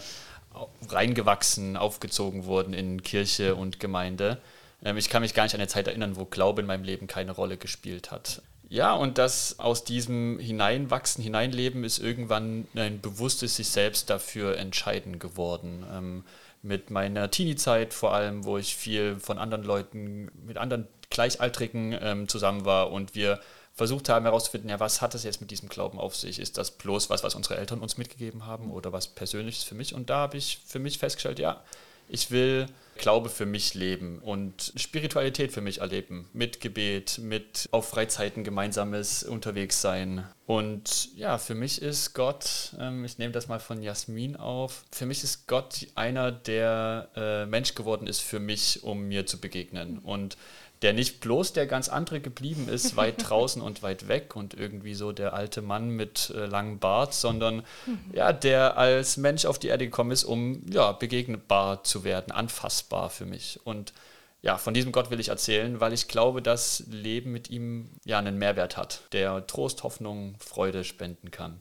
reingewachsen, 0.89 1.77
aufgezogen 1.77 2.47
worden 2.47 2.73
in 2.73 3.03
Kirche 3.03 3.57
und 3.57 3.79
Gemeinde. 3.79 4.39
Ähm, 4.83 4.97
ich 4.97 5.11
kann 5.11 5.21
mich 5.21 5.35
gar 5.35 5.43
nicht 5.43 5.55
an 5.55 5.61
eine 5.61 5.69
Zeit 5.69 5.87
erinnern, 5.87 6.17
wo 6.17 6.25
Glaube 6.25 6.63
in 6.63 6.67
meinem 6.67 6.85
Leben 6.85 7.09
keine 7.09 7.33
Rolle 7.33 7.59
gespielt 7.59 8.11
hat. 8.11 8.41
Ja, 8.71 8.95
und 8.95 9.19
das 9.19 9.59
aus 9.59 9.85
diesem 9.85 10.39
Hineinwachsen, 10.39 11.23
Hineinleben 11.23 11.85
ist 11.85 11.99
irgendwann 11.99 12.67
ein 12.75 13.03
bewusstes 13.03 13.57
sich 13.57 13.69
selbst 13.69 14.09
dafür 14.09 14.57
entscheiden 14.57 15.19
geworden. 15.19 16.25
Mit 16.63 16.91
meiner 16.91 17.31
Teenie-Zeit 17.31 17.95
vor 17.95 18.15
allem, 18.15 18.45
wo 18.45 18.59
ich 18.59 18.77
viel 18.77 19.19
von 19.21 19.39
anderen 19.39 19.65
Leuten, 19.65 20.31
mit 20.47 20.59
anderen 20.59 20.89
Gleichaltrigen 21.11 21.97
ähm, 22.01 22.29
zusammen 22.29 22.65
war 22.65 22.91
und 22.91 23.15
wir 23.15 23.41
versucht 23.75 24.09
haben 24.09 24.25
herauszufinden, 24.25 24.71
ja, 24.71 24.81
was 24.81 25.01
hat 25.01 25.15
es 25.15 25.23
jetzt 25.23 25.41
mit 25.41 25.53
diesem 25.53 25.69
Glauben 25.69 26.01
auf 26.01 26.17
sich? 26.17 26.41
Ist 26.41 26.59
das 26.59 26.73
bloß 26.73 27.11
was, 27.11 27.23
was 27.23 27.37
unsere 27.37 27.57
Eltern 27.57 27.81
uns 27.81 27.97
mitgegeben 27.97 28.45
haben 28.45 28.73
oder 28.73 28.93
was 28.93 29.07
Persönliches 29.07 29.63
für 29.63 29.77
mich? 29.77 29.95
Und 29.95 30.11
da 30.11 30.17
habe 30.19 30.37
ich 30.37 30.59
für 30.67 30.81
mich 30.81 30.99
festgestellt, 30.99 31.39
ja, 31.39 31.63
ich 32.09 32.31
will 32.31 32.67
Glaube 32.99 33.29
für 33.29 33.47
mich 33.47 33.75
leben 33.75 34.19
und 34.19 34.73
Spiritualität 34.75 35.53
für 35.53 35.61
mich 35.61 35.81
erleben. 35.81 36.29
Mit 36.33 36.61
Gebet, 36.61 37.19
mit 37.23 37.69
auf 37.71 37.89
Freizeiten 37.89 38.43
gemeinsames 38.43 39.23
Unterwegssein. 39.23 40.27
Und 40.47 41.15
ja, 41.15 41.39
für 41.39 41.55
mich 41.55 41.81
ist 41.81 42.15
Gott, 42.15 42.75
ähm, 42.79 43.05
ich 43.05 43.19
nehme 43.19 43.33
das 43.33 43.47
mal 43.47 43.61
von 43.61 43.83
Jasmin 43.83 44.35
auf, 44.35 44.85
für 44.91 45.07
mich 45.07 45.23
ist 45.23 45.47
Gott 45.47 45.87
einer, 45.95 46.33
der 46.33 47.09
äh, 47.15 47.47
Mensch 47.47 47.77
geworden 47.77 48.09
ist 48.09 48.21
für 48.21 48.41
mich, 48.41 48.83
um 48.83 49.07
mir 49.07 49.27
zu 49.27 49.41
begegnen. 49.41 50.01
Und 50.01 50.37
der 50.83 50.93
nicht 50.93 51.21
bloß 51.21 51.53
der 51.53 51.67
ganz 51.67 51.89
andere 51.89 52.21
geblieben 52.21 52.69
ist, 52.69 52.97
weit 52.97 53.17
draußen 53.29 53.61
und 53.61 53.83
weit 53.83 54.09
weg 54.09 54.37
und 54.37 54.55
irgendwie 54.55 54.95
so 54.95 55.13
der 55.13 55.35
alte 55.35 55.63
Mann 55.63 55.91
mit 55.91 56.31
äh, 56.31 56.47
langem 56.47 56.79
Bart, 56.79 57.15
sondern 57.15 57.65
ja, 58.13 58.33
der 58.33 58.77
als 58.77 59.17
Mensch 59.17 59.45
auf 59.45 59.59
die 59.59 59.69
Erde 59.69 59.87
gekommen 59.87 60.11
ist, 60.11 60.25
um 60.25 60.63
ja, 60.71 60.93
begegnbar 60.93 61.85
zu 61.85 62.05
werden, 62.05 62.33
anfassbar 62.33 63.11
für 63.11 63.27
mich. 63.27 63.61
Und 63.65 63.93
ja, 64.41 64.57
von 64.57 64.73
diesem 64.73 64.93
Gott 64.93 65.11
will 65.11 65.21
ich 65.21 65.29
erzählen, 65.29 65.81
weil 65.81 65.93
ich 65.93 66.07
glaube, 66.07 66.43
dass 66.43 66.85
Leben 66.91 67.33
mit 67.33 67.51
ihm 67.51 67.91
ja 68.05 68.19
einen 68.19 68.39
Mehrwert 68.39 68.77
hat, 68.77 69.03
der 69.13 69.47
Trost, 69.47 69.83
Hoffnung, 69.83 70.37
Freude 70.39 70.85
spenden 70.85 71.31
kann. 71.31 71.61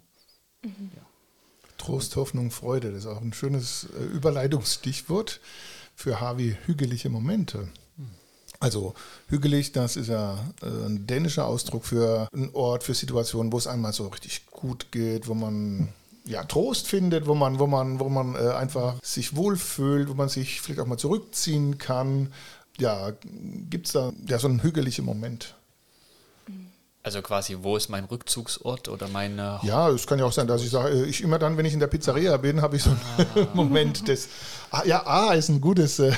Mhm. 0.63 0.91
Ja. 0.95 1.01
Trost, 1.77 2.15
Hoffnung, 2.15 2.51
Freude, 2.51 2.91
das 2.91 2.99
ist 2.99 3.08
auch 3.08 3.21
ein 3.21 3.34
schönes 3.34 3.88
äh, 3.97 4.03
Überleitungsstichwort 4.03 5.39
für 5.95 6.19
Harvey 6.19 6.58
hügelige 6.65 7.10
Momente. 7.10 7.69
Also 8.60 8.96
hügelig, 9.28 9.72
das 9.72 9.96
ist 9.96 10.08
ja 10.08 10.38
äh, 10.62 10.65
ein 10.65 11.06
dänischer 11.06 11.46
Ausdruck 11.46 11.86
für 11.86 12.28
einen 12.34 12.50
Ort, 12.54 12.84
für 12.84 12.93
Situationen, 12.93 13.52
wo 13.52 13.58
es 13.58 13.67
einmal 13.67 13.93
so 13.93 14.08
richtig 14.08 14.48
gut 14.48 14.91
geht, 14.91 15.28
wo 15.28 15.36
man 15.36 15.89
ja, 16.26 16.43
Trost 16.43 16.88
findet, 16.88 17.28
wo 17.28 17.36
man, 17.36 17.60
wo 17.60 17.67
man, 17.67 18.00
wo 18.00 18.10
man 18.10 18.36
äh, 18.36 18.50
einfach 18.50 18.96
sich 19.04 19.36
wohlfühlt, 19.36 20.10
wo 20.10 20.13
man 20.13 20.30
sich 20.30 20.62
vielleicht 20.62 20.82
auch 20.82 20.88
mal 20.88 20.98
zurückziehen 20.98 21.78
kann. 21.78 22.34
Ja, 22.80 23.12
gibt 23.70 23.88
es 23.88 23.93
da 23.93 24.12
ja 24.28 24.39
so 24.39 24.48
einen 24.48 24.62
hügeligen 24.63 25.06
Moment? 25.06 25.56
Also 27.04 27.22
quasi, 27.22 27.58
wo 27.62 27.78
ist 27.78 27.88
mein 27.89 28.04
Rückzugsort 28.04 28.89
oder 28.89 29.08
meine... 29.08 29.62
Ja, 29.63 29.89
es 29.89 30.06
kann 30.06 30.20
ja 30.20 30.26
auch 30.26 30.34
sein, 30.34 30.46
dass 30.46 30.62
ich 30.62 30.70
sage, 30.70 30.89
äh, 30.89 31.06
ich 31.06 31.22
immer 31.22 31.39
dann, 31.39 31.56
wenn 31.56 31.65
ich 31.65 31.74
in 31.74 31.80
der 31.80 31.88
Pizzeria 31.88 32.36
bin, 32.36 32.62
habe 32.62 32.76
ich 32.76 32.84
so 32.84 32.89
einen 32.89 33.00
ah. 33.17 33.48
Moment 33.54 34.08
des... 34.10 34.28
Ah, 34.72 34.84
ja, 34.86 35.08
A 35.08 35.34
ist 35.34 35.48
ein 35.48 35.62
gutes... 35.62 36.02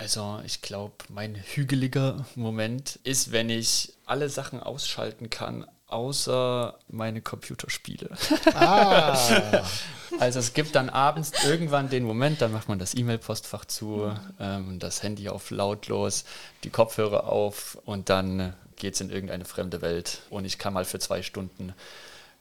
Also 0.00 0.40
ich 0.46 0.62
glaube, 0.62 0.94
mein 1.10 1.34
hügeliger 1.34 2.24
Moment 2.34 2.98
ist, 3.04 3.32
wenn 3.32 3.50
ich 3.50 3.92
alle 4.06 4.30
Sachen 4.30 4.58
ausschalten 4.58 5.28
kann, 5.28 5.66
außer 5.88 6.78
meine 6.88 7.20
Computerspiele. 7.20 8.08
Ah. 8.54 9.14
also 10.18 10.38
es 10.38 10.54
gibt 10.54 10.74
dann 10.74 10.88
abends 10.88 11.32
irgendwann 11.44 11.90
den 11.90 12.04
Moment, 12.04 12.40
dann 12.40 12.50
macht 12.50 12.66
man 12.66 12.78
das 12.78 12.94
E-Mail-Postfach 12.94 13.66
zu, 13.66 14.10
ähm, 14.40 14.78
das 14.78 15.02
Handy 15.02 15.28
auf 15.28 15.50
lautlos, 15.50 16.24
die 16.64 16.70
Kopfhörer 16.70 17.28
auf 17.28 17.76
und 17.84 18.08
dann 18.08 18.54
geht 18.76 18.94
es 18.94 19.02
in 19.02 19.10
irgendeine 19.10 19.44
fremde 19.44 19.82
Welt 19.82 20.22
und 20.30 20.46
ich 20.46 20.56
kann 20.56 20.72
mal 20.72 20.86
für 20.86 20.98
zwei 20.98 21.20
Stunden 21.22 21.74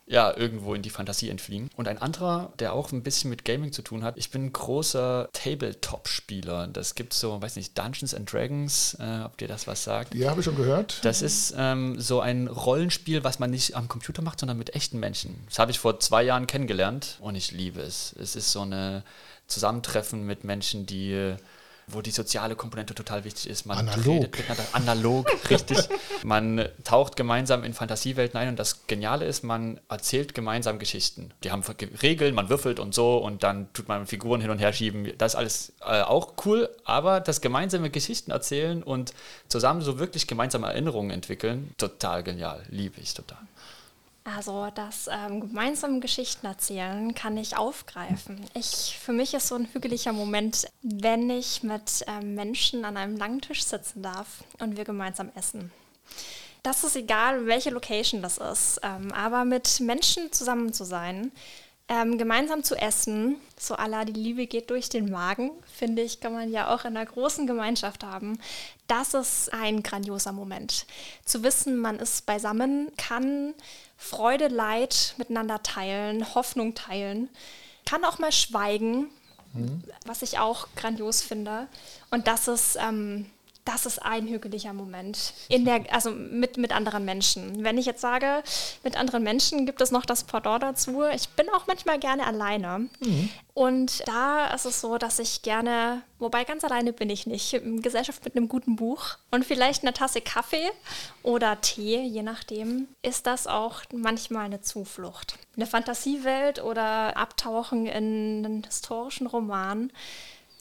ja, 0.09 0.35
irgendwo 0.35 0.73
in 0.73 0.81
die 0.81 0.89
Fantasie 0.89 1.29
entfliehen. 1.29 1.69
Und 1.75 1.87
ein 1.87 1.99
anderer, 1.99 2.51
der 2.57 2.73
auch 2.73 2.91
ein 2.91 3.03
bisschen 3.03 3.29
mit 3.29 3.45
Gaming 3.45 3.71
zu 3.71 3.83
tun 3.83 4.03
hat, 4.03 4.17
ich 4.17 4.31
bin 4.31 4.45
ein 4.45 4.53
großer 4.53 5.29
Tabletop-Spieler. 5.33 6.67
Das 6.67 6.95
gibt 6.95 7.13
so, 7.13 7.39
weiß 7.39 7.55
nicht, 7.57 7.77
Dungeons 7.77 8.15
and 8.15 8.31
Dragons, 8.31 8.97
äh, 8.99 9.21
ob 9.23 9.37
dir 9.37 9.47
das 9.47 9.67
was 9.67 9.83
sagt. 9.83 10.15
Ja, 10.15 10.31
habe 10.31 10.41
ich 10.41 10.45
schon 10.45 10.55
gehört. 10.55 11.05
Das 11.05 11.21
ist 11.21 11.53
ähm, 11.55 12.01
so 12.01 12.21
ein 12.21 12.47
Rollenspiel, 12.47 13.23
was 13.23 13.37
man 13.37 13.51
nicht 13.51 13.75
am 13.75 13.87
Computer 13.87 14.23
macht, 14.23 14.39
sondern 14.39 14.57
mit 14.57 14.73
echten 14.73 14.99
Menschen. 14.99 15.43
Das 15.47 15.59
habe 15.59 15.69
ich 15.69 15.77
vor 15.77 15.99
zwei 15.99 16.23
Jahren 16.23 16.47
kennengelernt 16.47 17.19
und 17.21 17.35
ich 17.35 17.51
liebe 17.51 17.79
es. 17.81 18.15
Es 18.19 18.35
ist 18.35 18.51
so 18.51 18.65
ein 18.65 19.03
Zusammentreffen 19.45 20.25
mit 20.25 20.43
Menschen, 20.43 20.87
die 20.87 21.35
wo 21.91 22.01
die 22.01 22.11
soziale 22.11 22.55
Komponente 22.55 22.95
total 22.95 23.23
wichtig 23.23 23.49
ist. 23.49 23.65
Man 23.65 23.77
analog. 23.77 24.37
analog, 24.73 25.27
richtig. 25.49 25.77
Man 26.23 26.67
taucht 26.83 27.15
gemeinsam 27.15 27.63
in 27.63 27.73
Fantasiewelten 27.73 28.39
ein 28.39 28.49
und 28.49 28.59
das 28.59 28.87
Geniale 28.87 29.25
ist, 29.25 29.43
man 29.43 29.79
erzählt 29.89 30.33
gemeinsam 30.33 30.79
Geschichten. 30.79 31.31
Die 31.43 31.51
haben 31.51 31.63
Regeln, 32.01 32.35
man 32.35 32.49
würfelt 32.49 32.79
und 32.79 32.93
so 32.93 33.17
und 33.17 33.43
dann 33.43 33.71
tut 33.73 33.87
man 33.87 34.07
Figuren 34.07 34.41
hin 34.41 34.49
und 34.49 34.59
her 34.59 34.73
schieben. 34.73 35.11
Das 35.17 35.33
ist 35.33 35.37
alles 35.37 35.73
äh, 35.81 36.01
auch 36.01 36.33
cool, 36.45 36.69
aber 36.85 37.19
das 37.19 37.41
gemeinsame 37.41 37.89
Geschichten 37.89 38.31
erzählen 38.31 38.83
und 38.83 39.13
zusammen 39.47 39.81
so 39.81 39.99
wirklich 39.99 40.27
gemeinsame 40.27 40.67
Erinnerungen 40.67 41.11
entwickeln, 41.11 41.73
total 41.77 42.23
genial. 42.23 42.63
Liebe 42.69 42.99
ich 43.01 43.13
total. 43.13 43.39
Also 44.35 44.69
das 44.73 45.09
ähm, 45.11 45.41
gemeinsame 45.41 45.99
Geschichten 45.99 46.45
erzählen 46.45 47.13
kann 47.15 47.37
ich 47.37 47.57
aufgreifen. 47.57 48.39
Ich, 48.53 48.97
für 48.99 49.13
mich 49.13 49.33
ist 49.33 49.47
so 49.47 49.55
ein 49.55 49.67
hügeliger 49.73 50.13
Moment, 50.13 50.67
wenn 50.81 51.29
ich 51.29 51.63
mit 51.63 52.03
ähm, 52.07 52.35
Menschen 52.35 52.85
an 52.85 52.97
einem 52.97 53.17
langen 53.17 53.41
Tisch 53.41 53.63
sitzen 53.63 54.01
darf 54.01 54.43
und 54.59 54.77
wir 54.77 54.83
gemeinsam 54.83 55.31
essen. 55.35 55.71
Das 56.63 56.83
ist 56.83 56.95
egal, 56.95 57.45
welche 57.45 57.69
Location 57.69 58.21
das 58.21 58.37
ist, 58.37 58.81
ähm, 58.83 59.11
aber 59.13 59.45
mit 59.45 59.79
Menschen 59.79 60.31
zusammen 60.31 60.73
zu 60.73 60.83
sein, 60.83 61.31
ähm, 61.87 62.17
gemeinsam 62.17 62.63
zu 62.63 62.75
essen, 62.75 63.37
so 63.57 63.73
aller 63.73 64.05
die 64.05 64.13
Liebe 64.13 64.45
geht 64.45 64.69
durch 64.69 64.89
den 64.89 65.09
Magen, 65.09 65.51
finde 65.73 66.03
ich, 66.03 66.19
kann 66.19 66.33
man 66.33 66.51
ja 66.51 66.73
auch 66.73 66.85
in 66.85 66.95
einer 66.95 67.05
großen 67.05 67.47
Gemeinschaft 67.47 68.03
haben. 68.03 68.39
Das 68.87 69.13
ist 69.13 69.51
ein 69.53 69.81
grandioser 69.81 70.31
Moment. 70.31 70.85
Zu 71.25 71.41
wissen, 71.43 71.77
man 71.77 71.97
ist 71.97 72.25
beisammen, 72.27 72.91
kann 72.97 73.55
Freude, 74.01 74.47
Leid 74.47 75.13
miteinander 75.17 75.61
teilen, 75.61 76.33
Hoffnung 76.33 76.73
teilen, 76.73 77.29
kann 77.85 78.05
auch 78.05 78.17
mal 78.17 78.31
schweigen, 78.31 79.09
mhm. 79.53 79.83
was 80.05 80.21
ich 80.21 80.39
auch 80.39 80.67
grandios 80.77 81.21
finde. 81.21 81.67
Und 82.09 82.25
das 82.27 82.47
ist 82.47 82.77
ähm, 82.81 83.29
das 83.65 83.85
ist 83.85 83.99
ein 83.99 84.27
hügeliger 84.27 84.73
Moment. 84.73 85.33
In 85.47 85.65
der, 85.65 85.83
also 85.91 86.11
mit, 86.11 86.57
mit 86.57 86.71
anderen 86.71 87.05
Menschen. 87.05 87.63
Wenn 87.63 87.77
ich 87.77 87.85
jetzt 87.85 88.01
sage, 88.01 88.43
mit 88.83 88.97
anderen 88.97 89.23
Menschen 89.23 89.65
gibt 89.65 89.81
es 89.81 89.91
noch 89.91 90.05
das 90.05 90.23
Pendant 90.23 90.63
dazu. 90.63 91.03
Ich 91.13 91.29
bin 91.29 91.47
auch 91.49 91.67
manchmal 91.67 91.99
gerne 91.99 92.25
alleine. 92.25 92.89
Mhm. 92.99 93.29
Und 93.53 94.07
da 94.07 94.47
ist 94.53 94.65
es 94.65 94.81
so, 94.81 94.97
dass 94.97 95.19
ich 95.19 95.41
gerne, 95.41 96.01
wobei 96.17 96.45
ganz 96.45 96.63
alleine 96.63 96.93
bin 96.93 97.09
ich 97.09 97.27
nicht, 97.27 97.53
in 97.53 97.81
Gesellschaft 97.81 98.23
mit 98.23 98.35
einem 98.35 98.47
guten 98.47 98.75
Buch 98.75 99.17
und 99.31 99.45
vielleicht 99.45 99.83
einer 99.83 99.93
Tasse 99.93 100.21
Kaffee 100.21 100.69
oder 101.23 101.59
Tee, 101.61 102.01
je 102.01 102.23
nachdem, 102.23 102.87
ist 103.01 103.27
das 103.27 103.47
auch 103.47 103.81
manchmal 103.93 104.45
eine 104.45 104.61
Zuflucht. 104.61 105.37
Eine 105.55 105.67
Fantasiewelt 105.67 106.63
oder 106.63 107.17
Abtauchen 107.17 107.85
in 107.85 108.45
einen 108.45 108.63
historischen 108.63 109.27
Roman 109.27 109.91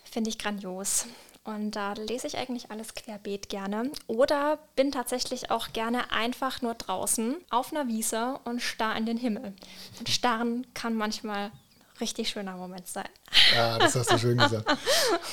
finde 0.05 0.31
ich 0.31 0.39
grandios. 0.39 1.07
Und 1.49 1.77
da 1.77 1.95
lese 1.95 2.27
ich 2.27 2.37
eigentlich 2.37 2.71
alles 2.71 2.95
querbeet 2.95 3.49
gerne. 3.49 3.91
Oder 4.07 4.59
bin 4.77 4.93
tatsächlich 4.93 5.51
auch 5.51 5.73
gerne 5.73 6.13
einfach 6.13 6.61
nur 6.61 6.75
draußen 6.75 7.37
auf 7.49 7.73
einer 7.73 7.89
Wiese 7.89 8.39
und 8.45 8.61
starr 8.61 8.95
in 8.99 9.07
den 9.07 9.17
Himmel. 9.17 9.55
Und 9.99 10.11
starren 10.11 10.67
kann 10.75 10.95
manchmal 10.95 11.51
richtig 12.01 12.29
schöner 12.29 12.57
Moment 12.57 12.87
sein. 12.87 13.09
Ja, 13.55 13.79
das 13.79 13.95
hast 13.95 14.13
du 14.13 14.19
schön 14.19 14.39
gesagt. 14.39 14.69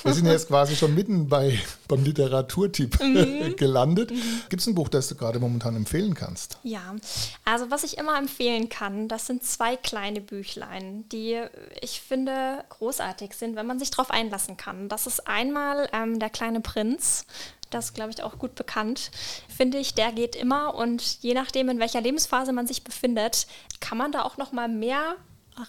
Wir 0.03 0.13
sind 0.13 0.25
jetzt 0.25 0.47
quasi 0.47 0.75
schon 0.75 0.93
mitten 0.93 1.27
bei, 1.27 1.59
beim 1.87 2.03
Literaturtipp 2.03 2.99
mhm. 3.01 3.55
gelandet. 3.57 4.11
Mhm. 4.11 4.41
Gibt 4.49 4.61
es 4.61 4.67
ein 4.67 4.75
Buch, 4.75 4.89
das 4.89 5.07
du 5.07 5.15
gerade 5.15 5.39
momentan 5.39 5.75
empfehlen 5.75 6.13
kannst? 6.13 6.57
Ja, 6.63 6.95
also 7.43 7.71
was 7.71 7.83
ich 7.83 7.97
immer 7.97 8.17
empfehlen 8.17 8.69
kann, 8.69 9.07
das 9.07 9.27
sind 9.27 9.43
zwei 9.43 9.75
kleine 9.75 10.21
Büchlein, 10.21 11.07
die 11.09 11.41
ich 11.81 12.01
finde 12.01 12.63
großartig 12.69 13.33
sind, 13.33 13.55
wenn 13.55 13.67
man 13.67 13.79
sich 13.79 13.91
darauf 13.91 14.11
einlassen 14.11 14.57
kann. 14.57 14.89
Das 14.89 15.07
ist 15.07 15.27
einmal 15.27 15.89
ähm, 15.93 16.19
Der 16.19 16.29
kleine 16.29 16.61
Prinz 16.61 17.25
das 17.69 17.93
glaube 17.93 18.11
ich 18.11 18.23
auch 18.23 18.37
gut 18.39 18.55
bekannt, 18.55 19.11
finde 19.49 19.77
ich, 19.77 19.93
der 19.93 20.11
geht 20.11 20.35
immer 20.35 20.75
und 20.75 21.21
je 21.21 21.33
nachdem, 21.33 21.69
in 21.69 21.79
welcher 21.79 22.01
Lebensphase 22.01 22.53
man 22.53 22.67
sich 22.67 22.83
befindet, 22.83 23.47
kann 23.79 23.97
man 23.97 24.11
da 24.11 24.23
auch 24.23 24.37
noch 24.37 24.51
mal 24.51 24.69
mehr 24.69 25.15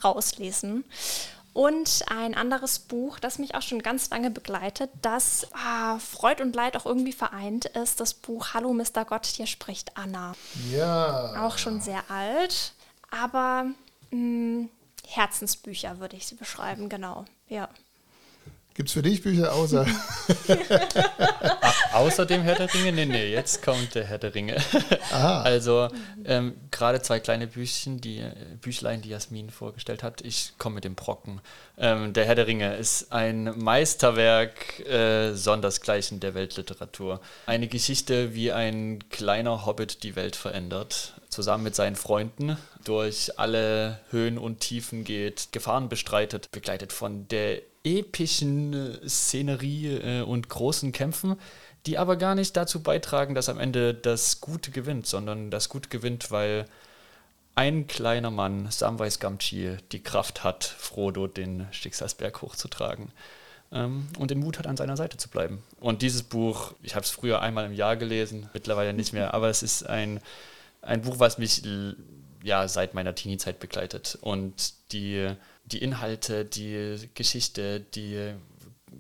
rauslesen. 0.05 0.85
Und 1.53 2.05
ein 2.09 2.35
anderes 2.35 2.81
Buch, 2.81 3.19
das 3.19 3.39
mich 3.39 3.55
auch 3.55 3.63
schon 3.63 3.81
ganz 3.81 4.11
lange 4.11 4.31
begleitet, 4.31 4.91
das 5.01 5.47
ah, 5.55 5.99
Freud 5.99 6.43
und 6.43 6.55
Leid 6.55 6.77
auch 6.77 6.85
irgendwie 6.85 7.15
vereint, 7.15 7.65
ist 7.65 7.99
das 7.99 8.13
Buch 8.13 8.49
Hallo 8.53 8.75
Mr. 8.75 9.07
Gott, 9.07 9.25
hier 9.25 9.47
spricht 9.47 9.97
Anna. 9.97 10.35
Ja. 10.71 11.47
Auch 11.47 11.57
schon 11.57 11.81
sehr 11.81 12.11
alt, 12.11 12.75
aber 13.11 13.65
mh, 14.11 14.11
hm, 14.11 14.69
Herzensbücher 15.07 15.99
würde 15.99 16.17
ich 16.17 16.27
sie 16.27 16.35
beschreiben, 16.35 16.91
genau. 16.91 17.25
Ja. 17.49 17.71
Gibt 18.77 18.91
es 18.91 18.93
für 18.93 19.01
dich 19.01 19.23
Bücher 19.23 19.55
außer? 19.55 19.87
außer 21.95 22.27
dem 22.27 22.43
Herr 22.43 22.57
der 22.57 22.75
Ringe? 22.75 22.93
Nee, 22.93 23.07
nee, 23.07 23.33
jetzt 23.33 23.63
kommt 23.63 23.95
der 23.95 24.05
Herr 24.05 24.19
der 24.19 24.35
Ringe. 24.35 24.57
Aha. 25.13 25.43
Also 25.47 25.89
ähm, 26.27 26.57
gerade 26.71 27.01
zwei 27.01 27.19
kleine 27.19 27.47
Büchchen, 27.47 28.03
die 28.03 28.19
äh, 28.19 28.33
Büchlein, 28.61 29.01
die 29.01 29.09
Jasmin 29.09 29.49
vorgestellt 29.49 30.03
hat. 30.03 30.21
Ich 30.21 30.53
komme 30.59 30.75
mit 30.75 30.85
dem 30.85 30.95
Brocken. 30.95 31.41
Ähm, 31.79 32.13
der 32.13 32.27
Herr 32.27 32.35
der 32.35 32.47
Ringe 32.47 32.77
ist 32.77 33.13
ein 33.13 33.59
Meisterwerk 33.59 34.81
äh, 34.81 35.33
sondersgleichen 35.33 36.21
der 36.21 36.35
Weltliteratur. 36.35 37.23
Eine 37.47 37.69
Geschichte, 37.69 38.35
wie 38.35 38.53
ein 38.53 39.09
kleiner 39.09 39.65
Hobbit 39.65 40.03
die 40.03 40.17
Welt 40.17 40.37
verändert, 40.37 41.15
zusammen 41.31 41.65
mit 41.65 41.75
seinen 41.75 41.97
Freunden 41.97 42.59
durch 42.85 43.39
alle 43.39 44.01
Höhen 44.11 44.37
und 44.37 44.61
Tiefen 44.61 45.05
geht, 45.05 45.49
Gefahren 45.53 45.89
bestreitet, 45.89 46.51
begleitet 46.51 46.93
von 46.93 47.27
der 47.29 47.63
epischen 47.87 48.75
äh, 48.75 49.09
Szenerie 49.09 49.95
äh, 49.95 50.23
und 50.23 50.49
großen 50.49 50.93
Kämpfen, 50.93 51.37
die 51.87 51.97
aber 51.97 52.17
gar 52.17 52.35
nicht 52.35 52.57
dazu 52.57 52.83
beitragen, 52.83 53.35
dass 53.35 53.49
am 53.49 53.61
Ende 53.61 53.95
das 53.95 54.41
Gute 54.41 54.73
gewinnt, 54.73 55.07
sondern 55.07 55.51
das 55.51 55.69
Gute 55.69 55.89
gewinnt, 55.89 56.31
weil 56.33 56.67
ein 57.55 57.87
kleiner 57.87 58.31
Mann, 58.31 58.71
Samwise 58.71 59.19
Gamgee, 59.19 59.79
die 59.93 60.03
Kraft 60.03 60.45
hat, 60.45 60.65
Frodo 60.65 61.27
den 61.27 61.67
Schicksalsberg 61.71 62.43
hochzutragen 62.43 63.13
ähm, 63.73 64.09
und 64.19 64.31
den 64.31 64.41
Mut 64.41 64.59
hat, 64.59 64.67
an 64.67 64.77
seiner 64.77 64.97
Seite 64.97 65.17
zu 65.17 65.29
bleiben. 65.29 65.63
Und 65.81 66.03
dieses 66.03 66.25
Buch, 66.25 66.75
ich 66.83 66.97
habe 66.97 67.05
es 67.05 67.11
früher 67.11 67.41
einmal 67.41 67.65
im 67.65 67.73
Jahr 67.73 67.97
gelesen, 67.97 68.51
mittlerweile 68.53 68.93
nicht 68.93 69.13
mehr, 69.13 69.33
aber 69.33 69.49
es 69.49 69.63
ist 69.63 69.85
ein, 69.85 70.21
ein 70.83 71.03
Buch, 71.03 71.19
was 71.19 71.39
mich 71.39 71.63
ja, 72.43 72.69
seit 72.69 72.95
meiner 72.95 73.15
Teenie-Zeit 73.15 73.59
begleitet. 73.59 74.19
Und 74.21 74.75
die, 74.93 75.31
die 75.67 75.79
Inhalte, 75.79 76.45
die 76.45 77.09
Geschichte, 77.15 77.81
die 77.81 78.35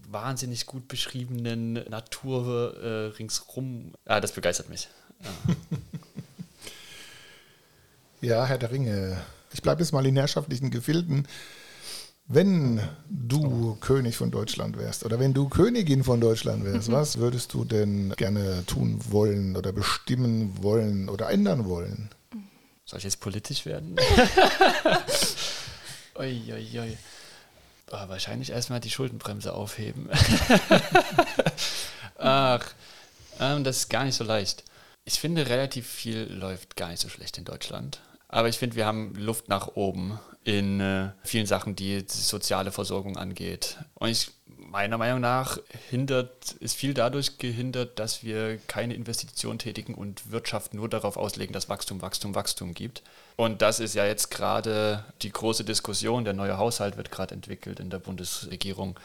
wahnsinnig 0.09 0.66
gut 0.66 0.88
beschriebenen 0.88 1.74
Natur 1.88 2.76
äh, 2.83 3.16
ringsrum, 3.16 3.92
ja, 4.09 4.20
das 4.20 4.33
begeistert 4.33 4.68
mich. 4.68 4.88
Ja. 5.22 5.31
ja, 8.29 8.46
Herr 8.46 8.59
der 8.59 8.70
Ringe. 8.70 9.18
Ich 9.52 9.62
bleibe 9.62 9.83
jetzt 9.83 9.92
mal 9.92 10.07
in 10.07 10.16
herrschaftlichen 10.16 10.70
Gefilden. 10.70 11.26
Wenn 12.29 12.81
du 13.09 13.76
König 13.76 14.16
von 14.16 14.33
Deutschland 14.33 14.76
wärst 14.76 15.05
oder 15.05 15.20
wenn 15.20 15.33
du 15.33 15.48
Königin 15.48 16.02
von 16.02 16.20
Deutschland 16.20 16.64
wärst, 16.64 16.90
was 16.90 17.18
würdest 17.18 17.55
du 17.55 17.64
denn 17.64 18.12
gerne 18.16 18.64
tun 18.66 19.00
wollen 19.11 19.57
oder 19.57 19.72
bestimmen 19.72 20.61
wollen 20.61 21.09
oder 21.09 21.31
ändern 21.31 21.66
wollen? 21.66 22.11
Soll 22.85 22.98
ich 22.98 23.05
jetzt 23.05 23.20
politisch 23.20 23.64
werden? 23.64 23.96
ui, 26.18 26.52
ui, 26.52 26.79
ui. 26.79 26.98
Oh, 27.92 28.09
wahrscheinlich 28.09 28.50
erstmal 28.50 28.81
die 28.81 28.90
Schuldenbremse 28.90 29.52
aufheben. 29.52 30.11
Ach, 32.18 32.66
ähm, 33.38 33.62
das 33.62 33.76
ist 33.79 33.90
gar 33.90 34.05
nicht 34.05 34.16
so 34.16 34.24
leicht. 34.24 34.64
Ich 35.05 35.20
finde, 35.20 35.48
relativ 35.48 35.87
viel 35.87 36.24
läuft 36.24 36.76
gar 36.76 36.88
nicht 36.88 37.00
so 37.00 37.09
schlecht 37.09 37.38
in 37.38 37.44
Deutschland. 37.44 38.00
Aber 38.29 38.48
ich 38.48 38.59
finde, 38.59 38.74
wir 38.74 38.87
haben 38.87 39.14
Luft 39.14 39.48
nach 39.48 39.68
oben 39.76 40.18
in 40.42 40.81
äh, 40.81 41.11
vielen 41.22 41.46
Sachen, 41.46 41.76
die 41.76 42.05
die 42.05 42.12
soziale 42.12 42.72
Versorgung 42.72 43.16
angeht. 43.16 43.79
Und 43.94 44.09
ich, 44.09 44.31
meiner 44.77 44.99
Meinung 44.99 45.21
nach 45.21 45.59
hindert, 45.89 46.53
ist 46.61 46.77
viel 46.77 46.93
dadurch 46.93 47.39
gehindert, 47.39 47.99
dass 47.99 48.23
wir 48.23 48.59
keine 48.67 48.93
Investitionen 48.93 49.59
tätigen 49.59 49.95
und 49.95 50.31
Wirtschaft 50.31 50.75
nur 50.75 50.91
darauf 50.91 51.17
auslegen, 51.17 51.55
dass 51.55 51.71
Wachstum, 51.71 52.03
Wachstum, 52.03 52.35
Wachstum 52.35 52.75
gibt. 52.75 53.03
Und 53.37 53.62
das 53.62 53.81
ist 53.81 53.95
ja 53.95 54.05
jetzt 54.05 54.31
gerade 54.31 55.03
die 55.23 55.33
große 55.33 55.65
Diskussion. 55.65 56.25
Der 56.27 56.35
neue 56.35 56.59
Haushalt 56.59 56.99
wird 56.99 57.11
gerade 57.11 57.35
entwickelt 57.35 57.81
in 57.81 57.89
der 57.89 57.99
Bundesregierung 57.99 59.01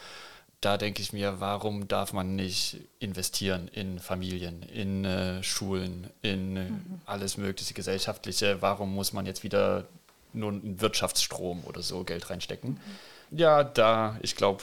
da 0.60 0.76
denke 0.76 1.02
ich 1.02 1.12
mir, 1.12 1.40
warum 1.40 1.88
darf 1.88 2.12
man 2.12 2.36
nicht 2.36 2.76
investieren 3.00 3.66
in 3.66 3.98
Familien, 3.98 4.62
in 4.62 5.04
äh, 5.04 5.42
Schulen, 5.42 6.08
in 6.22 6.56
äh, 6.56 6.70
mhm. 6.70 7.00
alles 7.04 7.36
mögliche 7.36 7.74
gesellschaftliche? 7.74 8.62
Warum 8.62 8.94
muss 8.94 9.12
man 9.12 9.26
jetzt 9.26 9.42
wieder 9.42 9.86
nur 10.34 10.50
einen 10.50 10.80
Wirtschaftsstrom 10.80 11.62
oder 11.64 11.82
so 11.82 12.04
Geld 12.04 12.30
reinstecken. 12.30 12.70
Mhm. 12.70 13.38
Ja, 13.38 13.64
da, 13.64 14.18
ich 14.20 14.36
glaube, 14.36 14.62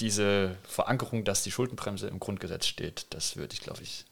diese 0.00 0.56
Verankerung, 0.62 1.24
dass 1.24 1.42
die 1.42 1.50
Schuldenbremse 1.50 2.08
im 2.08 2.20
Grundgesetz 2.20 2.66
steht, 2.66 3.06
das 3.10 3.36
würde 3.36 3.54
ich, 3.54 3.60
glaube 3.60 3.82
ich, 3.82 4.04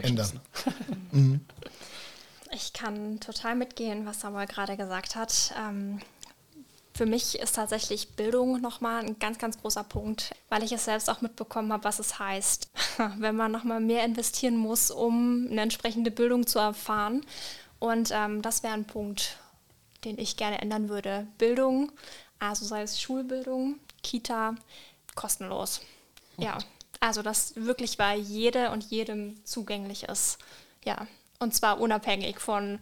ändern. 0.00 0.40
mhm. 1.12 1.40
Ich 2.50 2.72
kann 2.72 3.20
total 3.20 3.56
mitgehen, 3.56 4.04
was 4.04 4.20
Samuel 4.20 4.46
gerade 4.46 4.76
gesagt 4.76 5.16
hat. 5.16 5.54
Ähm, 5.58 6.00
für 6.94 7.06
mich 7.06 7.38
ist 7.38 7.56
tatsächlich 7.56 8.10
Bildung 8.10 8.60
nochmal 8.60 9.02
ein 9.02 9.18
ganz, 9.18 9.38
ganz 9.38 9.58
großer 9.58 9.84
Punkt, 9.84 10.34
weil 10.50 10.62
ich 10.62 10.72
es 10.72 10.84
selbst 10.84 11.08
auch 11.08 11.22
mitbekommen 11.22 11.72
habe, 11.72 11.84
was 11.84 11.98
es 11.98 12.18
heißt, 12.18 12.68
wenn 13.18 13.36
man 13.36 13.52
nochmal 13.52 13.80
mehr 13.80 14.04
investieren 14.04 14.56
muss, 14.56 14.90
um 14.90 15.48
eine 15.50 15.62
entsprechende 15.62 16.10
Bildung 16.10 16.46
zu 16.46 16.58
erfahren. 16.58 17.24
Und 17.78 18.10
ähm, 18.12 18.42
das 18.42 18.62
wäre 18.62 18.74
ein 18.74 18.84
Punkt, 18.84 19.38
den 20.04 20.18
ich 20.18 20.36
gerne 20.36 20.60
ändern 20.60 20.90
würde. 20.90 21.26
Bildung, 21.38 21.90
also 22.38 22.66
sei 22.66 22.82
es 22.82 23.00
Schulbildung, 23.00 23.78
Kita, 24.02 24.54
kostenlos. 25.14 25.80
Ja, 26.36 26.58
also 27.00 27.22
dass 27.22 27.56
wirklich 27.56 27.96
bei 27.96 28.16
jede 28.16 28.70
und 28.70 28.84
jedem 28.84 29.44
zugänglich 29.44 30.04
ist. 30.04 30.38
Ja, 30.84 31.06
und 31.38 31.54
zwar 31.54 31.80
unabhängig 31.80 32.38
von 32.38 32.78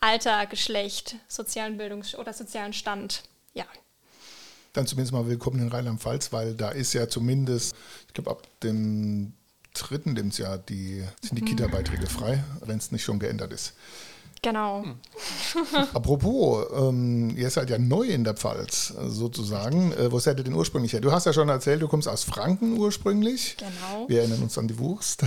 Alter, 0.00 0.46
Geschlecht, 0.46 1.16
sozialen 1.28 1.76
Bildungs- 1.76 2.14
oder 2.14 2.32
sozialen 2.32 2.72
Stand. 2.72 3.22
Ja. 3.54 3.66
Dann 4.72 4.86
zumindest 4.86 5.12
mal 5.12 5.26
willkommen 5.26 5.60
in 5.60 5.68
Rheinland-Pfalz, 5.68 6.32
weil 6.32 6.54
da 6.54 6.70
ist 6.70 6.92
ja 6.92 7.08
zumindest, 7.08 7.74
ich 8.08 8.14
glaube, 8.14 8.30
ab 8.30 8.42
dem 8.62 9.32
dritten 9.72 10.14
Lebensjahr 10.14 10.58
die, 10.58 11.04
sind 11.20 11.38
die 11.38 11.42
mhm. 11.42 11.46
Kita-Beiträge 11.46 12.06
frei, 12.06 12.42
wenn 12.60 12.78
es 12.78 12.92
nicht 12.92 13.02
schon 13.02 13.18
geändert 13.18 13.52
ist. 13.52 13.74
Genau. 14.44 14.84
Hm. 14.84 14.98
Apropos, 15.94 16.66
ähm, 16.76 17.34
ihr 17.34 17.48
seid 17.48 17.70
ja 17.70 17.78
neu 17.78 18.02
in 18.02 18.24
der 18.24 18.34
Pfalz 18.34 18.88
sozusagen. 18.88 19.92
Äh, 19.92 20.12
wo 20.12 20.18
seid 20.18 20.36
ihr 20.36 20.44
denn 20.44 20.52
ursprünglich 20.52 20.92
her? 20.92 21.00
Du 21.00 21.12
hast 21.12 21.24
ja 21.24 21.32
schon 21.32 21.48
erzählt, 21.48 21.80
du 21.80 21.88
kommst 21.88 22.06
aus 22.06 22.24
Franken 22.24 22.76
ursprünglich. 22.76 23.56
Genau. 23.56 24.06
Wir 24.06 24.20
erinnern 24.20 24.42
uns 24.42 24.58
an 24.58 24.68
die 24.68 24.78
Wurst. 24.78 25.22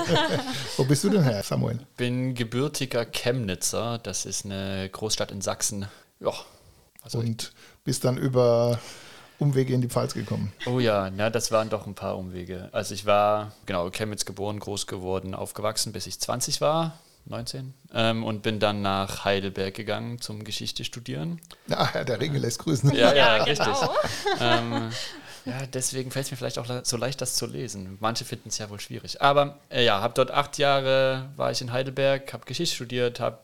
wo 0.76 0.84
bist 0.84 1.02
du 1.02 1.08
denn 1.08 1.22
her, 1.22 1.42
Samuel? 1.42 1.80
Bin 1.96 2.34
gebürtiger 2.34 3.06
Chemnitzer. 3.06 3.98
Das 4.02 4.26
ist 4.26 4.44
eine 4.44 4.86
Großstadt 4.92 5.32
in 5.32 5.40
Sachsen. 5.40 5.86
Ja. 6.20 6.34
Und 7.14 7.54
bist 7.84 8.04
dann 8.04 8.18
über 8.18 8.78
Umwege 9.38 9.72
in 9.72 9.80
die 9.80 9.88
Pfalz 9.88 10.12
gekommen? 10.12 10.52
Oh 10.66 10.78
ja, 10.78 11.10
na, 11.10 11.30
das 11.30 11.52
waren 11.52 11.70
doch 11.70 11.86
ein 11.86 11.94
paar 11.94 12.18
Umwege. 12.18 12.68
Also 12.72 12.92
ich 12.92 13.06
war, 13.06 13.52
genau, 13.64 13.88
Chemnitz 13.88 14.26
geboren, 14.26 14.60
groß 14.60 14.86
geworden, 14.86 15.34
aufgewachsen, 15.34 15.92
bis 15.92 16.06
ich 16.06 16.20
20 16.20 16.60
war 16.60 16.98
19 17.26 17.74
ähm, 17.94 18.24
und 18.24 18.42
bin 18.42 18.58
dann 18.58 18.82
nach 18.82 19.24
Heidelberg 19.24 19.74
gegangen 19.74 20.20
zum 20.20 20.44
Geschichte 20.44 20.84
studieren. 20.84 21.40
Ja, 21.68 21.92
Herr 21.92 22.04
der 22.04 22.20
Ringe 22.20 22.38
lässt 22.38 22.58
grüßen. 22.58 22.92
Ja, 22.94 23.14
ja, 23.14 23.36
ja 23.36 23.44
richtig. 23.44 23.66
Genau. 23.66 23.94
ähm, 24.40 24.90
ja, 25.44 25.66
deswegen 25.72 26.10
fällt 26.10 26.26
es 26.26 26.30
mir 26.30 26.36
vielleicht 26.36 26.58
auch 26.58 26.66
so 26.84 26.96
leicht, 26.96 27.20
das 27.20 27.34
zu 27.34 27.46
lesen. 27.46 27.96
Manche 28.00 28.24
finden 28.24 28.48
es 28.50 28.58
ja 28.58 28.68
wohl 28.70 28.80
schwierig. 28.80 29.22
Aber 29.22 29.58
äh, 29.70 29.84
ja, 29.84 30.00
habe 30.00 30.14
dort 30.14 30.30
acht 30.30 30.58
Jahre, 30.58 31.30
war 31.36 31.50
ich 31.50 31.60
in 31.60 31.72
Heidelberg, 31.72 32.32
habe 32.32 32.44
Geschichte 32.44 32.74
studiert, 32.74 33.20
habe 33.20 33.38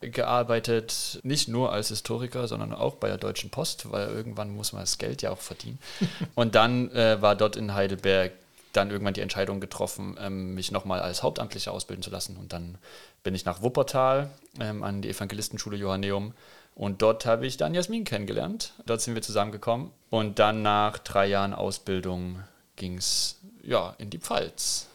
gearbeitet, 0.00 1.20
nicht 1.22 1.48
nur 1.48 1.72
als 1.72 1.88
Historiker, 1.88 2.46
sondern 2.46 2.72
auch 2.72 2.96
bei 2.96 3.08
der 3.08 3.18
Deutschen 3.18 3.50
Post, 3.50 3.90
weil 3.90 4.08
irgendwann 4.08 4.50
muss 4.50 4.72
man 4.72 4.82
das 4.82 4.98
Geld 4.98 5.22
ja 5.22 5.30
auch 5.30 5.38
verdienen. 5.38 5.78
Und 6.34 6.54
dann 6.54 6.90
äh, 6.92 7.20
war 7.20 7.34
dort 7.34 7.56
in 7.56 7.74
Heidelberg 7.74 8.32
dann 8.72 8.90
irgendwann 8.90 9.14
die 9.14 9.22
Entscheidung 9.22 9.60
getroffen, 9.60 10.16
ähm, 10.20 10.54
mich 10.54 10.70
nochmal 10.70 11.00
als 11.00 11.22
Hauptamtlicher 11.22 11.72
ausbilden 11.72 12.02
zu 12.02 12.10
lassen. 12.10 12.36
Und 12.36 12.52
dann 12.52 12.78
bin 13.22 13.34
ich 13.34 13.44
nach 13.44 13.62
Wuppertal 13.62 14.30
ähm, 14.60 14.82
an 14.82 15.02
die 15.02 15.10
Evangelistenschule 15.10 15.76
Johanneum. 15.76 16.34
Und 16.74 17.02
dort 17.02 17.26
habe 17.26 17.46
ich 17.46 17.56
dann 17.56 17.74
Jasmin 17.74 18.04
kennengelernt. 18.04 18.72
Dort 18.86 19.00
sind 19.00 19.14
wir 19.14 19.22
zusammengekommen. 19.22 19.90
Und 20.10 20.38
dann 20.38 20.62
nach 20.62 20.98
drei 20.98 21.26
Jahren 21.26 21.52
Ausbildung 21.52 22.38
ging 22.76 22.98
es 22.98 23.36
ja, 23.62 23.94
in 23.98 24.10
die 24.10 24.18
Pfalz. 24.18 24.86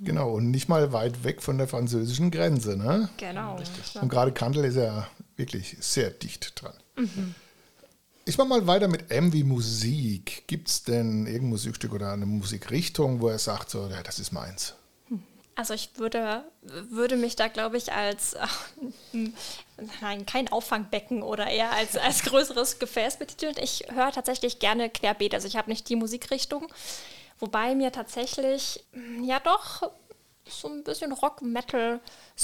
Genau, 0.00 0.32
und 0.32 0.50
nicht 0.50 0.68
mal 0.68 0.92
weit 0.92 1.24
weg 1.24 1.42
von 1.42 1.58
der 1.58 1.68
französischen 1.68 2.30
Grenze. 2.30 2.76
Ne? 2.76 3.08
Genau. 3.18 3.56
Und 4.00 4.08
gerade 4.08 4.32
Kandel 4.32 4.64
ist 4.64 4.76
ja 4.76 5.06
wirklich 5.36 5.76
sehr 5.80 6.10
dicht 6.10 6.60
dran. 6.60 6.74
Mhm. 6.96 7.34
Ich 8.24 8.36
mache 8.36 8.48
mal 8.48 8.66
weiter 8.66 8.88
mit 8.88 9.10
M 9.10 9.32
wie 9.32 9.44
Musik. 9.44 10.44
Gibt 10.46 10.68
es 10.68 10.84
denn 10.84 11.26
irgendein 11.26 11.50
Musikstück 11.50 11.92
oder 11.92 12.12
eine 12.12 12.26
Musikrichtung, 12.26 13.20
wo 13.20 13.28
er 13.28 13.38
sagt, 13.38 13.70
so, 13.70 13.88
ja, 13.88 14.02
das 14.02 14.18
ist 14.18 14.32
meins? 14.32 14.74
Also 15.56 15.74
ich 15.74 15.90
würde, 15.96 16.44
würde 16.62 17.16
mich 17.16 17.36
da, 17.36 17.48
glaube 17.48 17.76
ich, 17.76 17.92
als 17.92 18.34
äh, 18.34 18.46
nein, 20.00 20.24
kein 20.26 20.50
Auffangbecken 20.50 21.22
oder 21.22 21.46
eher 21.46 21.72
als, 21.72 21.96
als 21.96 22.22
größeres 22.22 22.78
Gefäß 22.78 23.18
betiteln. 23.18 23.54
Ich 23.60 23.84
höre 23.90 24.12
tatsächlich 24.12 24.58
gerne 24.58 24.88
querbeet. 24.88 25.34
Also 25.34 25.48
ich 25.48 25.56
habe 25.56 25.70
nicht 25.70 25.88
die 25.88 25.96
Musikrichtung, 25.96 26.66
wobei 27.38 27.74
mir 27.74 27.92
tatsächlich 27.92 28.84
ja 29.22 29.40
doch 29.40 29.90
so 30.48 30.68
ein 30.68 30.82
bisschen 30.82 31.12
Rock, 31.12 31.42
Metal 31.42 32.00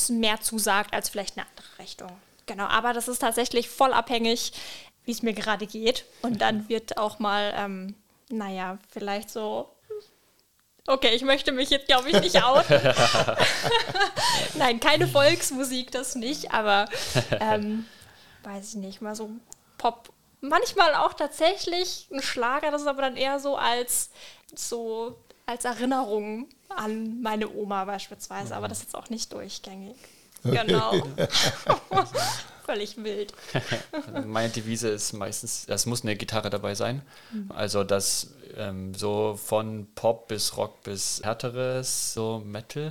mehr 0.09 0.41
zusagt 0.41 0.95
als 0.95 1.09
vielleicht 1.09 1.37
eine 1.37 1.47
andere 1.47 1.79
Richtung. 1.79 2.11
Genau, 2.47 2.67
aber 2.67 2.93
das 2.93 3.09
ist 3.09 3.19
tatsächlich 3.19 3.69
voll 3.69 3.93
abhängig, 3.93 4.53
wie 5.05 5.11
es 5.11 5.23
mir 5.23 5.33
gerade 5.33 5.67
geht. 5.67 6.05
Und 6.23 6.41
dann 6.41 6.69
wird 6.69 6.99
auch 6.99 7.19
mal, 7.19 7.53
ähm, 7.57 7.95
naja, 8.29 8.79
vielleicht 8.89 9.31
so 9.31 9.69
Okay, 10.87 11.15
ich 11.15 11.23
möchte 11.23 11.53
mich 11.53 11.71
jetzt, 11.71 11.87
glaube 11.87 12.11
ich, 12.11 12.21
nicht 12.21 12.43
outen. 12.43 12.81
Nein, 14.55 14.79
keine 14.81 15.09
Volksmusik, 15.09 15.91
das 15.91 16.15
nicht, 16.15 16.53
aber 16.53 16.87
ähm, 17.41 17.87
weiß 18.45 18.71
ich 18.71 18.75
nicht, 18.77 19.03
mal 19.03 19.15
so 19.15 19.31
Pop. 19.79 20.11
Manchmal 20.41 20.95
auch 20.95 21.15
tatsächlich 21.15 22.09
ein 22.13 22.23
Schlager, 22.23 22.71
das 22.71 22.83
ist 22.83 22.89
aber 22.89 23.03
dann 23.03 23.17
eher 23.17 23.41
so 23.41 23.57
als 23.57 24.11
so 24.55 25.17
als 25.47 25.65
Erinnerung 25.65 26.49
an 26.69 27.21
meine 27.23 27.49
Oma 27.49 27.85
beispielsweise, 27.85 28.55
aber 28.55 28.69
das 28.69 28.79
ist 28.79 28.85
jetzt 28.85 28.95
auch 28.95 29.09
nicht 29.11 29.33
durchgängig. 29.33 29.97
Genau. 30.43 30.93
Völlig 32.67 33.03
wild. 33.03 33.33
Meine 34.27 34.49
Devise 34.51 34.89
ist 34.89 35.13
meistens, 35.13 35.67
es 35.69 35.87
muss 35.87 36.03
eine 36.03 36.17
Gitarre 36.17 36.51
dabei 36.51 36.75
sein. 36.75 37.03
Also 37.49 37.85
das 37.85 38.33
ähm, 38.57 38.93
so 38.95 39.39
von 39.43 39.87
Pop 39.95 40.29
bis 40.29 40.57
Rock 40.57 40.83
bis 40.83 41.21
härteres, 41.23 42.13
so 42.15 42.43
Metal. 42.45 42.91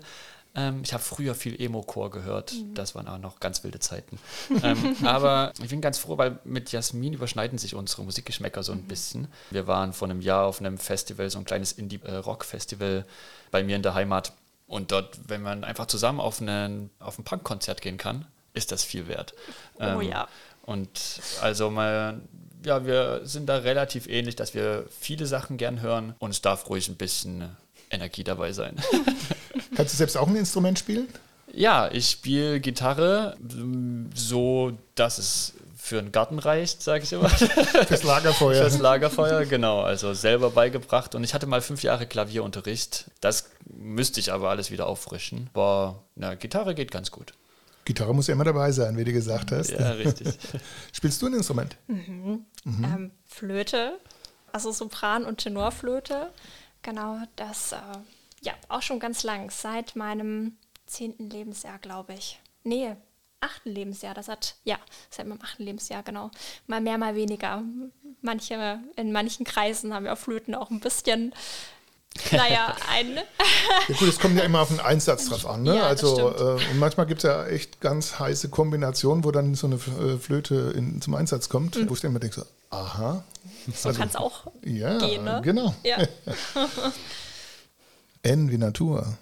Ähm, 0.55 0.81
ich 0.83 0.93
habe 0.93 1.03
früher 1.03 1.35
viel 1.35 1.61
Emo-Chor 1.61 2.09
gehört. 2.11 2.53
Das 2.73 2.95
waren 2.95 3.07
auch 3.07 3.17
noch 3.17 3.39
ganz 3.39 3.63
wilde 3.63 3.79
Zeiten. 3.79 4.17
ähm, 4.63 4.95
aber 5.05 5.51
ich 5.61 5.69
bin 5.69 5.81
ganz 5.81 5.97
froh, 5.97 6.17
weil 6.17 6.39
mit 6.45 6.71
Jasmin 6.71 7.13
überschneiden 7.13 7.57
sich 7.57 7.75
unsere 7.75 8.03
Musikgeschmäcker 8.03 8.63
so 8.63 8.71
ein 8.71 8.83
bisschen. 8.83 9.27
Wir 9.51 9.67
waren 9.67 9.91
vor 9.91 10.09
einem 10.09 10.21
Jahr 10.21 10.45
auf 10.45 10.59
einem 10.59 10.77
Festival, 10.77 11.29
so 11.29 11.39
ein 11.39 11.45
kleines 11.45 11.73
Indie-Rock-Festival 11.73 13.05
bei 13.51 13.63
mir 13.63 13.75
in 13.75 13.83
der 13.83 13.93
Heimat. 13.93 14.31
Und 14.67 14.91
dort, 14.91 15.19
wenn 15.27 15.41
man 15.41 15.63
einfach 15.63 15.87
zusammen 15.87 16.19
auf, 16.19 16.41
einen, 16.41 16.89
auf 16.99 17.19
ein 17.19 17.23
Punk-Konzert 17.23 17.81
gehen 17.81 17.97
kann, 17.97 18.25
ist 18.55 18.71
das 18.71 18.83
viel 18.83 19.07
wert. 19.07 19.33
Oh 19.79 20.01
ja. 20.01 20.27
Und 20.63 20.89
also 21.41 21.69
mal, 21.69 22.21
ja, 22.65 22.85
wir 22.85 23.21
sind 23.23 23.47
da 23.47 23.57
relativ 23.57 24.07
ähnlich, 24.07 24.35
dass 24.35 24.53
wir 24.53 24.85
viele 24.99 25.27
Sachen 25.27 25.57
gern 25.57 25.81
hören 25.81 26.15
und 26.19 26.31
es 26.31 26.41
darf 26.41 26.69
ruhig 26.69 26.87
ein 26.89 26.95
bisschen 26.95 27.55
Energie 27.91 28.23
dabei 28.23 28.51
sein. 28.51 28.75
Kannst 29.75 29.93
du 29.93 29.97
selbst 29.97 30.17
auch 30.17 30.27
ein 30.27 30.35
Instrument 30.35 30.79
spielen? 30.79 31.07
ja, 31.55 31.89
ich 31.91 32.09
spiele 32.09 32.59
Gitarre, 32.59 33.37
so 34.13 34.73
dass 34.95 35.17
es 35.17 35.53
für 35.77 35.99
einen 35.99 36.11
Garten 36.11 36.39
reicht, 36.39 36.81
sage 36.81 37.03
ich 37.03 37.13
immer. 37.13 37.29
Fürs 37.87 38.03
Lagerfeuer. 38.03 38.61
Fürs 38.61 38.79
Lagerfeuer, 38.79 39.45
genau. 39.45 39.81
Also 39.81 40.13
selber 40.13 40.49
beigebracht. 40.49 41.13
Und 41.13 41.23
ich 41.23 41.33
hatte 41.33 41.45
mal 41.45 41.61
fünf 41.61 41.83
Jahre 41.83 42.07
Klavierunterricht. 42.07 43.05
Das 43.21 43.51
müsste 43.71 44.19
ich 44.19 44.33
aber 44.33 44.49
alles 44.49 44.71
wieder 44.71 44.87
auffrischen. 44.87 45.49
Aber 45.53 46.03
na, 46.15 46.33
Gitarre 46.33 46.73
geht 46.73 46.91
ganz 46.91 47.11
gut. 47.11 47.33
Gitarre 47.85 48.13
muss 48.13 48.27
ja 48.27 48.33
immer 48.33 48.43
dabei 48.43 48.71
sein, 48.71 48.97
wie 48.97 49.03
du 49.03 49.13
gesagt 49.13 49.51
hast. 49.51 49.69
Ja, 49.69 49.91
richtig. 49.91 50.27
Spielst 50.91 51.21
du 51.21 51.27
ein 51.27 51.33
Instrument? 51.33 51.77
Ähm, 51.87 53.11
Flöte, 53.25 53.99
also 54.51 54.71
Sopran- 54.71 55.23
und 55.25 55.37
Tenorflöte. 55.37 56.31
Genau, 56.81 57.19
das 57.35 57.71
äh, 57.71 57.77
ja 58.41 58.53
auch 58.69 58.81
schon 58.81 58.99
ganz 58.99 59.23
lang, 59.23 59.51
seit 59.51 59.95
meinem 59.95 60.57
zehnten 60.87 61.29
Lebensjahr, 61.29 61.79
glaube 61.79 62.13
ich. 62.13 62.39
Nee, 62.63 62.95
achten 63.39 63.69
Lebensjahr, 63.69 64.13
das 64.13 64.27
hat, 64.27 64.55
ja, 64.63 64.77
seit 65.09 65.27
meinem 65.27 65.41
achten 65.41 65.63
Lebensjahr, 65.63 66.03
genau. 66.03 66.31
Mal 66.67 66.81
mehr, 66.81 66.97
mal 66.97 67.15
weniger. 67.15 67.63
Manche, 68.21 68.79
in 68.95 69.11
manchen 69.11 69.45
Kreisen 69.45 69.93
haben 69.93 70.05
ja 70.05 70.15
Flöten 70.15 70.55
auch 70.55 70.71
ein 70.71 70.79
bisschen, 70.79 71.33
naja, 72.31 72.75
ein, 72.89 73.15
Ja 73.87 73.95
gut, 73.97 74.07
es 74.07 74.19
kommt 74.19 74.37
ja 74.37 74.43
immer 74.43 74.61
auf 74.61 74.69
den 74.69 74.79
Einsatz 74.79 75.29
drauf 75.29 75.45
an. 75.47 75.63
Ne? 75.63 75.75
Ja, 75.75 75.87
also 75.87 76.31
äh, 76.31 76.53
und 76.71 76.79
manchmal 76.79 77.05
gibt 77.05 77.23
es 77.23 77.29
ja 77.29 77.45
echt 77.45 77.81
ganz 77.81 78.19
heiße 78.19 78.49
Kombinationen, 78.49 79.23
wo 79.23 79.31
dann 79.31 79.55
so 79.55 79.67
eine 79.67 79.75
äh, 79.75 80.17
Flöte 80.17 80.73
in, 80.75 81.01
zum 81.01 81.15
Einsatz 81.15 81.49
kommt, 81.49 81.77
wo 81.89 81.93
ich 81.93 82.01
dann 82.01 82.11
immer 82.11 82.19
denke, 82.19 82.35
so, 82.35 82.45
aha. 82.75 83.23
so 83.73 83.91
kann 83.91 84.07
es 84.07 84.15
auch 84.15 84.47
Ja, 84.63 84.97
gehen, 84.97 85.23
ne? 85.23 85.41
genau. 85.43 85.75
Ja. 85.83 85.97
N 88.23 88.49
wie 88.49 88.57
Natur. 88.57 89.17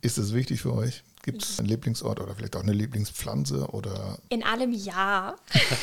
Ist 0.00 0.18
das 0.18 0.32
wichtig 0.34 0.60
für 0.60 0.74
euch? 0.74 1.02
Gibt 1.22 1.42
es 1.42 1.58
einen 1.58 1.68
Lieblingsort 1.68 2.20
oder 2.20 2.34
vielleicht 2.34 2.54
auch 2.54 2.62
eine 2.62 2.72
Lieblingspflanze 2.72 3.68
oder 3.68 4.18
In 4.28 4.44
allem 4.44 4.72
ja. 4.72 5.34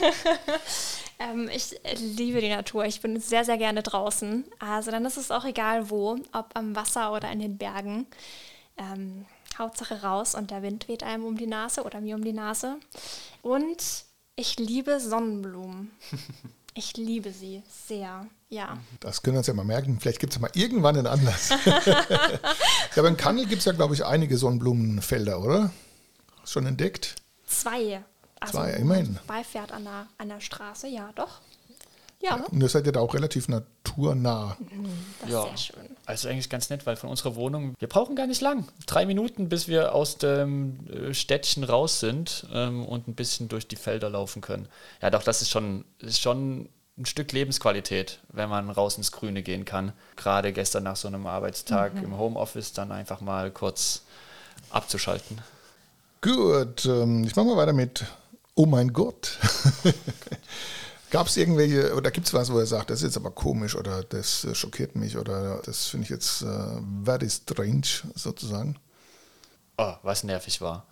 ähm, 1.20 1.48
ich 1.54 1.76
liebe 1.98 2.40
die 2.40 2.48
Natur. 2.48 2.86
Ich 2.86 3.00
bin 3.00 3.20
sehr, 3.20 3.44
sehr 3.44 3.58
gerne 3.58 3.82
draußen. 3.82 4.44
Also 4.58 4.90
dann 4.90 5.04
ist 5.04 5.18
es 5.18 5.30
auch 5.30 5.44
egal 5.44 5.90
wo, 5.90 6.18
ob 6.32 6.50
am 6.54 6.74
Wasser 6.74 7.12
oder 7.12 7.30
in 7.30 7.38
den 7.38 7.58
Bergen. 7.58 8.06
Ähm, 8.76 9.26
Hauptsache 9.58 10.02
raus 10.02 10.34
und 10.34 10.50
der 10.50 10.62
Wind 10.62 10.88
weht 10.88 11.02
einem 11.02 11.24
um 11.24 11.36
die 11.36 11.46
Nase 11.46 11.84
oder 11.84 12.00
mir 12.00 12.16
um 12.16 12.24
die 12.24 12.32
Nase. 12.32 12.76
Und 13.42 14.04
ich 14.34 14.58
liebe 14.58 14.98
Sonnenblumen. 14.98 15.92
Ich 16.72 16.96
liebe 16.96 17.32
sie 17.32 17.64
sehr, 17.68 18.28
ja. 18.48 18.78
das 19.00 19.22
können 19.22 19.34
wir 19.34 19.38
uns 19.38 19.48
ja 19.48 19.54
mal 19.54 19.64
merken. 19.64 19.98
Vielleicht 19.98 20.20
gibt 20.20 20.32
es 20.32 20.36
ja 20.36 20.40
mal 20.40 20.52
irgendwann 20.54 20.96
einen 20.96 21.08
Anlass. 21.08 21.48
ja, 21.66 22.04
aber 22.96 23.08
in 23.08 23.16
Kannel 23.16 23.46
gibt 23.46 23.58
es 23.58 23.64
ja, 23.64 23.72
glaube 23.72 23.94
ich, 23.94 24.04
einige 24.04 24.38
Sonnenblumenfelder, 24.38 25.42
oder? 25.42 25.72
Schon 26.44 26.66
entdeckt? 26.66 27.16
Zwei. 27.44 28.04
Also 28.40 28.58
Zwei, 28.58 28.70
immerhin. 28.72 29.18
Beifährt 29.26 29.70
an 29.72 29.84
der, 29.84 30.06
an 30.18 30.28
der 30.28 30.40
Straße, 30.40 30.88
ja, 30.88 31.10
doch. 31.14 31.40
Ja, 32.22 32.34
Und 32.50 32.60
ihr 32.60 32.68
seid 32.68 32.84
ja 32.84 32.92
da 32.92 33.00
auch 33.00 33.14
relativ 33.14 33.48
naturnah. 33.48 34.56
das 35.20 35.28
ist 35.28 35.32
Ja. 35.32 35.42
sehr 35.44 35.56
schön. 35.56 35.96
Also 36.04 36.28
eigentlich 36.28 36.50
ganz 36.50 36.68
nett, 36.68 36.84
weil 36.84 36.96
von 36.96 37.08
unserer 37.08 37.34
Wohnung, 37.34 37.74
wir 37.78 37.88
brauchen 37.88 38.14
gar 38.14 38.26
nicht 38.26 38.42
lang. 38.42 38.68
Drei 38.86 39.06
Minuten, 39.06 39.48
bis 39.48 39.68
wir 39.68 39.94
aus 39.94 40.18
dem 40.18 40.86
äh, 40.90 41.14
Städtchen 41.14 41.64
raus 41.64 41.98
sind 42.00 42.46
ähm, 42.52 42.84
und 42.84 43.08
ein 43.08 43.14
bisschen 43.14 43.48
durch 43.48 43.68
die 43.68 43.76
Felder 43.76 44.10
laufen 44.10 44.42
können. 44.42 44.68
Ja, 45.00 45.08
doch, 45.08 45.22
das 45.22 45.40
ist 45.40 45.48
schon, 45.50 45.84
ist 45.98 46.20
schon 46.20 46.68
ein 46.98 47.06
Stück 47.06 47.32
Lebensqualität, 47.32 48.20
wenn 48.28 48.50
man 48.50 48.68
raus 48.68 48.98
ins 48.98 49.12
Grüne 49.12 49.42
gehen 49.42 49.64
kann. 49.64 49.92
Gerade 50.16 50.52
gestern 50.52 50.82
nach 50.82 50.96
so 50.96 51.08
einem 51.08 51.26
Arbeitstag 51.26 51.92
im 52.02 52.18
Homeoffice 52.18 52.74
dann 52.74 52.92
einfach 52.92 53.22
mal 53.22 53.50
kurz 53.50 54.02
abzuschalten. 54.68 55.40
Gut, 56.20 56.84
ähm, 56.84 57.24
ich 57.24 57.34
mache 57.34 57.46
mal 57.46 57.56
weiter 57.56 57.72
mit 57.72 58.04
Oh 58.60 58.66
mein 58.66 58.92
Gott. 58.92 59.38
Gab 61.10 61.28
es 61.28 61.38
irgendwelche, 61.38 61.94
oder 61.94 62.10
gibt 62.10 62.26
es 62.26 62.34
was, 62.34 62.52
wo 62.52 62.58
er 62.58 62.66
sagt, 62.66 62.90
das 62.90 62.98
ist 62.98 63.04
jetzt 63.04 63.16
aber 63.16 63.30
komisch 63.30 63.74
oder 63.74 64.02
das 64.02 64.44
äh, 64.44 64.54
schockiert 64.54 64.96
mich 64.96 65.16
oder 65.16 65.62
das 65.64 65.86
finde 65.86 66.04
ich 66.04 66.10
jetzt 66.10 66.42
äh, 66.42 66.76
very 67.02 67.30
strange 67.30 67.86
sozusagen? 68.14 68.76
Oh, 69.78 69.94
was 70.02 70.24
nervig 70.24 70.60
war. 70.60 70.84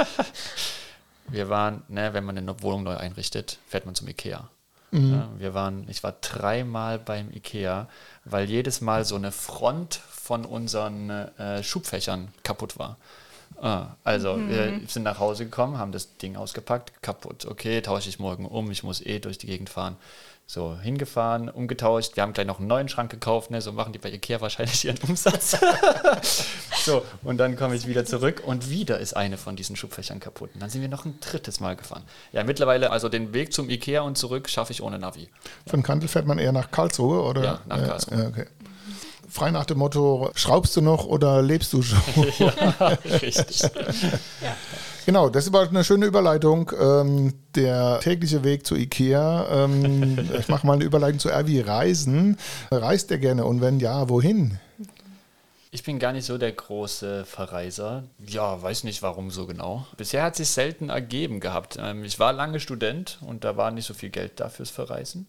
wir 1.28 1.50
waren, 1.50 1.82
ne, 1.88 2.14
wenn 2.14 2.24
man 2.24 2.38
eine 2.38 2.62
Wohnung 2.62 2.84
neu 2.84 2.96
einrichtet, 2.96 3.58
fährt 3.66 3.84
man 3.84 3.94
zum 3.94 4.08
Ikea. 4.08 4.48
Ja, 4.90 5.28
wir 5.36 5.52
waren, 5.52 5.86
ich 5.90 6.02
war 6.02 6.12
dreimal 6.12 6.98
beim 6.98 7.30
Ikea, 7.30 7.90
weil 8.24 8.48
jedes 8.48 8.80
Mal 8.80 9.04
so 9.04 9.16
eine 9.16 9.32
Front 9.32 9.96
von 9.96 10.46
unseren 10.46 11.10
äh, 11.10 11.62
Schubfächern 11.62 12.28
kaputt 12.42 12.78
war. 12.78 12.96
Ah, 13.60 13.96
also 14.04 14.38
wir 14.38 14.80
sind 14.86 15.02
nach 15.02 15.18
Hause 15.18 15.44
gekommen, 15.44 15.78
haben 15.78 15.92
das 15.92 16.16
Ding 16.16 16.36
ausgepackt, 16.36 17.02
kaputt. 17.02 17.44
Okay, 17.46 17.80
tausche 17.80 18.08
ich 18.08 18.18
morgen 18.18 18.46
um, 18.46 18.70
ich 18.70 18.84
muss 18.84 19.00
eh 19.00 19.18
durch 19.18 19.38
die 19.38 19.46
Gegend 19.46 19.68
fahren. 19.68 19.96
So, 20.50 20.78
hingefahren, 20.80 21.50
umgetauscht. 21.50 22.16
Wir 22.16 22.22
haben 22.22 22.32
gleich 22.32 22.46
noch 22.46 22.58
einen 22.58 22.68
neuen 22.68 22.88
Schrank 22.88 23.10
gekauft, 23.10 23.50
ne? 23.50 23.60
so 23.60 23.70
machen 23.70 23.92
die 23.92 23.98
bei 23.98 24.10
Ikea 24.10 24.40
wahrscheinlich 24.40 24.82
ihren 24.82 24.96
Umsatz. 25.06 25.58
so, 26.86 27.04
und 27.22 27.36
dann 27.36 27.54
komme 27.54 27.74
ich 27.74 27.86
wieder 27.86 28.06
zurück 28.06 28.42
und 28.46 28.70
wieder 28.70 28.98
ist 28.98 29.14
eine 29.14 29.36
von 29.36 29.56
diesen 29.56 29.76
Schubfächern 29.76 30.20
kaputt. 30.20 30.48
Und 30.54 30.62
dann 30.62 30.70
sind 30.70 30.80
wir 30.80 30.88
noch 30.88 31.04
ein 31.04 31.20
drittes 31.20 31.60
Mal 31.60 31.76
gefahren. 31.76 32.02
Ja, 32.32 32.44
mittlerweile, 32.44 32.90
also 32.92 33.10
den 33.10 33.34
Weg 33.34 33.52
zum 33.52 33.68
Ikea 33.68 34.00
und 34.00 34.16
zurück 34.16 34.48
schaffe 34.48 34.72
ich 34.72 34.82
ohne 34.82 34.98
Navi. 34.98 35.28
Von 35.66 35.82
Kandel 35.82 36.08
fährt 36.08 36.24
man 36.24 36.38
eher 36.38 36.52
nach 36.52 36.70
Karlsruhe 36.70 37.20
oder? 37.24 37.44
Ja, 37.44 37.60
nach 37.66 37.86
Karlsruhe. 37.86 38.18
Ja, 38.18 38.28
okay. 38.28 38.46
Frei 39.28 39.50
nach 39.50 39.66
dem 39.66 39.78
Motto, 39.78 40.30
schraubst 40.34 40.76
du 40.76 40.80
noch 40.80 41.04
oder 41.04 41.42
lebst 41.42 41.72
du 41.72 41.82
schon? 41.82 41.98
Richtig. 43.04 43.62
Genau, 45.04 45.28
das 45.28 45.52
war 45.52 45.68
eine 45.68 45.84
schöne 45.84 46.06
Überleitung. 46.06 46.70
Ähm, 46.78 47.32
der 47.54 48.00
tägliche 48.00 48.44
Weg 48.44 48.66
zu 48.66 48.74
Ikea. 48.74 49.64
Ähm, 49.64 50.18
ich 50.38 50.48
mache 50.48 50.66
mal 50.66 50.74
eine 50.74 50.84
Überleitung 50.84 51.18
zu 51.18 51.28
Erwi 51.30 51.60
Reisen. 51.60 52.36
Reist 52.70 53.10
er 53.10 53.18
gerne 53.18 53.44
und 53.44 53.60
wenn 53.60 53.80
ja, 53.80 54.08
wohin? 54.08 54.58
Ich 55.70 55.82
bin 55.82 55.98
gar 55.98 56.12
nicht 56.12 56.24
so 56.24 56.38
der 56.38 56.52
große 56.52 57.24
Verreiser. 57.26 58.04
Ja, 58.26 58.60
weiß 58.60 58.84
nicht 58.84 59.02
warum 59.02 59.30
so 59.30 59.46
genau. 59.46 59.86
Bisher 59.96 60.22
hat 60.22 60.36
sich 60.36 60.48
selten 60.48 60.88
ergeben 60.88 61.40
gehabt. 61.40 61.78
Ähm, 61.80 62.04
Ich 62.04 62.18
war 62.18 62.32
lange 62.32 62.60
Student 62.60 63.18
und 63.20 63.44
da 63.44 63.56
war 63.56 63.70
nicht 63.70 63.86
so 63.86 63.92
viel 63.92 64.10
Geld 64.10 64.40
da 64.40 64.48
fürs 64.48 64.70
Verreisen. 64.70 65.26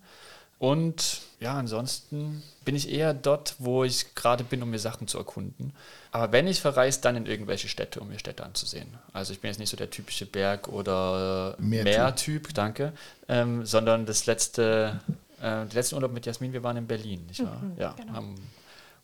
Und 0.59 1.21
ja, 1.39 1.53
ansonsten 1.53 2.43
bin 2.65 2.75
ich 2.75 2.89
eher 2.89 3.13
dort, 3.13 3.55
wo 3.59 3.85
ich 3.85 4.13
gerade 4.13 4.43
bin, 4.43 4.61
um 4.61 4.69
mir 4.69 4.79
Sachen 4.79 5.07
zu 5.07 5.17
erkunden. 5.17 5.73
Aber 6.11 6.33
wenn 6.33 6.47
ich 6.47 6.59
verreise, 6.59 6.99
dann 7.01 7.15
in 7.15 7.25
irgendwelche 7.25 7.69
Städte, 7.69 8.01
um 8.01 8.09
mir 8.09 8.19
Städte 8.19 8.43
anzusehen. 8.43 8.89
Also 9.13 9.31
ich 9.31 9.39
bin 9.39 9.49
jetzt 9.49 9.59
nicht 9.59 9.69
so 9.69 9.77
der 9.77 9.89
typische 9.89 10.25
Berg- 10.25 10.67
oder 10.67 11.55
Meertyp. 11.59 11.93
Meertyp, 11.93 12.53
danke, 12.53 12.91
ähm, 13.29 13.65
sondern 13.65 14.05
das 14.05 14.25
letzte, 14.25 14.99
äh, 15.41 15.65
den 15.65 15.71
letzten 15.71 15.95
Urlaub 15.95 16.11
mit 16.11 16.25
Jasmin, 16.25 16.51
wir 16.51 16.61
waren 16.61 16.75
in 16.75 16.87
Berlin, 16.87 17.25
nicht 17.27 17.43
wahr? 17.43 17.61
ja, 17.77 17.93
genau. 17.93 18.13
haben 18.13 18.35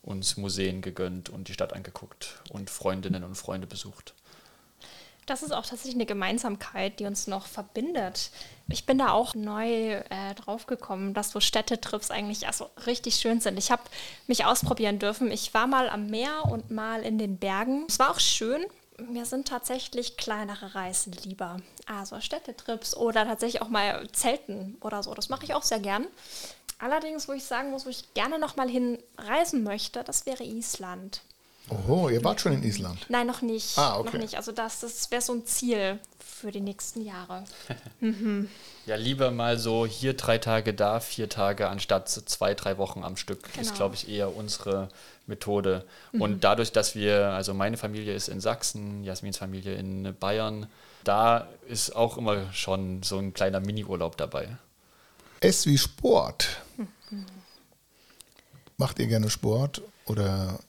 uns 0.04 0.36
Museen 0.36 0.82
gegönnt 0.82 1.30
und 1.30 1.48
die 1.48 1.54
Stadt 1.54 1.74
angeguckt 1.74 2.42
und 2.50 2.70
Freundinnen 2.70 3.24
und 3.24 3.36
Freunde 3.36 3.66
besucht. 3.66 4.14
Das 5.26 5.42
ist 5.42 5.52
auch 5.52 5.66
tatsächlich 5.66 5.96
eine 5.96 6.06
Gemeinsamkeit, 6.06 7.00
die 7.00 7.06
uns 7.06 7.26
noch 7.26 7.48
verbindet. 7.48 8.30
Ich 8.68 8.86
bin 8.86 9.00
da 9.00 9.12
auch 9.12 9.34
neu 9.34 9.94
äh, 9.94 10.36
draufgekommen, 10.36 11.14
dass 11.14 11.32
so 11.32 11.40
Städtetrips 11.40 12.12
eigentlich 12.12 12.46
also 12.46 12.70
richtig 12.86 13.16
schön 13.16 13.42
sind. 13.42 13.58
Ich 13.58 13.72
habe 13.72 13.82
mich 14.28 14.46
ausprobieren 14.46 15.00
dürfen. 15.00 15.32
Ich 15.32 15.54
war 15.54 15.66
mal 15.66 15.90
am 15.90 16.08
Meer 16.08 16.46
und 16.46 16.70
mal 16.70 17.02
in 17.02 17.18
den 17.18 17.38
Bergen. 17.38 17.86
Es 17.88 17.98
war 17.98 18.12
auch 18.12 18.20
schön. 18.20 18.66
Mir 18.98 19.26
sind 19.26 19.48
tatsächlich 19.48 20.16
kleinere 20.16 20.76
Reisen 20.76 21.14
lieber. 21.24 21.58
Also 21.86 22.22
Städtetrips 22.22 22.96
oder 22.96 23.26
tatsächlich 23.26 23.62
auch 23.62 23.70
mal 23.70 24.08
Zelten 24.12 24.78
oder 24.82 25.04
so. 25.04 25.14
Das 25.14 25.30
mache 25.30 25.44
ich 25.44 25.54
auch 25.54 25.64
sehr 25.64 25.80
gern. 25.80 26.08
Allerdings, 26.78 27.28
wo 27.28 27.34
ich 27.34 27.44
sagen 27.44 27.72
muss, 27.72 27.86
wo 27.86 27.90
ich 27.90 28.14
gerne 28.14 28.38
noch 28.38 28.58
mal 28.58 28.70
hinreisen 28.70 29.64
möchte, 29.64 30.04
das 30.04 30.26
wäre 30.26 30.44
Island. 30.44 31.22
Oh, 31.88 32.10
ihr 32.10 32.24
wart 32.24 32.42
schon 32.42 32.54
in 32.54 32.64
Island. 32.64 33.06
Nein, 33.10 33.26
noch 33.28 33.42
nicht. 33.42 33.78
Ah, 33.78 33.98
okay. 33.98 34.10
Noch 34.14 34.20
nicht. 34.22 34.36
Also 34.36 34.52
das, 34.52 34.82
das 34.82 35.10
wäre 35.10 35.22
so 35.22 35.34
ein 35.34 35.46
Ziel 35.46 36.00
für 36.20 36.52
die 36.52 36.62
nächsten 36.62 37.02
Jahre. 37.04 37.44
Ja, 38.88 38.98
lieber 38.98 39.32
mal 39.32 39.58
so 39.58 39.88
hier 39.88 40.14
drei 40.14 40.38
Tage 40.38 40.72
da, 40.76 41.00
vier 41.00 41.28
Tage 41.28 41.70
anstatt 41.70 42.08
zwei, 42.08 42.54
drei 42.54 42.78
Wochen 42.78 43.04
am 43.04 43.18
Stück. 43.18 43.48
Ist, 43.48 43.70
Genau. 43.70 43.74
glaube 43.74 43.96
ich, 43.96 44.08
eher 44.08 44.36
unsere 44.36 44.90
Methode. 45.26 45.86
Und 46.12 46.44
dadurch, 46.44 46.72
dass 46.72 46.94
wir, 46.94 47.30
also 47.30 47.56
meine 47.56 47.78
Familie 47.78 48.14
ist 48.14 48.28
in 48.28 48.40
Sachsen, 48.42 49.04
Jasmins 49.04 49.40
Familie 49.40 49.74
in 49.74 50.16
Bayern, 50.20 50.68
da 51.04 51.48
ist 51.68 51.96
auch 51.96 52.16
immer 52.20 52.54
schon 52.54 53.02
so 53.02 53.18
ein 53.18 53.34
kleiner 53.34 53.60
Mini-Urlaub 53.60 54.18
dabei. 54.18 54.56
S 55.40 55.66
wie 55.66 55.80
Sport. 55.80 56.62
Macht 58.78 59.00
ihr 59.00 59.08
gerne 59.08 59.32
Sport 59.32 59.82
oder 60.06 60.60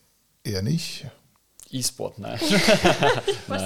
eher 0.47 0.61
nicht? 0.61 1.05
E-Sport, 1.69 2.19
nein. 2.19 2.39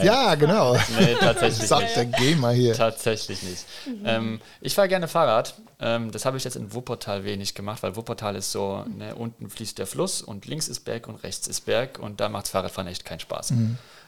Ja, 0.04 0.34
genau. 0.36 0.76
nee, 1.00 1.16
tatsächlich 1.20 1.68
Sagt 1.68 1.84
nicht. 1.84 1.96
der 1.96 2.06
Gamer 2.06 2.52
hier. 2.52 2.74
Tatsächlich 2.74 3.44
nicht. 3.44 3.66
Ähm, 4.04 4.42
ich 4.60 4.74
fahre 4.74 4.88
gerne 4.88 5.08
Fahrrad. 5.08 5.54
Ähm, 5.80 6.12
das 6.12 6.26
habe 6.26 6.38
ich 6.38 6.44
jetzt 6.44 6.56
in 6.56 6.74
Wuppertal 6.74 7.24
wenig 7.24 7.54
gemacht, 7.54 7.84
weil 7.84 7.96
Wuppertal 7.96 8.36
ist 8.36 8.52
so, 8.52 8.86
ne, 8.98 9.14
unten 9.16 9.50
fließt 9.50 9.78
der 9.78 9.86
Fluss 9.86 10.22
und 10.22 10.48
links 10.48 10.68
ist 10.68 10.82
Berg 10.82 11.08
und 11.08 11.24
rechts 11.24 11.48
ist 11.48 11.62
Berg 11.62 12.00
und 12.00 12.20
da 12.20 12.30
macht 12.30 12.48
Fahrradfahren 12.48 12.88
echt 12.88 13.06
keinen 13.06 13.20
Spaß. 13.20 13.54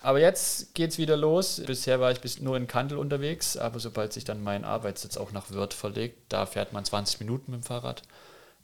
Aber 0.01 0.19
jetzt 0.19 0.73
geht 0.73 0.91
es 0.91 0.97
wieder 0.97 1.15
los. 1.15 1.61
Bisher 1.65 1.99
war 1.99 2.11
ich 2.11 2.19
bis 2.19 2.39
nur 2.41 2.57
in 2.57 2.67
Kandel 2.67 2.97
unterwegs, 2.97 3.57
aber 3.57 3.79
sobald 3.79 4.11
sich 4.11 4.25
dann 4.25 4.43
mein 4.43 4.65
Arbeitssitz 4.65 5.17
auch 5.17 5.31
nach 5.31 5.51
Wörth 5.51 5.73
verlegt, 5.73 6.17
da 6.29 6.45
fährt 6.45 6.73
man 6.73 6.83
20 6.83 7.19
Minuten 7.19 7.51
mit 7.51 7.61
dem 7.61 7.63
Fahrrad. 7.63 8.01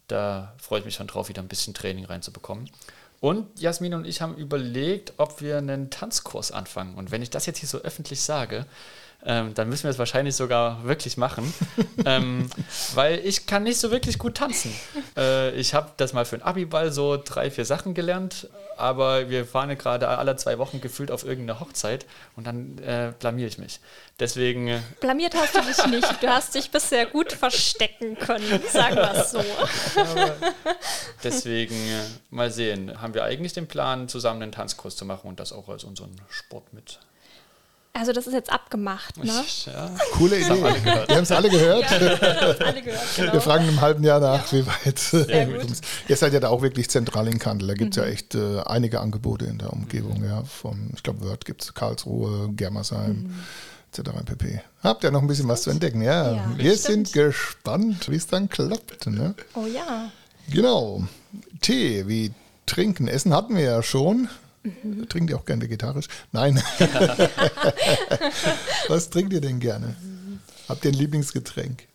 Da 0.08 0.56
freue 0.60 0.80
ich 0.80 0.86
mich 0.86 0.96
schon 0.96 1.08
drauf, 1.08 1.30
wieder 1.30 1.42
ein 1.42 1.48
bisschen 1.48 1.74
Training 1.76 2.06
reinzubekommen. 2.06 2.70
Und 3.20 3.60
Jasmin 3.60 3.94
und 3.94 4.06
ich 4.08 4.22
haben 4.22 4.36
überlegt, 4.36 5.14
ob 5.18 5.42
wir 5.42 5.58
einen 5.58 5.90
Tanzkurs 5.90 6.52
anfangen. 6.52 6.96
Und 6.96 7.12
wenn 7.12 7.22
ich 7.22 7.30
das 7.30 7.46
jetzt 7.46 7.60
hier 7.60 7.68
so 7.68 7.80
öffentlich 7.80 8.22
sage, 8.22 8.66
ähm, 9.26 9.54
dann 9.54 9.68
müssen 9.68 9.84
wir 9.84 9.90
es 9.90 10.00
wahrscheinlich 10.00 10.36
sogar 10.36 10.86
wirklich 10.86 11.18
machen, 11.18 11.54
ähm, 12.06 12.50
weil 12.94 13.20
ich 13.20 13.46
kann 13.46 13.64
nicht 13.64 13.78
so 13.78 13.92
wirklich 13.92 14.18
gut 14.18 14.38
tanzen. 14.38 14.74
Äh, 15.18 15.52
ich 15.52 15.74
habe 15.74 15.92
das 15.98 16.14
mal 16.14 16.24
für 16.24 16.38
einen 16.38 16.44
Abiball 16.44 16.92
so 16.92 17.22
drei, 17.22 17.52
vier 17.52 17.66
Sachen 17.66 17.94
gelernt, 17.94 18.48
aber 18.78 19.30
wir 19.30 19.46
fahren 19.46 19.70
ja 19.70 19.76
gerade 19.76 20.08
alle 20.08 20.38
zwei 20.38 20.58
Wochen 20.58 20.80
gefühlt 20.80 21.12
auf 21.12 21.26
irgendeine 21.26 21.60
Hochzeit 21.60 22.06
und 22.38 22.48
dann 22.48 22.78
äh, 22.78 23.12
blamier 23.20 23.48
ich 23.48 23.58
mich. 23.58 23.82
Deswegen 24.20 24.68
äh, 24.68 24.80
Blamiert 25.02 25.36
hast 25.36 25.56
du 25.56 25.62
dich 25.62 25.86
nicht. 25.88 26.24
Du 26.24 26.28
hast 26.28 26.56
dich 26.56 26.72
bisher 26.72 27.06
gut 27.06 27.34
verstecken 27.34 28.18
können, 28.18 28.62
sagen 28.72 28.96
wir 28.96 29.14
es 29.16 29.32
so. 29.32 29.44
Deswegen 31.24 31.76
äh, 31.76 32.04
mal 32.30 32.52
sehen. 32.52 33.02
Haben 33.02 33.14
wir 33.14 33.24
eigentlich 33.26 33.54
den 33.54 33.68
Plan, 33.68 34.08
zusammen 34.08 34.44
einen 34.44 34.52
Tanzkurs 34.54 34.96
zu 34.96 35.06
machen 35.06 35.28
und 35.28 35.40
das 35.40 35.52
auch 35.52 35.68
als 35.68 35.84
unseren 35.84 36.16
Sport 36.30 36.74
mit. 36.74 37.00
Also 37.92 38.14
das 38.14 38.28
ist 38.28 38.34
jetzt 38.34 38.52
abgemacht, 38.52 39.18
ne? 39.18 39.32
Ja. 39.66 39.92
Coole 40.14 40.38
Idee. 40.38 40.50
Wir 40.50 41.16
haben 41.16 41.24
es 41.24 41.32
alle 41.32 41.50
gehört. 41.50 41.92
Alle 41.92 42.82
gehört, 42.82 43.16
genau. 43.16 43.34
Wir 43.34 43.42
fragen 43.42 43.68
einem 43.68 43.82
halben 43.82 44.04
Jahr 44.04 44.20
nach, 44.20 44.52
wie 44.54 44.66
weit. 44.66 45.60
Gut. 45.60 45.72
Ihr 46.08 46.16
seid 46.16 46.32
ja 46.34 46.40
da 46.40 46.50
auch 46.50 46.62
wirklich 46.62 46.90
zentral 46.90 47.28
in 47.28 47.40
Kandel. 47.40 47.68
Da 47.70 47.74
gibt 47.74 47.98
es 47.98 48.02
Mhm. 48.02 48.08
ja 48.08 48.14
echt 48.14 48.36
äh, 48.36 48.62
einige 48.66 49.02
Angebote 49.02 49.46
in 49.46 49.58
der 49.58 49.74
Umgebung. 49.74 50.24
Ja, 50.24 50.44
vom, 50.44 50.92
ich 50.96 51.04
glaube, 51.04 51.22
Wörth 51.26 51.46
gibt 51.46 51.64
es 51.64 51.74
Karlsruhe, 51.74 52.50
Germersheim, 52.54 53.34
etc. 53.92 54.12
pp. 54.24 54.62
Habt 54.84 55.04
ihr 55.04 55.12
noch 55.12 55.22
ein 55.22 55.28
bisschen 55.28 55.48
was 55.50 55.64
zu 55.64 55.72
entdecken? 55.72 56.02
Ja, 56.02 56.24
Mhm. 56.32 56.36
Ja, 56.38 56.64
wir 56.64 56.78
stimmt. 56.78 57.08
sind 57.10 57.14
gespannt, 57.14 58.10
wie 58.10 58.16
es 58.16 58.28
dann 58.28 58.48
klappt. 58.50 59.08
Ne? 59.08 59.34
Oh 59.56 59.66
ja. 59.66 60.10
Genau. 60.52 61.04
Tee 61.62 62.08
wie 62.08 62.32
trinken. 62.66 63.08
Essen 63.08 63.34
hatten 63.34 63.56
wir 63.58 63.64
ja 63.64 63.84
schon. 63.84 64.30
Mhm. 64.64 65.08
Trinkt 65.10 65.30
ihr 65.30 65.38
auch 65.38 65.46
gern 65.46 65.62
vegetarisch? 65.62 66.08
Nein. 66.32 66.62
Was 68.88 69.10
trinkt 69.10 69.34
ihr 69.34 69.42
denn 69.42 69.60
gerne? 69.60 69.96
Habt 70.68 70.86
ihr 70.86 70.92
ein 70.92 70.98
Lieblingsgetränk? 70.98 71.88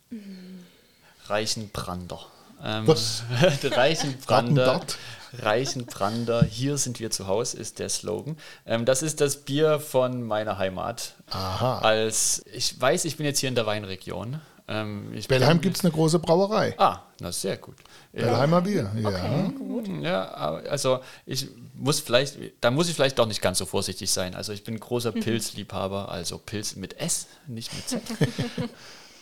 Reichenbrander. 1.26 2.20
Ähm, 2.62 2.86
Was? 2.86 3.24
Reichenbrander. 3.62 4.82
Reichenbrander, 5.38 6.44
hier 6.44 6.78
sind 6.78 7.00
wir 7.00 7.10
zu 7.10 7.26
Hause, 7.26 7.58
ist 7.58 7.78
der 7.78 7.88
Slogan. 7.88 8.36
Ähm, 8.66 8.84
das 8.84 9.02
ist 9.02 9.20
das 9.20 9.38
Bier 9.38 9.80
von 9.80 10.22
meiner 10.22 10.58
Heimat. 10.58 11.14
Aha. 11.30 11.78
Als 11.78 12.44
ich 12.52 12.80
weiß, 12.80 13.04
ich 13.04 13.16
bin 13.16 13.26
jetzt 13.26 13.40
hier 13.40 13.48
in 13.48 13.54
der 13.54 13.66
Weinregion. 13.66 14.40
Ähm, 14.66 15.12
ich 15.12 15.28
Bellheim 15.28 15.60
gibt 15.60 15.76
es 15.76 15.84
eine 15.84 15.92
große 15.92 16.18
Brauerei. 16.18 16.74
Ah, 16.78 17.02
na 17.20 17.30
sehr 17.32 17.58
gut. 17.58 17.76
Ja, 18.12 18.22
Bellheimer 18.22 18.62
Bier, 18.62 18.90
ja. 18.96 19.50
Ja, 20.00 20.34
aber 20.34 20.70
also 20.70 21.00
ich 21.26 21.48
muss 21.74 22.00
vielleicht, 22.00 22.38
da 22.60 22.70
muss 22.70 22.88
ich 22.88 22.94
vielleicht 22.94 23.18
doch 23.18 23.26
nicht 23.26 23.42
ganz 23.42 23.58
so 23.58 23.66
vorsichtig 23.66 24.10
sein. 24.10 24.34
Also 24.34 24.52
ich 24.52 24.64
bin 24.64 24.80
großer 24.80 25.12
Pilzliebhaber, 25.12 26.08
also 26.08 26.38
Pilz 26.38 26.76
mit 26.76 26.98
S, 26.98 27.26
nicht 27.46 27.74
mit 27.74 27.88
Z. 27.88 28.02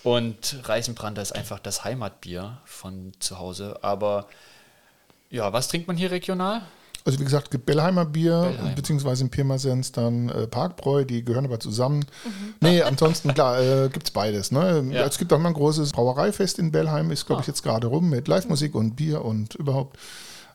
Und 0.04 0.60
Reichenbrander 0.64 1.22
ist 1.22 1.32
einfach 1.32 1.58
das 1.58 1.84
Heimatbier 1.84 2.58
von 2.64 3.12
zu 3.18 3.38
Hause. 3.38 3.78
Aber 3.82 4.26
ja, 5.30 5.52
was 5.52 5.68
trinkt 5.68 5.88
man 5.88 5.96
hier 5.96 6.10
regional? 6.10 6.62
Also 7.04 7.18
wie 7.18 7.24
gesagt, 7.24 7.50
gibt 7.50 7.66
Bellheimer 7.66 8.04
Bier, 8.04 8.40
Bellheim. 8.40 8.74
beziehungsweise 8.74 9.24
in 9.24 9.30
Pirmasens 9.30 9.92
dann 9.92 10.28
äh, 10.28 10.46
Parkbräu, 10.46 11.04
die 11.04 11.24
gehören 11.24 11.44
aber 11.44 11.58
zusammen. 11.58 12.04
Nee, 12.60 12.82
ansonsten 12.82 13.34
klar, 13.34 13.60
äh, 13.60 13.88
gibt 13.88 14.06
es 14.06 14.10
beides. 14.12 14.52
Ne? 14.52 14.84
Ja. 14.90 15.04
Es 15.04 15.18
gibt 15.18 15.32
auch 15.32 15.38
mal 15.38 15.48
ein 15.48 15.54
großes 15.54 15.92
Brauereifest 15.92 16.58
in 16.58 16.70
Bellheim, 16.70 17.10
ist 17.10 17.26
glaube 17.26 17.42
ich 17.42 17.48
jetzt 17.48 17.62
gerade 17.62 17.88
rum 17.88 18.08
mit 18.08 18.28
Live-Musik 18.28 18.74
und 18.74 18.94
Bier 18.96 19.24
und 19.24 19.54
überhaupt. 19.56 19.98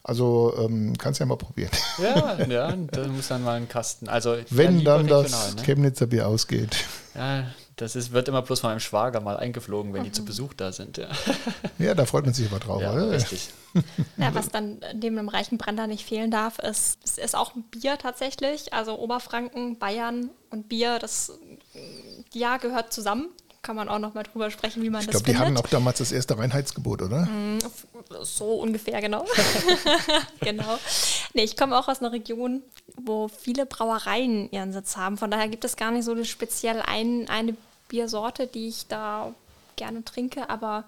Also 0.03 0.53
ähm, 0.57 0.97
kannst 0.97 1.19
ja 1.19 1.25
mal 1.25 1.35
probieren. 1.35 1.71
Ja, 2.01 2.37
ja, 2.45 2.73
da 2.91 3.07
muss 3.07 3.27
dann 3.27 3.43
mal 3.43 3.57
ein 3.57 3.67
Kasten. 3.67 4.07
Also 4.07 4.37
Wenn 4.49 4.85
dann 4.85 5.05
das 5.05 5.55
ne? 5.55 5.63
Chemnitzer 5.63 6.07
Bier 6.07 6.29
ausgeht. 6.29 6.77
Ja, 7.13 7.43
das 7.77 7.95
ist, 7.95 8.11
wird 8.11 8.27
immer 8.27 8.41
bloß 8.41 8.59
von 8.61 8.71
meinem 8.71 8.79
Schwager 8.79 9.21
mal 9.21 9.37
eingeflogen, 9.37 9.93
wenn 9.93 10.03
die 10.03 10.11
zu 10.11 10.25
Besuch 10.25 10.53
da 10.53 10.71
sind. 10.71 10.97
Ja, 10.97 11.07
Ja, 11.79 11.93
da 11.95 12.05
freut 12.05 12.25
man 12.25 12.33
sich 12.33 12.47
aber 12.47 12.59
drauf. 12.59 12.81
ja 12.81 12.91
oder? 12.91 13.11
richtig. 13.11 13.49
Ja, 14.17 14.33
was 14.33 14.49
dann 14.49 14.79
neben 14.95 15.15
dem 15.17 15.29
reichen 15.29 15.59
Brander 15.59 15.85
nicht 15.85 16.03
fehlen 16.03 16.31
darf, 16.31 16.57
ist, 16.57 16.97
ist, 17.03 17.19
ist 17.19 17.35
auch 17.35 17.55
ein 17.55 17.61
Bier 17.63 17.97
tatsächlich. 17.99 18.73
Also 18.73 18.97
Oberfranken, 18.97 19.77
Bayern 19.77 20.31
und 20.49 20.67
Bier, 20.67 20.97
das 20.97 21.31
ja 22.33 22.57
gehört 22.57 22.91
zusammen. 22.91 23.29
Kann 23.61 23.75
man 23.75 23.89
auch 23.89 23.99
noch 23.99 24.13
mal 24.13 24.23
drüber 24.23 24.49
sprechen, 24.49 24.81
wie 24.81 24.89
man 24.89 25.01
Ich 25.01 25.07
das 25.07 25.11
glaube, 25.17 25.25
die 25.25 25.31
findet. 25.37 25.57
hatten 25.57 25.57
auch 25.67 25.69
damals 25.69 25.97
das 25.99 26.11
erste 26.11 26.37
Reinheitsgebot, 26.37 27.01
oder? 27.01 27.27
So 28.23 28.45
ungefähr, 28.61 29.01
genau. 29.01 29.25
genau. 30.39 30.79
Nee, 31.33 31.43
ich 31.43 31.57
komme 31.57 31.77
auch 31.77 31.87
aus 31.87 31.99
einer 31.99 32.11
Region, 32.11 32.63
wo 32.95 33.27
viele 33.27 33.65
Brauereien 33.65 34.49
ihren 34.51 34.71
Sitz 34.73 34.95
haben. 34.95 35.17
Von 35.17 35.29
daher 35.31 35.49
gibt 35.49 35.65
es 35.65 35.75
gar 35.75 35.91
nicht 35.91 36.05
so 36.05 36.11
eine 36.11 36.25
speziell 36.25 36.81
ein, 36.81 37.27
eine 37.29 37.55
Biersorte, 37.87 38.47
die 38.47 38.67
ich 38.67 38.87
da 38.87 39.33
gerne 39.75 40.03
trinke, 40.03 40.49
aber 40.49 40.85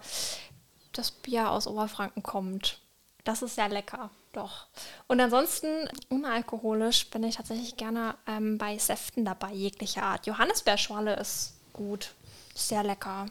das 0.92 1.10
Bier 1.10 1.50
aus 1.50 1.66
Oberfranken 1.66 2.22
kommt. 2.22 2.78
Das 3.24 3.42
ist 3.42 3.54
sehr 3.54 3.68
lecker, 3.68 4.10
doch. 4.32 4.66
Und 5.06 5.20
ansonsten, 5.20 5.88
unalkoholisch, 6.08 7.08
bin 7.10 7.22
ich 7.22 7.36
tatsächlich 7.36 7.76
gerne 7.76 8.16
ähm, 8.26 8.58
bei 8.58 8.78
Säften 8.78 9.24
dabei, 9.24 9.52
jeglicher 9.52 10.02
Art. 10.02 10.26
Johannisbeerschorle 10.26 11.14
ist 11.16 11.54
gut, 11.72 12.14
sehr 12.54 12.82
lecker, 12.82 13.26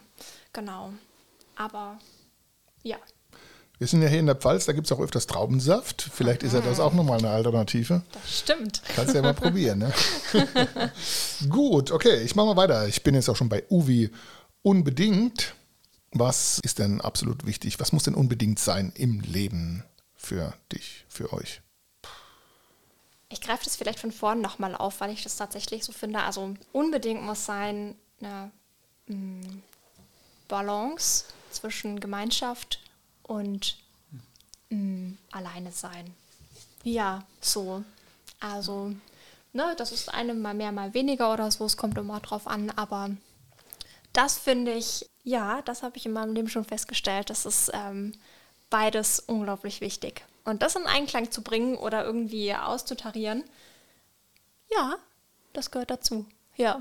genau. 0.52 0.92
Aber 1.56 1.98
ja, 2.82 2.96
Wir 3.80 3.86
sind 3.86 4.02
ja 4.02 4.08
hier 4.08 4.18
in 4.18 4.26
der 4.26 4.36
Pfalz, 4.36 4.66
da 4.66 4.72
gibt 4.72 4.88
es 4.88 4.92
auch 4.92 5.00
öfters 5.00 5.26
Traubensaft. 5.26 6.10
Vielleicht 6.12 6.42
ist 6.42 6.52
ja 6.52 6.60
das 6.60 6.78
auch 6.80 6.92
nochmal 6.92 7.18
eine 7.18 7.30
Alternative. 7.30 8.02
das 8.12 8.40
stimmt. 8.40 8.82
Kannst 8.94 9.14
ja 9.14 9.22
mal 9.22 9.32
probieren, 9.32 9.78
ne? 9.78 9.92
Gut, 11.48 11.90
okay, 11.90 12.20
ich 12.20 12.36
mache 12.36 12.48
mal 12.48 12.56
weiter. 12.56 12.86
Ich 12.88 13.02
bin 13.02 13.14
jetzt 13.14 13.30
auch 13.30 13.36
schon 13.36 13.48
bei 13.48 13.64
Uvi 13.70 14.10
unbedingt. 14.60 15.54
Was 16.12 16.60
ist 16.62 16.78
denn 16.78 17.00
absolut 17.00 17.46
wichtig? 17.46 17.80
Was 17.80 17.92
muss 17.92 18.02
denn 18.02 18.14
unbedingt 18.14 18.58
sein 18.58 18.92
im 18.96 19.20
Leben 19.20 19.82
für 20.14 20.52
dich, 20.72 21.06
für 21.08 21.32
euch? 21.32 21.62
Ich 23.30 23.40
greife 23.40 23.64
das 23.64 23.76
vielleicht 23.76 24.00
von 24.00 24.12
vorn 24.12 24.42
nochmal 24.42 24.74
auf, 24.74 25.00
weil 25.00 25.10
ich 25.10 25.22
das 25.22 25.38
tatsächlich 25.38 25.84
so 25.84 25.92
finde. 25.92 26.20
Also 26.20 26.54
unbedingt 26.72 27.22
muss 27.22 27.46
sein 27.46 27.94
eine 28.20 28.50
mm, 29.06 29.62
Balance 30.48 31.24
zwischen 31.50 31.98
Gemeinschaft 31.98 32.78
und 33.30 33.76
mm, 34.70 35.12
alleine 35.30 35.70
sein. 35.70 36.12
Ja, 36.82 37.22
so. 37.40 37.84
Also, 38.40 38.92
ne, 39.52 39.74
das 39.76 39.92
ist 39.92 40.12
eine 40.12 40.34
mal 40.34 40.52
mehr, 40.54 40.72
mal 40.72 40.94
weniger 40.94 41.32
oder 41.32 41.48
so. 41.52 41.64
Es 41.64 41.76
kommt 41.76 41.96
immer 41.96 42.18
drauf 42.18 42.48
an, 42.48 42.70
aber 42.70 43.10
das 44.12 44.36
finde 44.36 44.72
ich, 44.72 45.08
ja, 45.22 45.62
das 45.62 45.84
habe 45.84 45.96
ich 45.96 46.06
in 46.06 46.12
meinem 46.12 46.34
Leben 46.34 46.48
schon 46.48 46.64
festgestellt. 46.64 47.30
Das 47.30 47.46
ist 47.46 47.70
ähm, 47.72 48.14
beides 48.68 49.20
unglaublich 49.20 49.80
wichtig. 49.80 50.24
Und 50.44 50.62
das 50.62 50.74
in 50.74 50.86
Einklang 50.86 51.30
zu 51.30 51.42
bringen 51.42 51.76
oder 51.76 52.04
irgendwie 52.04 52.52
auszutarieren, 52.52 53.44
ja, 54.72 54.96
das 55.52 55.70
gehört 55.70 55.90
dazu. 55.90 56.26
Ja. 56.56 56.78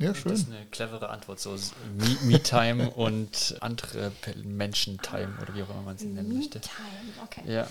Ja, 0.00 0.08
Das 0.08 0.18
schön. 0.18 0.32
ist 0.32 0.48
eine 0.48 0.66
clevere 0.66 1.10
Antwort. 1.10 1.38
So 1.40 1.50
Me- 1.50 2.18
Me-Time 2.22 2.90
und 2.96 3.56
andere 3.60 4.10
Menschen-Time 4.42 5.36
oder 5.42 5.54
wie 5.54 5.62
auch 5.62 5.70
immer 5.70 5.82
man 5.82 5.98
sie 5.98 6.06
nennen 6.06 6.36
möchte. 6.36 6.58
Me-Time, 6.58 7.12
okay. 7.24 7.42
Ja, 7.52 7.66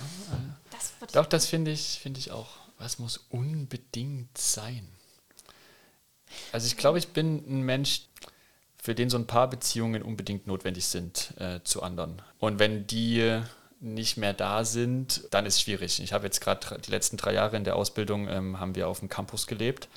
Das 0.71 1.11
doch, 1.11 1.25
das 1.25 1.47
finde 1.47 1.71
ich, 1.71 1.99
finde 2.01 2.19
ich 2.19 2.31
auch. 2.31 2.47
Was 2.77 2.99
muss 2.99 3.17
unbedingt 3.29 4.37
sein? 4.37 4.87
Also 6.51 6.67
ich 6.67 6.77
glaube, 6.77 6.97
ich 6.99 7.09
bin 7.09 7.43
ein 7.47 7.61
Mensch, 7.63 8.03
für 8.81 8.95
den 8.95 9.09
so 9.09 9.17
ein 9.17 9.27
paar 9.27 9.49
Beziehungen 9.49 10.01
unbedingt 10.03 10.47
notwendig 10.47 10.85
sind 10.85 11.33
äh, 11.37 11.59
zu 11.63 11.83
anderen. 11.83 12.21
Und 12.39 12.59
wenn 12.59 12.87
die 12.87 13.41
nicht 13.81 14.15
mehr 14.17 14.33
da 14.33 14.63
sind, 14.63 15.23
dann 15.31 15.45
ist 15.45 15.55
es 15.55 15.61
schwierig. 15.61 15.99
Ich 16.01 16.13
habe 16.13 16.25
jetzt 16.25 16.39
gerade 16.41 16.79
die 16.79 16.91
letzten 16.91 17.17
drei 17.17 17.33
Jahre 17.33 17.57
in 17.57 17.63
der 17.65 17.75
Ausbildung 17.75 18.27
ähm, 18.29 18.59
haben 18.59 18.75
wir 18.75 18.87
auf 18.87 18.99
dem 18.99 19.09
Campus 19.09 19.47
gelebt 19.47 19.89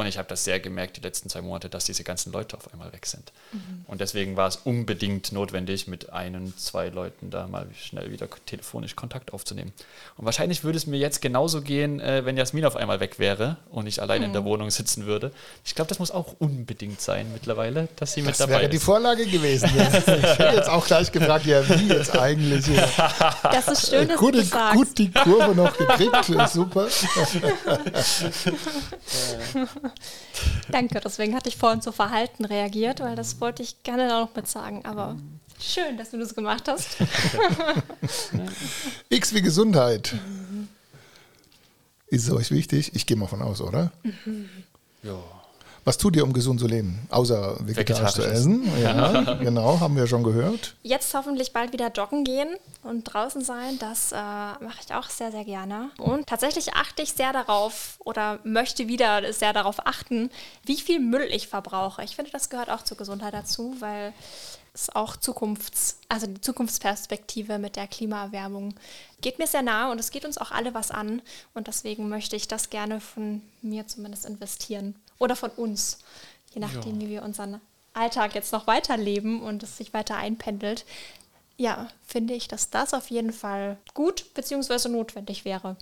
und 0.00 0.06
ich 0.06 0.18
habe 0.18 0.28
das 0.28 0.44
sehr 0.44 0.60
gemerkt, 0.60 0.96
die 0.96 1.00
letzten 1.00 1.28
zwei 1.28 1.42
Monate, 1.42 1.68
dass 1.68 1.84
diese 1.84 2.04
ganzen 2.04 2.32
Leute 2.32 2.56
auf 2.56 2.72
einmal 2.72 2.92
weg 2.92 3.06
sind. 3.06 3.32
Mhm. 3.52 3.84
Und 3.86 4.00
deswegen 4.00 4.36
war 4.36 4.48
es 4.48 4.56
unbedingt 4.56 5.32
notwendig, 5.32 5.86
mit 5.86 6.12
einem, 6.12 6.56
zwei 6.56 6.88
Leuten 6.88 7.30
da 7.30 7.46
mal 7.46 7.66
schnell 7.78 8.10
wieder 8.10 8.28
telefonisch 8.46 8.96
Kontakt 8.96 9.32
aufzunehmen. 9.32 9.72
Und 10.16 10.24
wahrscheinlich 10.24 10.64
würde 10.64 10.78
es 10.78 10.86
mir 10.86 10.98
jetzt 10.98 11.22
genauso 11.22 11.62
gehen, 11.62 12.00
äh, 12.00 12.24
wenn 12.24 12.36
Jasmin 12.36 12.64
auf 12.64 12.76
einmal 12.76 13.00
weg 13.00 13.18
wäre 13.18 13.56
und 13.70 13.86
ich 13.86 14.02
allein 14.02 14.20
mhm. 14.20 14.26
in 14.26 14.32
der 14.32 14.42
mhm. 14.42 14.46
Wohnung 14.46 14.70
sitzen 14.70 15.06
würde. 15.06 15.32
Ich 15.64 15.74
glaube, 15.74 15.88
das 15.88 15.98
muss 15.98 16.10
auch 16.10 16.34
unbedingt 16.38 17.00
sein 17.00 17.30
mittlerweile, 17.32 17.88
dass 17.96 18.14
sie 18.14 18.22
das 18.22 18.38
mit 18.38 18.40
dabei 18.40 18.52
ist. 18.52 18.54
Das 18.54 18.60
wäre 18.62 18.70
die 18.70 18.78
Vorlage 18.78 19.26
gewesen. 19.26 19.70
ich 19.76 20.38
hätte 20.38 20.56
jetzt 20.56 20.68
auch 20.68 20.86
gleich 20.86 21.12
gefragt, 21.12 21.46
ja, 21.46 21.68
wie 21.68 21.88
jetzt 21.88 22.16
eigentlich? 22.18 22.66
Das 23.42 23.68
ist 23.68 23.90
schön, 23.90 24.08
dass 24.08 24.18
gut, 24.18 24.34
du 24.34 24.38
das 24.38 24.48
sagst. 24.48 24.76
Gut 24.76 24.98
die 24.98 25.10
Kurve 25.10 25.54
noch 25.54 25.76
gekriegt, 25.76 26.50
super. 26.50 26.88
Danke, 30.70 31.00
deswegen 31.00 31.34
hatte 31.34 31.48
ich 31.48 31.56
vorhin 31.56 31.80
so 31.80 31.92
verhalten 31.92 32.44
reagiert, 32.44 33.00
weil 33.00 33.16
das 33.16 33.40
wollte 33.40 33.62
ich 33.62 33.82
gerne 33.82 34.08
noch 34.08 34.34
mit 34.34 34.48
sagen. 34.48 34.84
Aber 34.84 35.16
schön, 35.60 35.96
dass 35.96 36.10
du 36.10 36.18
das 36.18 36.34
gemacht 36.34 36.68
hast. 36.68 36.96
X 39.08 39.34
wie 39.34 39.42
Gesundheit. 39.42 40.14
Ist 42.08 42.26
es 42.26 42.32
euch 42.32 42.50
wichtig? 42.50 42.92
Ich 42.94 43.06
gehe 43.06 43.16
mal 43.16 43.28
von 43.28 43.42
aus, 43.42 43.60
oder? 43.60 43.92
Mhm. 44.02 44.48
Ja. 45.02 45.39
Was 45.84 45.96
tut 45.96 46.14
ihr, 46.16 46.24
um 46.24 46.32
gesund 46.32 46.60
zu 46.60 46.66
leben? 46.66 46.98
Außer 47.10 47.56
vegetarisch 47.60 48.12
zu 48.12 48.22
essen. 48.22 48.68
Ja, 48.80 49.34
genau, 49.34 49.80
haben 49.80 49.96
wir 49.96 50.06
schon 50.06 50.22
gehört. 50.22 50.74
Jetzt 50.82 51.12
hoffentlich 51.14 51.52
bald 51.52 51.72
wieder 51.72 51.90
joggen 51.90 52.24
gehen 52.24 52.48
und 52.82 53.04
draußen 53.04 53.42
sein. 53.42 53.78
Das 53.78 54.12
äh, 54.12 54.16
mache 54.16 54.78
ich 54.84 54.94
auch 54.94 55.08
sehr, 55.08 55.30
sehr 55.30 55.44
gerne. 55.44 55.90
Und 55.98 56.26
tatsächlich 56.26 56.74
achte 56.74 57.02
ich 57.02 57.12
sehr 57.12 57.32
darauf 57.32 57.98
oder 58.00 58.38
möchte 58.44 58.88
wieder 58.88 59.32
sehr 59.32 59.52
darauf 59.52 59.86
achten, 59.86 60.30
wie 60.64 60.76
viel 60.76 61.00
Müll 61.00 61.28
ich 61.30 61.48
verbrauche. 61.48 62.02
Ich 62.04 62.16
finde, 62.16 62.30
das 62.30 62.48
gehört 62.48 62.70
auch 62.70 62.82
zur 62.82 62.96
Gesundheit 62.96 63.34
dazu, 63.34 63.76
weil 63.80 64.12
es 64.72 64.88
auch 64.94 65.16
Zukunfts-, 65.16 65.96
also 66.08 66.26
die 66.26 66.40
Zukunftsperspektive 66.40 67.58
mit 67.58 67.76
der 67.76 67.86
Klimaerwärmung 67.86 68.74
geht 69.20 69.38
mir 69.38 69.46
sehr 69.46 69.62
nahe 69.62 69.90
und 69.90 69.98
es 69.98 70.10
geht 70.10 70.24
uns 70.24 70.38
auch 70.38 70.50
alle 70.50 70.74
was 70.74 70.90
an. 70.90 71.22
Und 71.54 71.66
deswegen 71.66 72.08
möchte 72.08 72.36
ich 72.36 72.48
das 72.48 72.70
gerne 72.70 73.00
von 73.00 73.42
mir 73.62 73.86
zumindest 73.86 74.26
investieren 74.26 74.94
oder 75.20 75.36
von 75.36 75.50
uns, 75.50 75.98
je 76.52 76.60
nachdem, 76.60 77.00
ja. 77.00 77.06
wie 77.06 77.10
wir 77.10 77.22
unseren 77.22 77.60
Alltag 77.92 78.34
jetzt 78.34 78.52
noch 78.52 78.66
weiterleben 78.66 79.42
und 79.42 79.62
es 79.62 79.76
sich 79.76 79.94
weiter 79.94 80.16
einpendelt. 80.16 80.84
Ja, 81.56 81.88
finde 82.06 82.34
ich, 82.34 82.48
dass 82.48 82.70
das 82.70 82.94
auf 82.94 83.10
jeden 83.10 83.32
Fall 83.32 83.76
gut 83.94 84.34
bzw. 84.34 84.88
notwendig 84.88 85.44
wäre. 85.44 85.76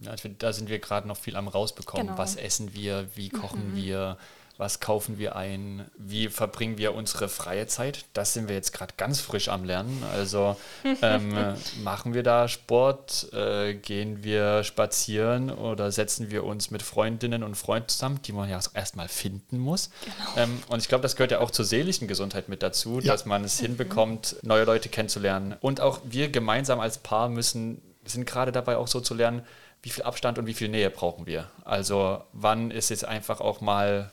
Ja, 0.00 0.14
da 0.38 0.52
sind 0.52 0.68
wir 0.68 0.78
gerade 0.78 1.08
noch 1.08 1.16
viel 1.16 1.36
am 1.36 1.48
rausbekommen. 1.48 2.06
Genau. 2.08 2.18
Was 2.18 2.36
essen 2.36 2.74
wir, 2.74 3.08
wie 3.14 3.28
kochen 3.28 3.72
mhm. 3.72 3.76
wir, 3.76 4.18
was 4.58 4.80
kaufen 4.80 5.18
wir 5.18 5.36
ein, 5.36 5.84
wie 5.98 6.28
verbringen 6.28 6.78
wir 6.78 6.94
unsere 6.94 7.28
freie 7.28 7.66
Zeit. 7.66 8.04
Das 8.14 8.32
sind 8.32 8.48
wir 8.48 8.54
jetzt 8.54 8.72
gerade 8.72 8.94
ganz 8.96 9.20
frisch 9.20 9.48
am 9.48 9.64
Lernen. 9.64 10.02
Also 10.14 10.56
ähm, 11.02 11.34
machen 11.84 12.14
wir 12.14 12.22
da 12.22 12.48
Sport, 12.48 13.32
äh, 13.32 13.74
gehen 13.74 14.24
wir 14.24 14.64
spazieren 14.64 15.50
oder 15.50 15.92
setzen 15.92 16.30
wir 16.30 16.44
uns 16.44 16.70
mit 16.70 16.82
Freundinnen 16.82 17.42
und 17.42 17.54
Freunden 17.54 17.88
zusammen, 17.88 18.20
die 18.22 18.32
man 18.32 18.48
ja 18.48 18.60
erstmal 18.74 19.08
finden 19.08 19.58
muss. 19.58 19.90
Genau. 20.04 20.44
Ähm, 20.44 20.62
und 20.68 20.80
ich 20.80 20.88
glaube, 20.88 21.02
das 21.02 21.16
gehört 21.16 21.32
ja 21.32 21.40
auch 21.40 21.50
zur 21.50 21.64
seelischen 21.64 22.08
Gesundheit 22.08 22.48
mit 22.48 22.62
dazu, 22.62 23.00
ja. 23.00 23.12
dass 23.12 23.26
man 23.26 23.44
es 23.44 23.60
mhm. 23.60 23.66
hinbekommt, 23.66 24.36
neue 24.42 24.64
Leute 24.64 24.88
kennenzulernen. 24.88 25.54
Und 25.60 25.80
auch 25.80 26.00
wir 26.04 26.30
gemeinsam 26.30 26.80
als 26.80 26.98
Paar 26.98 27.28
müssen, 27.28 27.82
sind 28.06 28.24
gerade 28.24 28.52
dabei 28.52 28.76
auch 28.76 28.88
so 28.88 29.00
zu 29.00 29.14
lernen, 29.14 29.42
wie 29.82 29.90
viel 29.90 30.04
Abstand 30.04 30.38
und 30.38 30.46
wie 30.46 30.54
viel 30.54 30.68
Nähe 30.68 30.90
brauchen 30.90 31.26
wir. 31.26 31.48
Also 31.64 32.22
wann 32.32 32.70
ist 32.70 32.88
jetzt 32.88 33.04
einfach 33.04 33.40
auch 33.40 33.60
mal 33.60 34.10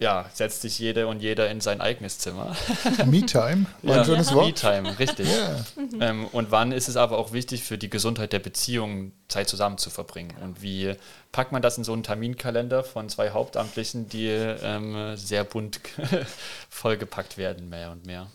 ja, 0.00 0.28
setzt 0.34 0.62
sich 0.62 0.78
jede 0.78 1.06
und 1.06 1.22
jeder 1.22 1.48
in 1.50 1.60
sein 1.60 1.80
eigenes 1.80 2.18
Zimmer. 2.18 2.56
Me-Time, 3.06 3.66
war 3.82 3.98
ein 3.98 4.04
schönes 4.04 4.34
Wort. 4.34 4.46
Me-Time, 4.46 4.98
richtig. 4.98 5.28
Ja. 5.28 5.64
Ähm, 6.00 6.26
und 6.26 6.50
wann 6.50 6.72
ist 6.72 6.88
es 6.88 6.96
aber 6.96 7.16
auch 7.16 7.32
wichtig 7.32 7.62
für 7.62 7.78
die 7.78 7.88
Gesundheit 7.88 8.32
der 8.32 8.40
Beziehung, 8.40 9.12
Zeit 9.28 9.48
zusammen 9.48 9.78
zu 9.78 9.90
verbringen? 9.90 10.34
Und 10.42 10.62
wie 10.62 10.94
packt 11.30 11.52
man 11.52 11.62
das 11.62 11.78
in 11.78 11.84
so 11.84 11.92
einen 11.92 12.02
Terminkalender 12.02 12.82
von 12.82 13.08
zwei 13.08 13.30
Hauptamtlichen, 13.30 14.08
die 14.08 14.28
ähm, 14.28 15.16
sehr 15.16 15.44
bunt 15.44 15.80
vollgepackt 16.68 17.38
werden, 17.38 17.68
mehr 17.68 17.92
und 17.92 18.04
mehr? 18.04 18.26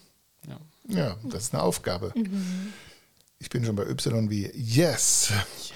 Ja, 0.47 0.60
ja 0.88 1.18
das 1.24 1.43
ist 1.43 1.53
eine 1.53 1.64
Aufgabe. 1.64 2.14
Mhm. 2.16 2.74
Ich 3.38 3.49
bin 3.49 3.66
schon 3.66 3.76
bei 3.76 3.84
Y 3.84 4.30
wie 4.30 4.49
Yes. 4.53 5.32
yes. 5.32 5.72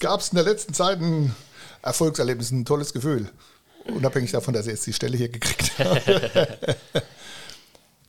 Gab 0.00 0.20
es 0.20 0.30
in 0.30 0.36
der 0.36 0.44
letzten 0.44 0.72
Zeit 0.72 1.00
ein 1.00 1.34
Erfolgserlebnis, 1.82 2.50
ein 2.50 2.64
tolles 2.64 2.92
Gefühl? 2.92 3.30
Unabhängig 3.86 4.32
davon, 4.32 4.54
dass 4.54 4.66
er 4.66 4.72
jetzt 4.72 4.86
die 4.86 4.92
Stelle 4.92 5.16
hier 5.16 5.28
gekriegt 5.28 5.78
hat. 5.78 6.76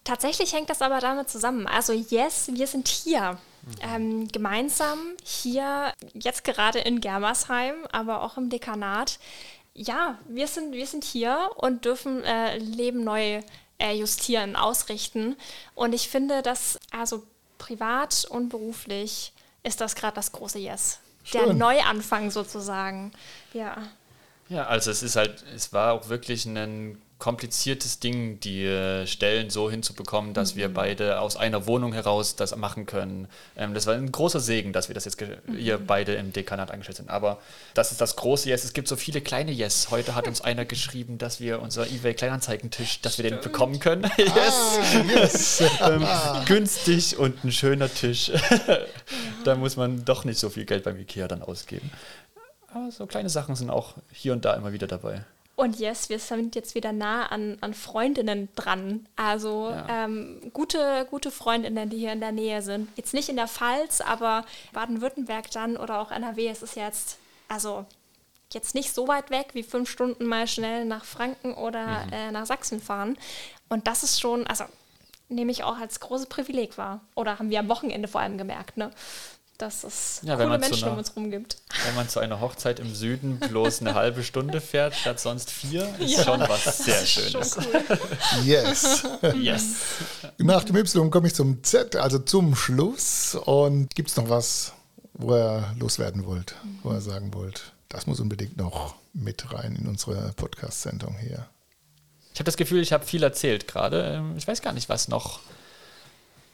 Tatsächlich 0.04 0.54
hängt 0.54 0.70
das 0.70 0.82
aber 0.82 1.00
damit 1.00 1.30
zusammen. 1.30 1.68
Also 1.68 1.94
yes, 1.94 2.50
wir 2.54 2.68
sind 2.68 2.88
hier. 2.88 3.38
Ähm, 3.82 4.28
gemeinsam 4.30 4.98
hier, 5.24 5.94
jetzt 6.14 6.44
gerade 6.44 6.80
in 6.80 7.02
Germersheim, 7.02 7.76
aber 7.92 8.24
auch 8.24 8.38
im 8.38 8.50
Dekanat. 8.50 9.20
Ja, 9.74 10.18
wir 10.28 10.48
sind, 10.48 10.74
wir 10.74 10.88
sind 10.88 11.04
hier 11.04 11.52
und 11.58 11.86
dürfen 11.86 12.24
äh, 12.24 12.58
Leben 12.58 13.04
neu 13.04 13.42
äh, 13.78 13.94
justieren, 13.94 14.56
ausrichten. 14.56 15.36
Und 15.76 15.94
ich 15.94 16.10
finde, 16.10 16.42
dass 16.42 16.80
also 16.92 17.24
privat 17.58 18.26
und 18.30 18.50
beruflich 18.50 19.34
ist 19.64 19.82
das 19.82 19.96
gerade 19.96 20.16
das 20.16 20.32
große 20.32 20.60
Yes. 20.60 21.00
Schön. 21.24 21.46
Der 21.46 21.54
Neuanfang 21.54 22.32
sozusagen. 22.32 23.12
Ja. 23.54 23.78
Ja, 24.50 24.66
also 24.66 24.90
es 24.90 25.04
ist 25.04 25.16
halt, 25.16 25.44
es 25.56 25.74
war 25.74 25.94
auch 25.94 26.10
wirklich 26.10 26.46
ein 26.46 26.98
kompliziertes 27.20 28.00
Ding, 28.00 28.40
die 28.40 28.64
äh, 28.64 29.06
Stellen 29.06 29.50
so 29.50 29.70
hinzubekommen, 29.70 30.34
dass 30.34 30.56
mhm. 30.56 30.60
wir 30.60 30.74
beide 30.74 31.20
aus 31.20 31.36
einer 31.36 31.68
Wohnung 31.68 31.92
heraus 31.92 32.38
das 32.38 32.56
machen 32.56 32.86
können. 32.86 33.28
Ähm, 33.58 33.74
das 33.74 33.86
war 33.86 33.94
ein 33.94 34.12
großer 34.12 34.40
Segen, 34.40 34.72
dass 34.72 34.88
wir 34.88 34.96
das 34.96 35.04
jetzt 35.04 35.20
mhm. 35.22 35.56
hier 35.58 35.78
beide 35.78 36.16
im 36.16 36.32
Dekanat 36.32 36.72
angestellt 36.72 36.96
sind. 36.96 37.10
Aber 37.10 37.40
das 37.74 37.92
ist 37.92 38.00
das 38.00 38.16
große 38.16 38.50
Yes. 38.50 38.64
Es 38.64 38.72
gibt 38.72 38.88
so 38.88 38.96
viele 38.96 39.20
kleine 39.20 39.52
Yes. 39.52 39.92
Heute 39.92 40.16
hat 40.16 40.28
uns 40.30 40.40
einer 40.40 40.64
geschrieben, 40.66 41.18
dass 41.18 41.42
wir 41.42 41.62
unser 41.62 41.88
eBay 41.88 42.14
Kleinanzeigentisch, 42.14 43.02
dass 43.02 43.18
wir 43.18 43.30
den 43.30 43.42
bekommen 43.42 43.80
können. 43.80 44.10
yes. 44.18 44.80
Ah, 44.90 45.02
yes. 45.04 45.64
ähm, 45.82 46.06
günstig 46.46 47.18
und 47.18 47.44
ein 47.44 47.52
schöner 47.52 47.94
Tisch. 47.94 48.32
da 49.44 49.56
muss 49.56 49.76
man 49.76 50.06
doch 50.06 50.24
nicht 50.24 50.40
so 50.40 50.50
viel 50.50 50.66
Geld 50.66 50.84
beim 50.84 50.98
Ikea 50.98 51.28
dann 51.28 51.42
ausgeben. 51.42 51.92
Aber 52.74 52.92
so 52.92 53.06
kleine 53.06 53.30
Sachen 53.30 53.56
sind 53.56 53.70
auch 53.70 53.96
hier 54.12 54.34
und 54.34 54.46
da 54.46 54.54
immer 54.54 54.72
wieder 54.72 54.88
dabei. 54.88 55.24
Und 55.60 55.78
yes, 55.78 56.08
wir 56.08 56.20
sind 56.20 56.56
jetzt 56.56 56.74
wieder 56.74 56.94
nah 56.94 57.26
an, 57.26 57.58
an 57.60 57.74
Freundinnen 57.74 58.48
dran. 58.56 59.06
Also 59.18 59.72
ja. 59.72 60.06
ähm, 60.06 60.40
gute, 60.54 61.06
gute 61.10 61.32
Freundinnen, 61.32 61.90
die 61.90 61.98
hier 61.98 62.14
in 62.14 62.22
der 62.22 62.32
Nähe 62.32 62.62
sind. 62.62 62.88
Jetzt 62.96 63.14
nicht 63.14 63.28
in 63.28 63.36
der 63.36 63.50
Pfalz, 63.50 64.00
aber 64.00 64.46
Baden-Württemberg 64.72 65.52
dann 65.52 65.76
oder 65.76 66.00
auch 66.00 66.12
NRW. 66.12 66.48
Es 66.48 66.62
ist 66.62 66.78
jetzt, 66.78 67.18
also 67.50 67.86
jetzt 68.54 68.74
nicht 68.74 68.96
so 68.96 69.10
weit 69.10 69.32
weg, 69.32 69.50
wie 69.52 69.64
fünf 69.64 69.90
Stunden 69.90 70.26
mal 70.26 70.48
schnell 70.48 70.86
nach 70.86 71.04
Franken 71.04 71.54
oder 71.54 72.06
mhm. 72.06 72.14
äh, 72.14 72.32
nach 72.32 72.46
Sachsen 72.46 72.80
fahren. 72.80 73.18
Und 73.68 73.86
das 73.88 74.04
ist 74.04 74.22
schon, 74.22 74.48
also 74.48 74.64
nehme 75.28 75.52
ich 75.52 75.66
auch 75.66 75.78
als 75.78 76.00
großes 76.00 76.28
Privileg 76.28 76.78
wahr. 76.78 77.02
Oder 77.16 77.38
haben 77.38 77.50
wir 77.50 77.60
am 77.60 77.68
Wochenende 77.68 78.08
vor 78.08 78.22
allem 78.22 78.38
gemerkt, 78.38 78.78
ne? 78.78 78.92
Dass 79.60 79.84
es 79.84 80.22
ja, 80.24 80.38
coole 80.38 80.58
Menschen 80.58 80.84
einer, 80.86 80.94
um 80.94 80.98
uns 80.98 81.10
herum 81.10 81.30
gibt. 81.30 81.58
Wenn 81.86 81.94
man 81.94 82.08
zu 82.08 82.20
einer 82.20 82.40
Hochzeit 82.40 82.80
im 82.80 82.96
Süden 82.96 83.40
bloß 83.40 83.82
eine 83.82 83.94
halbe 83.94 84.24
Stunde 84.24 84.62
fährt, 84.62 84.96
statt 84.96 85.20
sonst 85.20 85.52
vier, 85.52 85.94
ist 86.00 86.18
ja, 86.18 86.24
schon 86.24 86.40
was 86.40 86.78
sehr 86.80 87.06
Schönes. 87.06 87.58
Cool. 87.58 88.46
Yes. 88.46 89.04
yes. 89.36 89.76
Nach 90.38 90.64
dem 90.64 90.78
Y 90.78 91.12
komme 91.12 91.28
ich 91.28 91.36
zum 91.36 91.62
Z, 91.62 91.98
also 91.98 92.20
zum 92.20 92.56
Schluss. 92.56 93.36
Und 93.36 93.94
gibt 93.96 94.10
es 94.10 94.16
noch 94.16 94.30
was, 94.30 94.72
wo 95.14 95.36
ihr 95.36 95.76
loswerden 95.78 96.26
wollt, 96.26 96.56
wo 96.82 96.94
ihr 96.94 97.02
sagen 97.02 97.34
wollt, 97.34 97.74
das 97.90 98.08
muss 98.08 98.22
unbedingt 98.22 98.56
noch 98.56 98.96
mit 99.14 99.54
rein 99.54 99.76
in 99.76 99.88
unsere 99.88 100.32
Podcast-Sendung 100.38 101.18
hier? 101.18 101.48
Ich 102.34 102.40
habe 102.40 102.46
das 102.46 102.56
Gefühl, 102.56 102.82
ich 102.82 102.94
habe 102.94 103.06
viel 103.06 103.24
erzählt 103.24 103.68
gerade. 103.68 104.16
Ähm, 104.16 104.38
ich 104.38 104.48
weiß 104.48 104.62
gar 104.62 104.72
nicht, 104.72 104.88
was 104.88 105.10
noch 105.10 105.42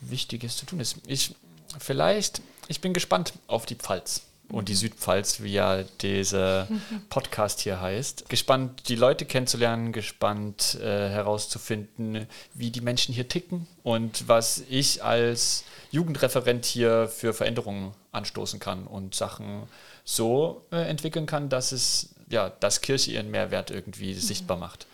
Wichtiges 0.02 0.58
zu 0.58 0.66
tun 0.66 0.80
ist. 0.80 0.98
Ich 1.06 1.36
vielleicht, 1.80 2.42
ich 2.68 2.82
bin 2.82 2.94
gespannt 2.94 3.34
auf 3.48 3.66
die 3.66 3.76
Pfalz. 3.76 4.22
und 4.50 4.70
die 4.70 4.76
Südpfalz, 4.76 5.42
wie 5.42 5.54
ja 5.54 5.84
dieser 6.02 6.68
Podcast 7.10 7.62
hier 7.62 7.82
heißt. 7.82 8.30
Gespannt, 8.30 8.90
die 8.90 8.96
Leute 8.96 9.26
kennenzulernen, 9.26 9.92
gespannt 9.92 10.76
äh, 10.76 11.10
herauszufinden, 11.10 12.28
wie 12.54 12.70
die 12.70 12.82
Menschen 12.82 13.14
hier 13.14 13.28
ticken 13.28 13.66
und 13.82 14.28
was 14.28 14.62
ich 14.70 15.04
als 15.04 15.64
Jugendreferent 15.90 16.66
hier 16.66 17.08
für 17.08 17.34
Veränderungen 17.34 17.94
anstoßen 18.12 18.60
kann 18.60 18.86
und 18.86 19.16
Sachen 19.16 19.64
so 20.04 20.66
äh, 20.72 20.88
entwickeln 20.88 21.26
kann, 21.26 21.50
dass 21.50 21.72
es 21.72 22.10
ja, 22.30 22.50
dass 22.50 22.82
Kirche 22.82 23.12
ihren 23.12 23.32
Mehrwert 23.32 23.72
irgendwie 23.72 24.14
mhm. 24.14 24.20
sichtbar 24.20 24.58
macht. 24.58 24.88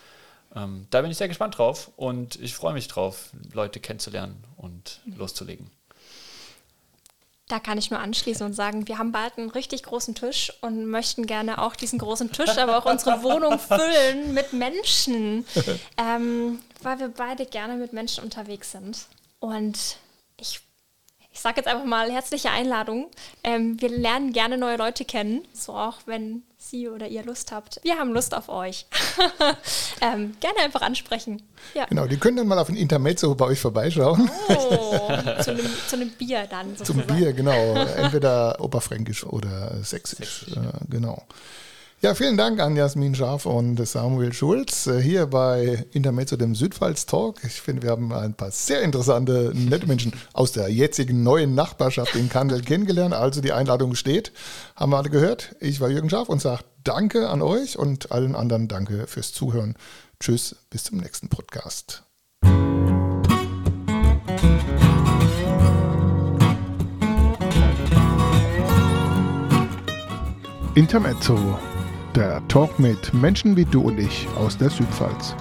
Ähm, 0.56 0.88
da 0.90 1.02
bin 1.02 1.12
ich 1.12 1.18
sehr 1.18 1.28
gespannt 1.28 1.58
drauf 1.58 1.92
und 1.96 2.36
ich 2.42 2.56
freue 2.56 2.74
mich 2.74 2.88
drauf, 2.88 3.30
Leute 3.54 3.80
kennenzulernen 3.80 4.44
und 4.58 5.02
mhm. 5.06 5.18
loszulegen. 5.18 5.72
Da 7.52 7.60
kann 7.60 7.78
ich 7.78 7.92
nur 7.92 8.00
anschließen 8.00 8.46
und 8.46 8.54
sagen, 8.54 8.88
wir 8.88 8.98
haben 8.98 9.12
bald 9.12 9.38
einen 9.38 9.50
richtig 9.50 9.84
großen 9.84 10.16
Tisch 10.16 10.54
und 10.62 10.86
möchten 10.86 11.28
gerne 11.28 11.62
auch 11.62 11.76
diesen 11.76 12.00
großen 12.00 12.32
Tisch, 12.32 12.58
aber 12.58 12.78
auch 12.78 12.86
unsere 12.86 13.24
Wohnung 13.24 13.60
füllen 13.60 14.34
mit 14.34 14.54
Menschen, 14.54 15.46
ähm, 15.98 16.60
weil 16.82 17.00
wir 17.00 17.10
beide 17.10 17.46
gerne 17.46 17.76
mit 17.76 17.92
Menschen 17.92 18.24
unterwegs 18.24 18.72
sind. 18.72 19.00
Und 19.42 19.98
ich, 20.40 20.62
ich 21.34 21.40
sage 21.40 21.58
jetzt 21.58 21.68
einfach 21.68 21.86
mal 21.86 22.12
herzliche 22.12 22.50
Einladung. 22.50 23.10
Ähm, 23.44 23.80
wir 23.82 23.90
lernen 23.90 24.34
gerne 24.34 24.58
neue 24.58 24.78
Leute 24.78 25.06
kennen, 25.06 25.42
so 25.54 25.74
auch 25.74 26.00
wenn 26.06 26.44
Sie 26.58 26.90
oder 26.90 27.08
ihr 27.08 27.24
Lust 27.24 27.52
habt. 27.52 27.80
Wir 27.84 27.98
haben 27.98 28.14
Lust 28.14 28.36
auf 28.36 28.50
euch. 28.50 28.86
ähm, 30.02 30.36
gerne 30.40 30.60
einfach 30.60 30.82
ansprechen. 30.82 31.42
Ja. 31.74 31.86
Genau, 31.86 32.06
die 32.06 32.18
können 32.18 32.38
dann 32.38 32.48
mal 32.48 32.60
auf 32.60 32.70
ein 32.70 32.76
Intermezzo 32.76 33.34
bei 33.34 33.46
euch 33.46 33.60
vorbeischauen. 33.60 34.30
Oh, 34.48 35.08
zu 35.42 35.52
einem, 35.52 35.70
zu 35.88 35.96
einem 35.96 36.10
Bier 36.12 36.48
dann 36.50 36.70
sozusagen. 36.78 37.08
Zum 37.08 37.16
Bier, 37.18 37.34
genau. 37.34 37.76
Entweder 37.76 38.60
Oberfränkisch 38.60 39.24
oder 39.24 39.84
Sächsisch. 39.84 40.46
Sächsisch. 40.46 40.58
Äh, 40.58 40.86
genau. 40.90 41.24
Ja, 42.04 42.16
vielen 42.16 42.36
Dank 42.36 42.60
an 42.60 42.76
Jasmin 42.76 43.14
Scharf 43.14 43.46
und 43.46 43.86
Samuel 43.86 44.34
Schulz 44.34 44.88
äh, 44.88 45.00
hier 45.00 45.28
bei 45.28 45.86
Intermezzo 45.92 46.36
dem 46.36 46.56
Südpfalz 46.56 47.06
Talk. 47.06 47.44
Ich 47.44 47.62
finde, 47.62 47.84
wir 47.84 47.92
haben 47.92 48.12
ein 48.12 48.34
paar 48.34 48.50
sehr 48.50 48.82
interessante, 48.82 49.52
nette 49.54 49.86
Menschen 49.86 50.12
aus 50.34 50.52
der 50.52 50.68
jetzigen 50.70 51.22
neuen 51.22 51.54
Nachbarschaft 51.54 52.16
in 52.16 52.28
Kandel 52.28 52.62
kennengelernt. 52.62 53.14
Also 53.14 53.40
die 53.40 53.52
Einladung 53.52 53.94
steht. 53.94 54.32
Haben 54.76 54.94
wir 54.94 54.98
alle 54.98 55.12
gehört. 55.12 55.56
Ich 55.60 55.80
war 55.80 55.90
Jürgen 55.90 56.10
Scharf 56.10 56.28
und 56.28 56.42
sage 56.42 56.64
Danke 56.84 57.30
an 57.30 57.44
euch 57.44 57.78
und 57.78 58.12
allen 58.12 58.36
anderen 58.36 58.68
Danke 58.68 59.06
fürs 59.06 59.32
Zuhören. 59.32 59.76
Tschüss, 60.20 60.56
bis 60.72 60.86
zum 60.86 60.98
nächsten 60.98 61.30
Podcast. 61.30 62.02
Intermezzo 70.74 71.60
der 72.16 72.46
Talk 72.50 72.78
mit 72.78 73.14
Menschen 73.14 73.56
wie 73.56 73.64
du 73.64 73.84
und 73.84 73.98
ich 73.98 74.28
aus 74.38 74.58
der 74.58 74.70
Südpfalz. 74.70 75.34